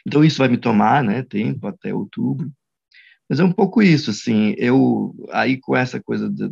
[0.06, 2.50] Então, isso vai me tomar, né, tempo até outubro.
[3.30, 6.50] Mas é um pouco isso, assim, eu, aí com essa coisa de,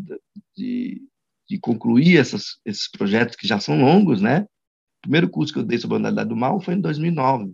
[0.57, 1.03] de,
[1.51, 4.43] de concluir essas, esses projetos que já são longos, né?
[4.43, 7.53] O primeiro curso que eu dei sobre a modalidade do mal foi em 2009.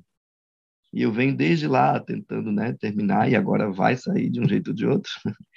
[0.92, 4.68] E eu venho desde lá tentando né, terminar, e agora vai sair de um jeito
[4.68, 5.10] ou de outro.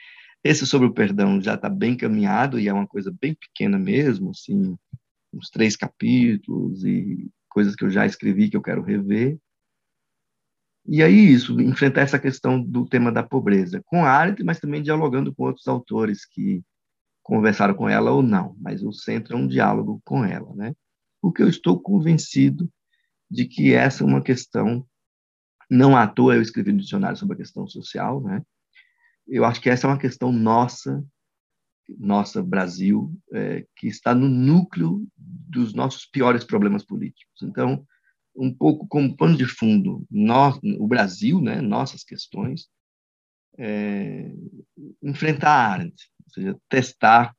[0.41, 4.29] Esse sobre o perdão já está bem caminhado e é uma coisa bem pequena mesmo,
[4.29, 4.77] assim,
[5.33, 9.37] uns três capítulos e coisas que eu já escrevi que eu quero rever.
[10.87, 14.81] E aí isso, enfrentar essa questão do tema da pobreza com a Arendt, mas também
[14.81, 16.63] dialogando com outros autores que
[17.21, 20.73] conversaram com ela ou não, mas o centro é um diálogo com ela, né?
[21.21, 22.69] Porque eu estou convencido
[23.29, 24.87] de que essa é uma questão
[25.69, 28.41] não à toa eu escrevi um dicionário sobre a questão social, né?
[29.27, 31.03] eu acho que essa é uma questão nossa,
[31.99, 37.41] nossa Brasil, é, que está no núcleo dos nossos piores problemas políticos.
[37.43, 37.85] Então,
[38.37, 42.67] um pouco como pano de fundo, nós, o Brasil, né, nossas questões,
[43.57, 44.31] é,
[45.01, 47.35] enfrentar a Arendt, ou seja, testar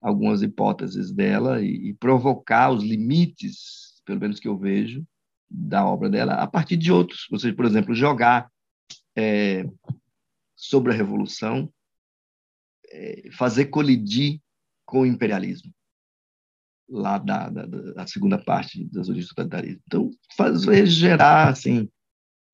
[0.00, 5.06] algumas hipóteses dela e, e, provocar os limites, pelo menos que eu vejo,
[5.48, 7.28] da obra dela, a partir de outros.
[7.30, 8.50] Ou seja, por exemplo, jogar
[9.16, 9.64] é,
[10.56, 11.72] sobre a revolução,
[12.90, 14.40] é, fazer colidir
[14.84, 15.72] com o imperialismo
[16.88, 19.82] lá da, da, da segunda parte das origens do totalitarismo.
[19.86, 21.88] Então, fazer gerar assim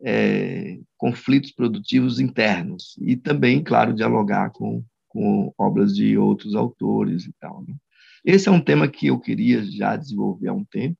[0.03, 7.33] é, conflitos produtivos internos e também, claro, dialogar com, com obras de outros autores e
[7.41, 7.63] tal.
[7.63, 7.75] Né?
[8.25, 10.99] Esse é um tema que eu queria já desenvolver há um tempo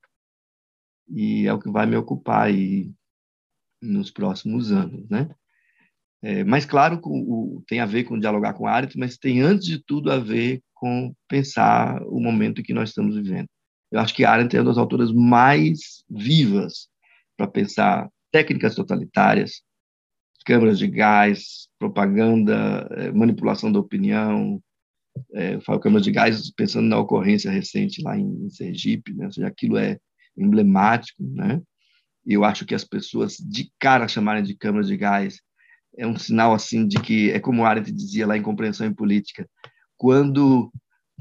[1.09, 2.91] e é o que vai me ocupar aí
[3.81, 5.33] nos próximos anos, né?
[6.23, 9.65] É, mas, claro, o, tem a ver com dialogar com a Arendt, mas tem, antes
[9.65, 13.47] de tudo, a ver com pensar o momento em que nós estamos vivendo.
[13.91, 16.87] Eu acho que Arendt é uma das autoras mais vivas
[17.35, 19.61] para pensar técnicas totalitárias,
[20.45, 24.61] câmaras de gás, propaganda, é, manipulação da opinião.
[25.33, 29.25] É, eu falo câmaras de gás pensando na ocorrência recente lá em, Sergipe, né?
[29.25, 29.97] ou seja, aquilo é
[30.37, 31.61] emblemático, né?
[32.25, 35.41] Eu acho que as pessoas de cara chamarem de câmaras de gás
[35.97, 39.47] é um sinal assim de que é como Arendt dizia lá em Compreensão em Política,
[39.97, 40.71] quando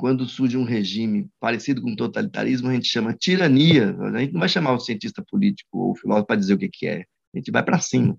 [0.01, 3.94] quando surge um regime parecido com totalitarismo, a gente chama tirania.
[4.14, 6.70] A gente não vai chamar o cientista político ou o filósofo para dizer o que,
[6.70, 7.05] que é.
[7.34, 8.16] A gente vai para cima.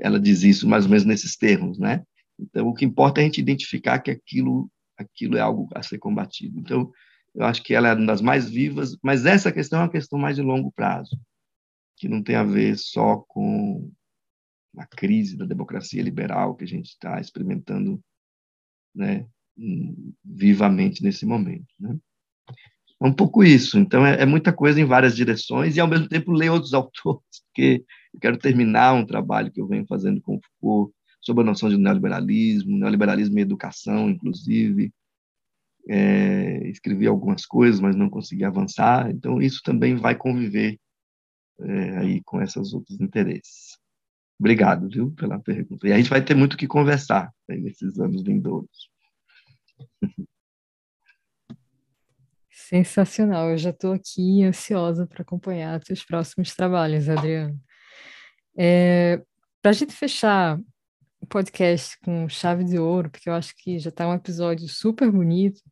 [0.00, 2.04] Ela diz isso mais ou menos nesses termos, né?
[2.38, 5.98] Então, o que importa é a gente identificar que aquilo, aquilo é algo a ser
[5.98, 6.60] combatido.
[6.60, 6.92] Então,
[7.34, 10.16] eu acho que ela é uma das mais vivas, mas essa questão é uma questão
[10.16, 11.18] mais de longo prazo,
[11.96, 13.90] que não tem a ver só com
[14.76, 18.02] a crise da democracia liberal que a gente está experimentando
[18.94, 19.26] né,
[20.24, 21.72] vivamente nesse momento.
[21.78, 21.98] Né?
[23.04, 23.78] é um pouco isso.
[23.78, 27.22] Então, é, é, muita coisa em várias direções e, ao mesmo tempo, ler outros autores,
[27.46, 31.46] porque eu quero terminar um trabalho que eu venho fazendo com o Foucault sobre a
[31.46, 34.92] noção de neoliberalismo, neoliberalismo e educação, inclusive.
[35.86, 39.10] É, escrevi algumas coisas, mas não consegui avançar.
[39.10, 40.78] Então, isso também vai conviver
[41.60, 43.73] é, aí com esses outros interesses.
[44.44, 45.88] Obrigado, viu, pela pergunta.
[45.88, 48.90] E a gente vai ter muito o que conversar nesses anos vindouros.
[52.50, 53.48] Sensacional.
[53.48, 57.58] Eu já estou aqui ansiosa para acompanhar seus próximos trabalhos, Adriano.
[58.54, 59.22] É,
[59.62, 60.60] para a gente fechar
[61.22, 65.10] o podcast com chave de ouro, porque eu acho que já está um episódio super
[65.10, 65.62] bonito,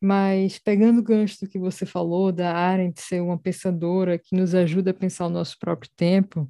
[0.00, 4.54] mas pegando o gancho do que você falou, da Arendt ser uma pensadora que nos
[4.54, 6.48] ajuda a pensar o nosso próprio tempo,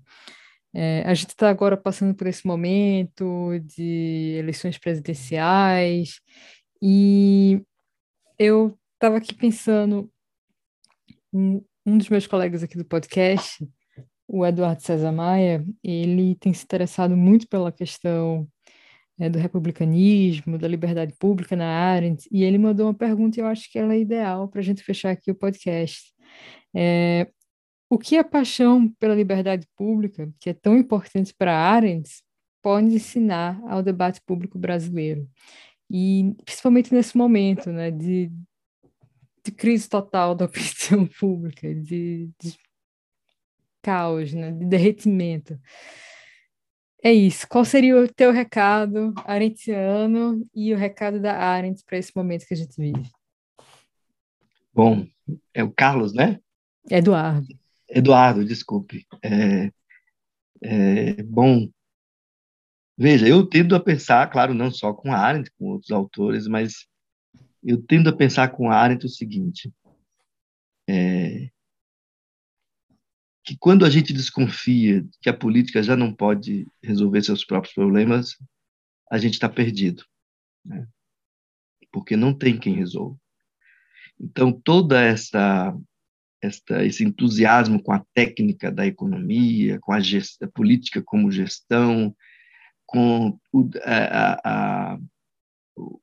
[0.75, 6.21] é, a gente está agora passando por esse momento de eleições presidenciais
[6.83, 7.63] e
[8.39, 10.11] eu estava aqui pensando,
[11.33, 13.67] um, um dos meus colegas aqui do podcast,
[14.27, 18.47] o Eduardo César Maia, ele tem se interessado muito pela questão
[19.19, 23.47] é, do republicanismo, da liberdade pública na Arendt, e ele mandou uma pergunta e eu
[23.47, 26.13] acho que ela é ideal para a gente fechar aqui o podcast.
[26.75, 27.29] É,
[27.91, 32.23] o que a paixão pela liberdade pública, que é tão importante para Arendt,
[32.63, 35.29] pode ensinar ao debate público brasileiro?
[35.91, 38.31] E principalmente nesse momento né, de,
[39.43, 42.59] de crise total da opinião pública, de, de
[43.83, 45.59] caos, né, de derretimento.
[47.03, 47.49] É isso.
[47.49, 52.55] Qual seria o teu recado arendtiano e o recado da Arendt para esse momento que
[52.55, 53.09] a gente vive?
[54.75, 55.07] Bom,
[55.55, 56.41] é o Carlos, né?
[56.91, 57.49] Eduardo.
[57.89, 59.07] Eduardo, desculpe.
[59.23, 59.73] É,
[60.63, 61.71] é, bom,
[62.97, 66.87] veja, eu tendo a pensar, claro, não só com Arendt, com outros autores, mas
[67.63, 69.73] eu tendo a pensar com Arendt o seguinte,
[70.89, 71.51] é,
[73.45, 78.37] que quando a gente desconfia que a política já não pode resolver seus próprios problemas,
[79.11, 80.05] a gente está perdido,
[80.65, 80.87] né?
[81.91, 83.19] porque não tem quem resolva.
[84.21, 85.75] Então, toda essa,
[86.41, 92.15] essa, esse entusiasmo com a técnica da economia, com a, gest, a política como gestão,
[92.87, 94.99] com o, a, a,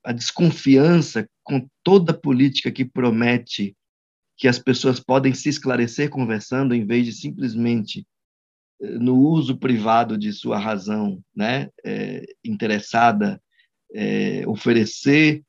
[0.04, 3.76] a desconfiança com toda política que promete
[4.38, 8.06] que as pessoas podem se esclarecer conversando em vez de simplesmente
[8.82, 13.42] eh, no uso privado de sua razão, né, é, interessada,
[13.94, 15.42] é, oferecer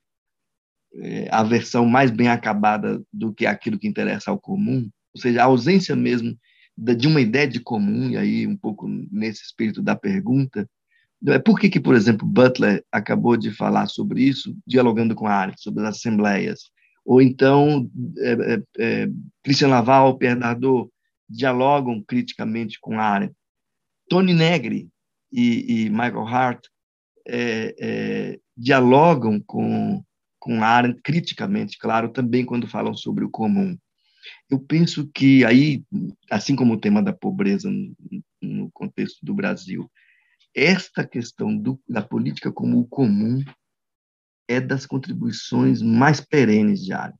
[1.30, 5.44] a versão mais bem acabada do que aquilo que interessa ao comum, ou seja, a
[5.44, 6.36] ausência mesmo
[6.76, 10.68] de uma ideia de comum, e aí um pouco nesse espírito da pergunta,
[11.28, 15.32] é por que, que, por exemplo, Butler acabou de falar sobre isso, dialogando com a
[15.32, 16.70] arte, sobre as assembleias?
[17.04, 19.08] Ou então, é, é, é,
[19.42, 20.90] Christian Laval, Pierre Dardot,
[21.28, 23.32] dialogam criticamente com a área.
[24.08, 24.88] Tony Negri
[25.32, 26.66] e, e Michael Hart
[27.26, 30.04] é, é, dialogam com,
[30.46, 33.76] com a área criticamente, claro, também quando falam sobre o comum.
[34.48, 35.84] Eu penso que aí,
[36.30, 37.92] assim como o tema da pobreza no,
[38.40, 39.90] no contexto do Brasil,
[40.54, 43.42] esta questão do, da política como o comum
[44.48, 47.18] é das contribuições mais perenes de Arendt,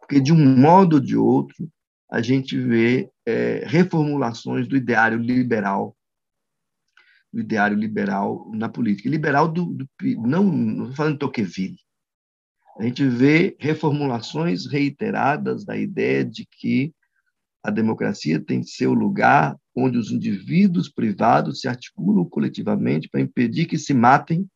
[0.00, 1.70] porque de um modo ou de outro
[2.10, 5.96] a gente vê é, reformulações do ideário liberal,
[7.32, 9.88] do ideário liberal na política, liberal do, do
[10.26, 11.78] não, não estou falando de Tocqueville,
[12.76, 16.92] a gente vê reformulações reiteradas da ideia de que
[17.62, 23.78] a democracia tem seu lugar onde os indivíduos privados se articulam coletivamente para impedir que
[23.78, 24.48] se matem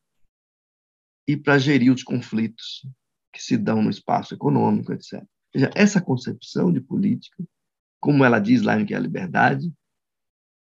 [1.27, 2.85] e para gerir os conflitos
[3.33, 5.23] que se dão no espaço econômico, etc.
[5.51, 7.43] Seja, essa concepção de política,
[7.99, 9.71] como ela diz lá em que é a liberdade,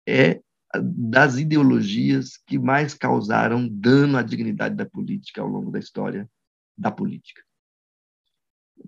[0.06, 0.40] é
[0.76, 6.28] das ideologias que mais causaram dano à dignidade da política ao longo da história
[6.76, 7.42] da política.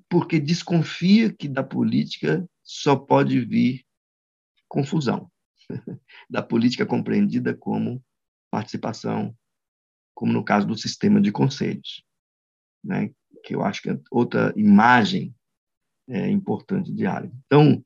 [0.09, 3.85] Porque desconfia que da política só pode vir
[4.69, 5.31] confusão.
[6.31, 8.03] da política compreendida como
[8.51, 9.37] participação,
[10.15, 12.05] como no caso do sistema de conselhos,
[12.83, 13.11] né?
[13.45, 15.35] que eu acho que é outra imagem
[16.09, 17.31] é, importante de área.
[17.47, 17.85] Então,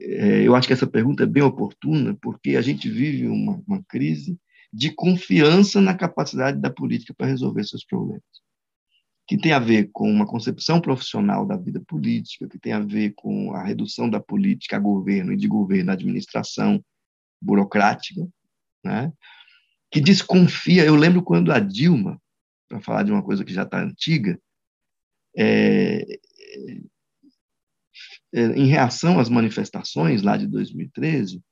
[0.00, 3.82] é, eu acho que essa pergunta é bem oportuna, porque a gente vive uma, uma
[3.84, 4.38] crise
[4.72, 8.22] de confiança na capacidade da política para resolver seus problemas,
[9.32, 13.14] que tem a ver com uma concepção profissional da vida política, que tem a ver
[13.14, 16.84] com a redução da política a governo e de governo à administração,
[17.40, 18.28] burocrática,
[18.84, 19.10] né?
[19.90, 20.84] que desconfia.
[20.84, 22.20] Eu lembro quando a Dilma,
[22.68, 24.38] para falar de uma coisa que já está antiga,
[25.34, 26.02] é,
[28.34, 31.42] é, em reação às manifestações lá de 2013,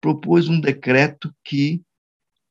[0.00, 1.80] propôs um decreto que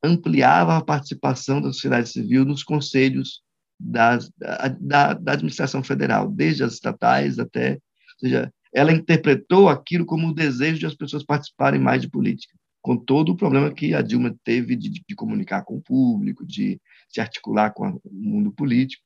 [0.02, 3.42] ampliava a participação da sociedade civil nos conselhos
[3.80, 4.30] das,
[4.78, 7.72] da, da, administração federal, desde as estatais até.
[7.72, 12.54] Ou seja, ela interpretou aquilo como o desejo de as pessoas participarem mais de política,
[12.82, 16.78] com todo o problema que a Dilma teve de, de comunicar com o público, de
[17.08, 19.02] se articular com o mundo político.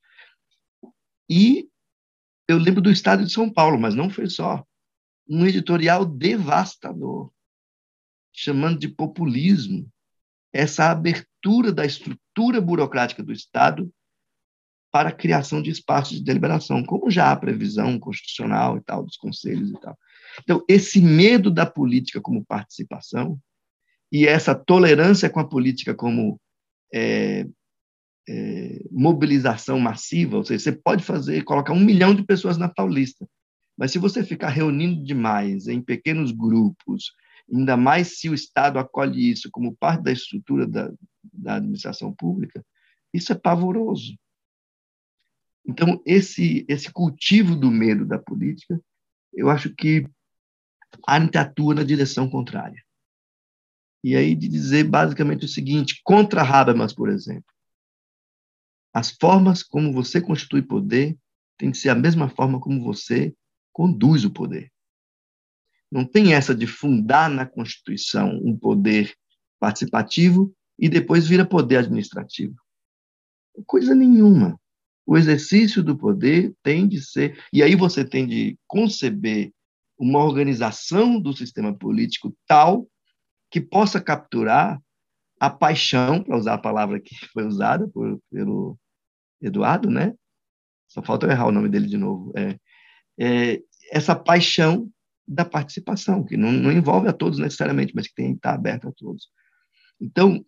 [1.29, 1.67] E
[2.47, 4.63] eu lembro do Estado de São Paulo, mas não foi só.
[5.27, 7.31] Um editorial devastador,
[8.31, 9.89] chamando de populismo
[10.53, 13.91] essa abertura da estrutura burocrática do Estado
[14.95, 19.17] para a criação de espaços de deliberação, como já há previsão constitucional e tal, dos
[19.17, 19.99] conselhos e tal.
[20.41, 23.37] Então, esse medo da política como participação
[24.09, 26.39] e essa tolerância com a política como
[26.93, 27.45] é,
[28.29, 33.27] é, mobilização massiva, ou seja, você pode fazer, colocar um milhão de pessoas na Paulista,
[33.77, 37.11] mas se você ficar reunindo demais em pequenos grupos,
[37.53, 40.89] ainda mais se o Estado acolhe isso como parte da estrutura da,
[41.33, 42.65] da administração pública,
[43.13, 44.15] isso é pavoroso.
[45.67, 48.79] Então, esse, esse cultivo do medo da política,
[49.33, 50.07] eu acho que
[51.07, 52.83] a gente atua na direção contrária.
[54.03, 57.51] E aí de dizer basicamente o seguinte, contra Habermas, por exemplo,
[58.93, 61.17] as formas como você constitui poder
[61.57, 63.35] tem que ser a mesma forma como você
[63.73, 64.71] conduz o poder.
[65.91, 69.13] Não tem essa de fundar na Constituição um poder
[69.59, 72.55] participativo e depois vira poder administrativo.
[73.65, 74.59] Coisa nenhuma.
[75.05, 77.39] O exercício do poder tem de ser.
[77.53, 79.51] E aí você tem de conceber
[79.97, 82.87] uma organização do sistema político tal
[83.49, 84.81] que possa capturar
[85.39, 88.77] a paixão, para usar a palavra que foi usada por, pelo
[89.41, 90.13] Eduardo, né?
[90.87, 92.33] Só falta eu errar o nome dele de novo.
[92.35, 92.59] É,
[93.19, 93.61] é,
[93.91, 94.89] essa paixão
[95.27, 98.89] da participação, que não, não envolve a todos necessariamente, mas que tem que estar aberta
[98.89, 99.29] a todos.
[99.99, 100.45] Então,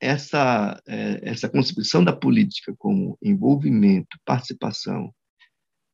[0.00, 5.12] essa, é, essa concepção da política como envolvimento, participação,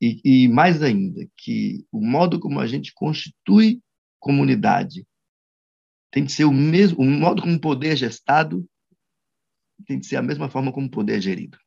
[0.01, 3.81] e, e, mais ainda, que o modo como a gente constitui
[4.19, 5.05] comunidade
[6.11, 8.67] tem que ser o mesmo, o modo como o poder é gestado
[9.87, 11.57] tem que ser a mesma forma como o poder é gerido.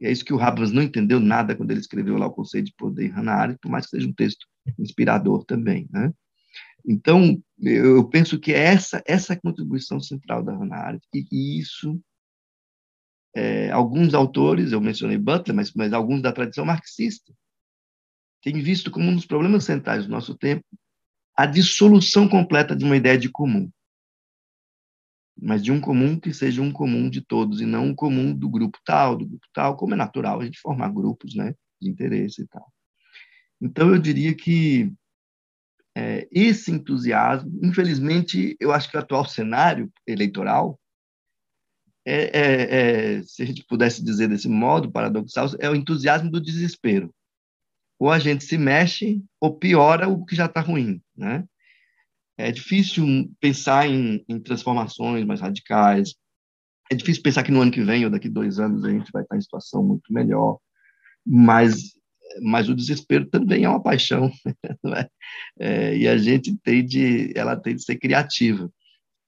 [0.00, 2.66] E é isso que o Habermas não entendeu nada quando ele escreveu lá o conceito
[2.66, 4.46] de poder em Hannah Arendt, por mais que seja um texto
[4.78, 6.12] inspirador também, né?
[6.86, 12.00] Então, eu penso que é essa essa contribuição central da Hannah Arendt e isso
[13.34, 17.32] é, alguns autores, eu mencionei Butler, mas, mas alguns da tradição marxista,
[18.42, 20.64] têm visto como um dos problemas centrais do nosso tempo
[21.36, 23.68] a dissolução completa de uma ideia de comum
[25.36, 28.48] mas de um comum que seja um comum de todos e não um comum do
[28.48, 32.42] grupo tal, do grupo tal, como é natural a gente formar grupos, né, de interesse
[32.42, 32.72] e tal.
[33.60, 34.92] Então eu diria que
[35.96, 40.78] é, esse entusiasmo, infelizmente, eu acho que o atual cenário eleitoral
[42.06, 46.40] é, é, é, se a gente pudesse dizer desse modo paradoxal, é o entusiasmo do
[46.40, 47.14] desespero.
[47.98, 51.44] Ou a gente se mexe, ou piora o que já está ruim, né?
[52.36, 53.06] É difícil
[53.40, 56.14] pensar em, em, transformações mais radicais.
[56.90, 59.22] É difícil pensar que no ano que vem ou daqui dois anos a gente vai
[59.22, 60.58] estar em situação muito melhor.
[61.24, 61.96] Mas,
[62.42, 64.30] mas o desespero também é uma paixão,
[64.84, 65.06] né?
[65.58, 68.70] é, e a gente tem de, ela tem de ser criativa.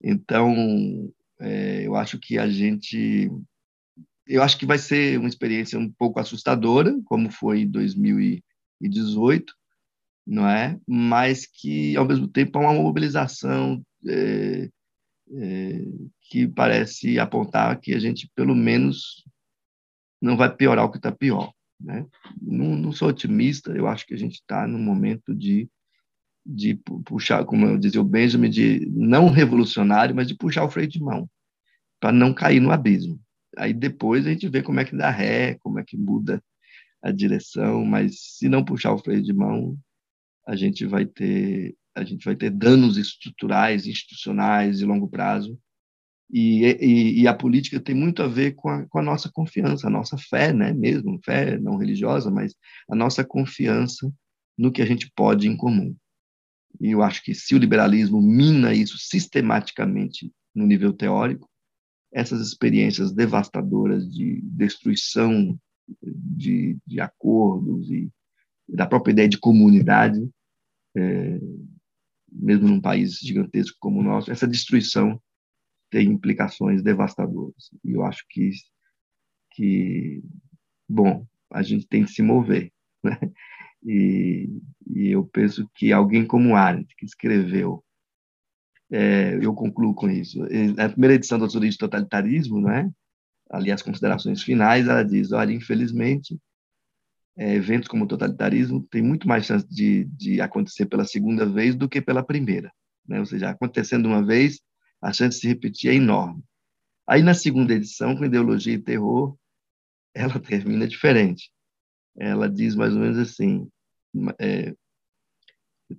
[0.02, 3.30] Então, é, eu acho que a gente,
[4.26, 9.52] eu acho que vai ser uma experiência um pouco assustadora, como foi em 2018
[10.26, 10.78] não é?
[10.86, 14.68] Mas que, ao mesmo tempo, há uma mobilização é,
[15.30, 15.84] é,
[16.22, 19.24] que parece apontar que a gente, pelo menos,
[20.20, 21.52] não vai piorar o que está pior.
[21.81, 22.07] Né?
[22.40, 25.69] Não, não, sou otimista, eu acho que a gente está no momento de,
[26.44, 26.74] de
[27.05, 31.01] puxar, como eu dizia o Benjamin, de não revolucionário, mas de puxar o freio de
[31.01, 31.28] mão,
[32.01, 33.20] para não cair no abismo.
[33.57, 36.43] Aí depois a gente vê como é que dá ré, como é que muda
[37.03, 39.78] a direção, mas se não puxar o freio de mão,
[40.47, 45.59] a gente vai ter a gente vai ter danos estruturais, institucionais de longo prazo.
[46.31, 49.86] E, e, e, a política tem muito a ver com a, com a nossa confiança,
[49.86, 50.73] a nossa fé, né?
[50.73, 52.55] Mesmo fé não religiosa, mas
[52.90, 54.12] a nossa confiança
[54.59, 55.94] no que a gente pode em comum.
[56.81, 61.48] E eu acho que se o liberalismo mina isso sistematicamente no nível teórico,
[62.12, 65.59] essas experiências devastadoras de destruição
[66.03, 68.11] de, de acordos e
[68.69, 70.28] da própria ideia de comunidade,
[70.97, 71.39] é,
[72.32, 75.20] mesmo num país gigantesco como o nosso, essa destruição
[75.90, 77.70] tem implicações devastadoras.
[77.84, 78.50] E eu acho que,
[79.52, 80.22] que
[80.88, 82.72] bom, a gente tem que se mover.
[83.04, 83.20] Né?
[83.84, 84.48] E,
[84.84, 87.84] e eu penso que alguém como Arendt, que escreveu,
[88.90, 90.40] é, eu concluo com isso,
[90.74, 92.90] na primeira edição Teoria de Totalitarismo, né,
[93.50, 96.36] ali as considerações finais, ela diz, olha, infelizmente,
[97.36, 101.76] é, eventos como o totalitarismo têm muito mais chance de, de acontecer pela segunda vez
[101.76, 102.72] do que pela primeira.
[103.06, 103.20] Né?
[103.20, 104.60] Ou seja, acontecendo uma vez,
[105.06, 106.42] a chance de se repetir é enorme.
[107.08, 109.38] Aí, na segunda edição, com ideologia e terror,
[110.12, 111.52] ela termina diferente.
[112.18, 113.70] Ela diz mais ou menos assim:
[114.40, 114.74] é,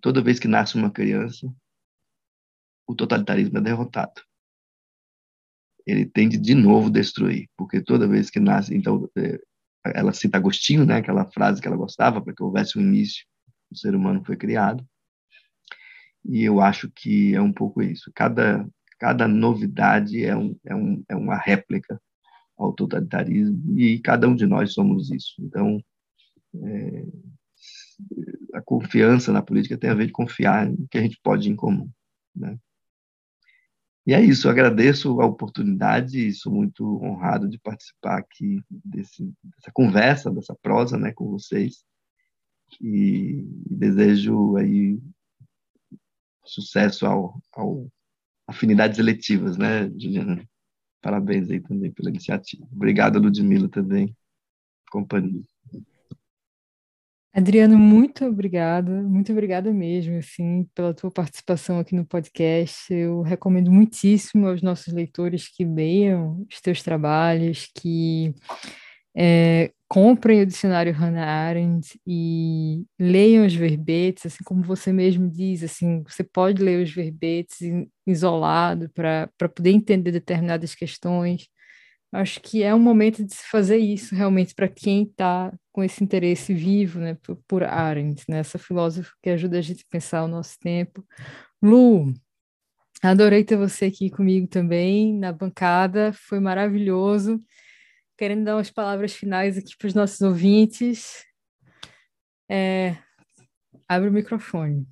[0.01, 1.47] toda vez que nasce uma criança,
[2.85, 4.21] o totalitarismo é derrotado.
[5.85, 9.39] Ele tende de novo destruir, porque toda vez que nasce, então, é,
[9.95, 13.25] ela cita Agostinho, né, aquela frase que ela gostava, para que houvesse um início,
[13.71, 14.85] o ser humano foi criado.
[16.25, 18.11] E eu acho que é um pouco isso.
[18.13, 18.67] Cada,
[18.97, 22.01] cada novidade é, um, é, um, é uma réplica
[22.57, 25.35] ao totalitarismo, e cada um de nós somos isso.
[25.39, 25.79] Então,
[26.63, 27.05] é,
[28.53, 31.55] a confiança na política tem a ver de confiar no que a gente pode em
[31.55, 31.89] comum.
[32.35, 32.57] Né?
[34.07, 39.71] E é isso, agradeço a oportunidade e sou muito honrado de participar aqui desse, dessa
[39.73, 41.83] conversa, dessa prosa né, com vocês.
[42.81, 44.99] E desejo aí
[46.45, 47.91] sucesso ao, ao
[48.47, 50.47] afinidades eletivas, né, Juliana?
[51.01, 52.65] Parabéns aí também pela iniciativa.
[52.71, 54.15] Obrigado, Ludmila, também,
[54.89, 55.43] companhia.
[57.33, 62.91] Adriano, muito obrigada, muito obrigada mesmo, assim, pela tua participação aqui no podcast.
[62.91, 68.33] Eu recomendo muitíssimo aos nossos leitores que leiam os teus trabalhos, que
[69.19, 75.63] é, comprem o dicionário Hannah Arendt e leiam os verbetes, assim como você mesmo diz,
[75.63, 77.57] assim, você pode ler os verbetes
[78.05, 81.47] isolado para poder entender determinadas questões.
[82.11, 86.03] Acho que é um momento de se fazer isso realmente para quem está com esse
[86.03, 90.23] interesse vivo, né, por, por Arendt, né, essa filósofa que ajuda a gente a pensar
[90.23, 91.03] o nosso tempo.
[91.61, 92.13] Lu,
[93.03, 97.41] adorei ter você aqui comigo também na bancada, foi maravilhoso.
[98.17, 101.23] Querendo dar umas palavras finais aqui para os nossos ouvintes.
[102.49, 102.97] É,
[103.87, 104.87] abre o microfone.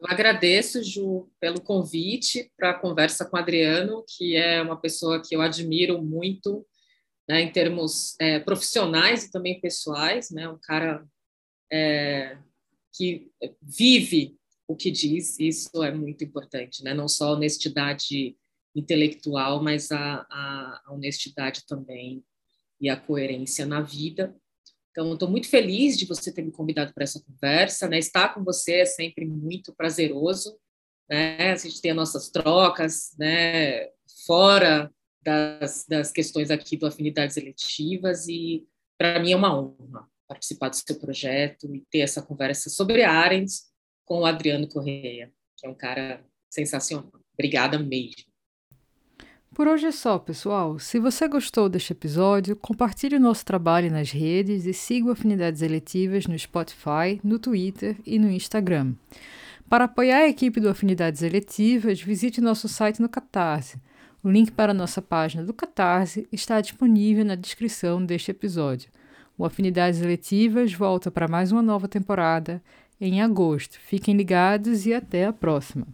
[0.00, 5.22] Eu agradeço, Ju, pelo convite para a conversa com o Adriano, que é uma pessoa
[5.22, 6.66] que eu admiro muito,
[7.26, 11.06] né, em termos é, profissionais e também pessoais, né, um cara
[11.72, 12.36] é,
[12.92, 13.30] que
[13.62, 14.36] vive
[14.68, 18.36] o que diz, isso é muito importante, né, não só honestidade
[18.74, 22.24] intelectual, mas a, a, a honestidade também
[22.80, 24.34] e a coerência na vida.
[24.90, 27.88] Então, estou muito feliz de você ter me convidado para essa conversa.
[27.88, 27.98] Né?
[27.98, 30.56] Estar com você é sempre muito prazeroso.
[31.08, 31.52] Né?
[31.52, 33.88] A gente tem as nossas trocas, né?
[34.26, 34.90] fora
[35.22, 38.66] das, das questões aqui do Afinidades Eletivas, e
[38.98, 43.52] para mim é uma honra participar do seu projeto e ter essa conversa sobre Arendt
[44.04, 47.10] com o Adriano Correia, que é um cara sensacional.
[47.32, 48.33] Obrigada mesmo.
[49.54, 50.80] Por hoje é só, pessoal.
[50.80, 56.26] Se você gostou deste episódio, compartilhe o nosso trabalho nas redes e siga Afinidades Eletivas
[56.26, 58.94] no Spotify, no Twitter e no Instagram.
[59.68, 63.80] Para apoiar a equipe do Afinidades Eletivas, visite nosso site no Catarse.
[64.24, 68.90] O link para a nossa página do Catarse está disponível na descrição deste episódio.
[69.38, 72.60] O Afinidades Eletivas volta para mais uma nova temporada
[73.00, 73.78] em agosto.
[73.78, 75.86] Fiquem ligados e até a próxima!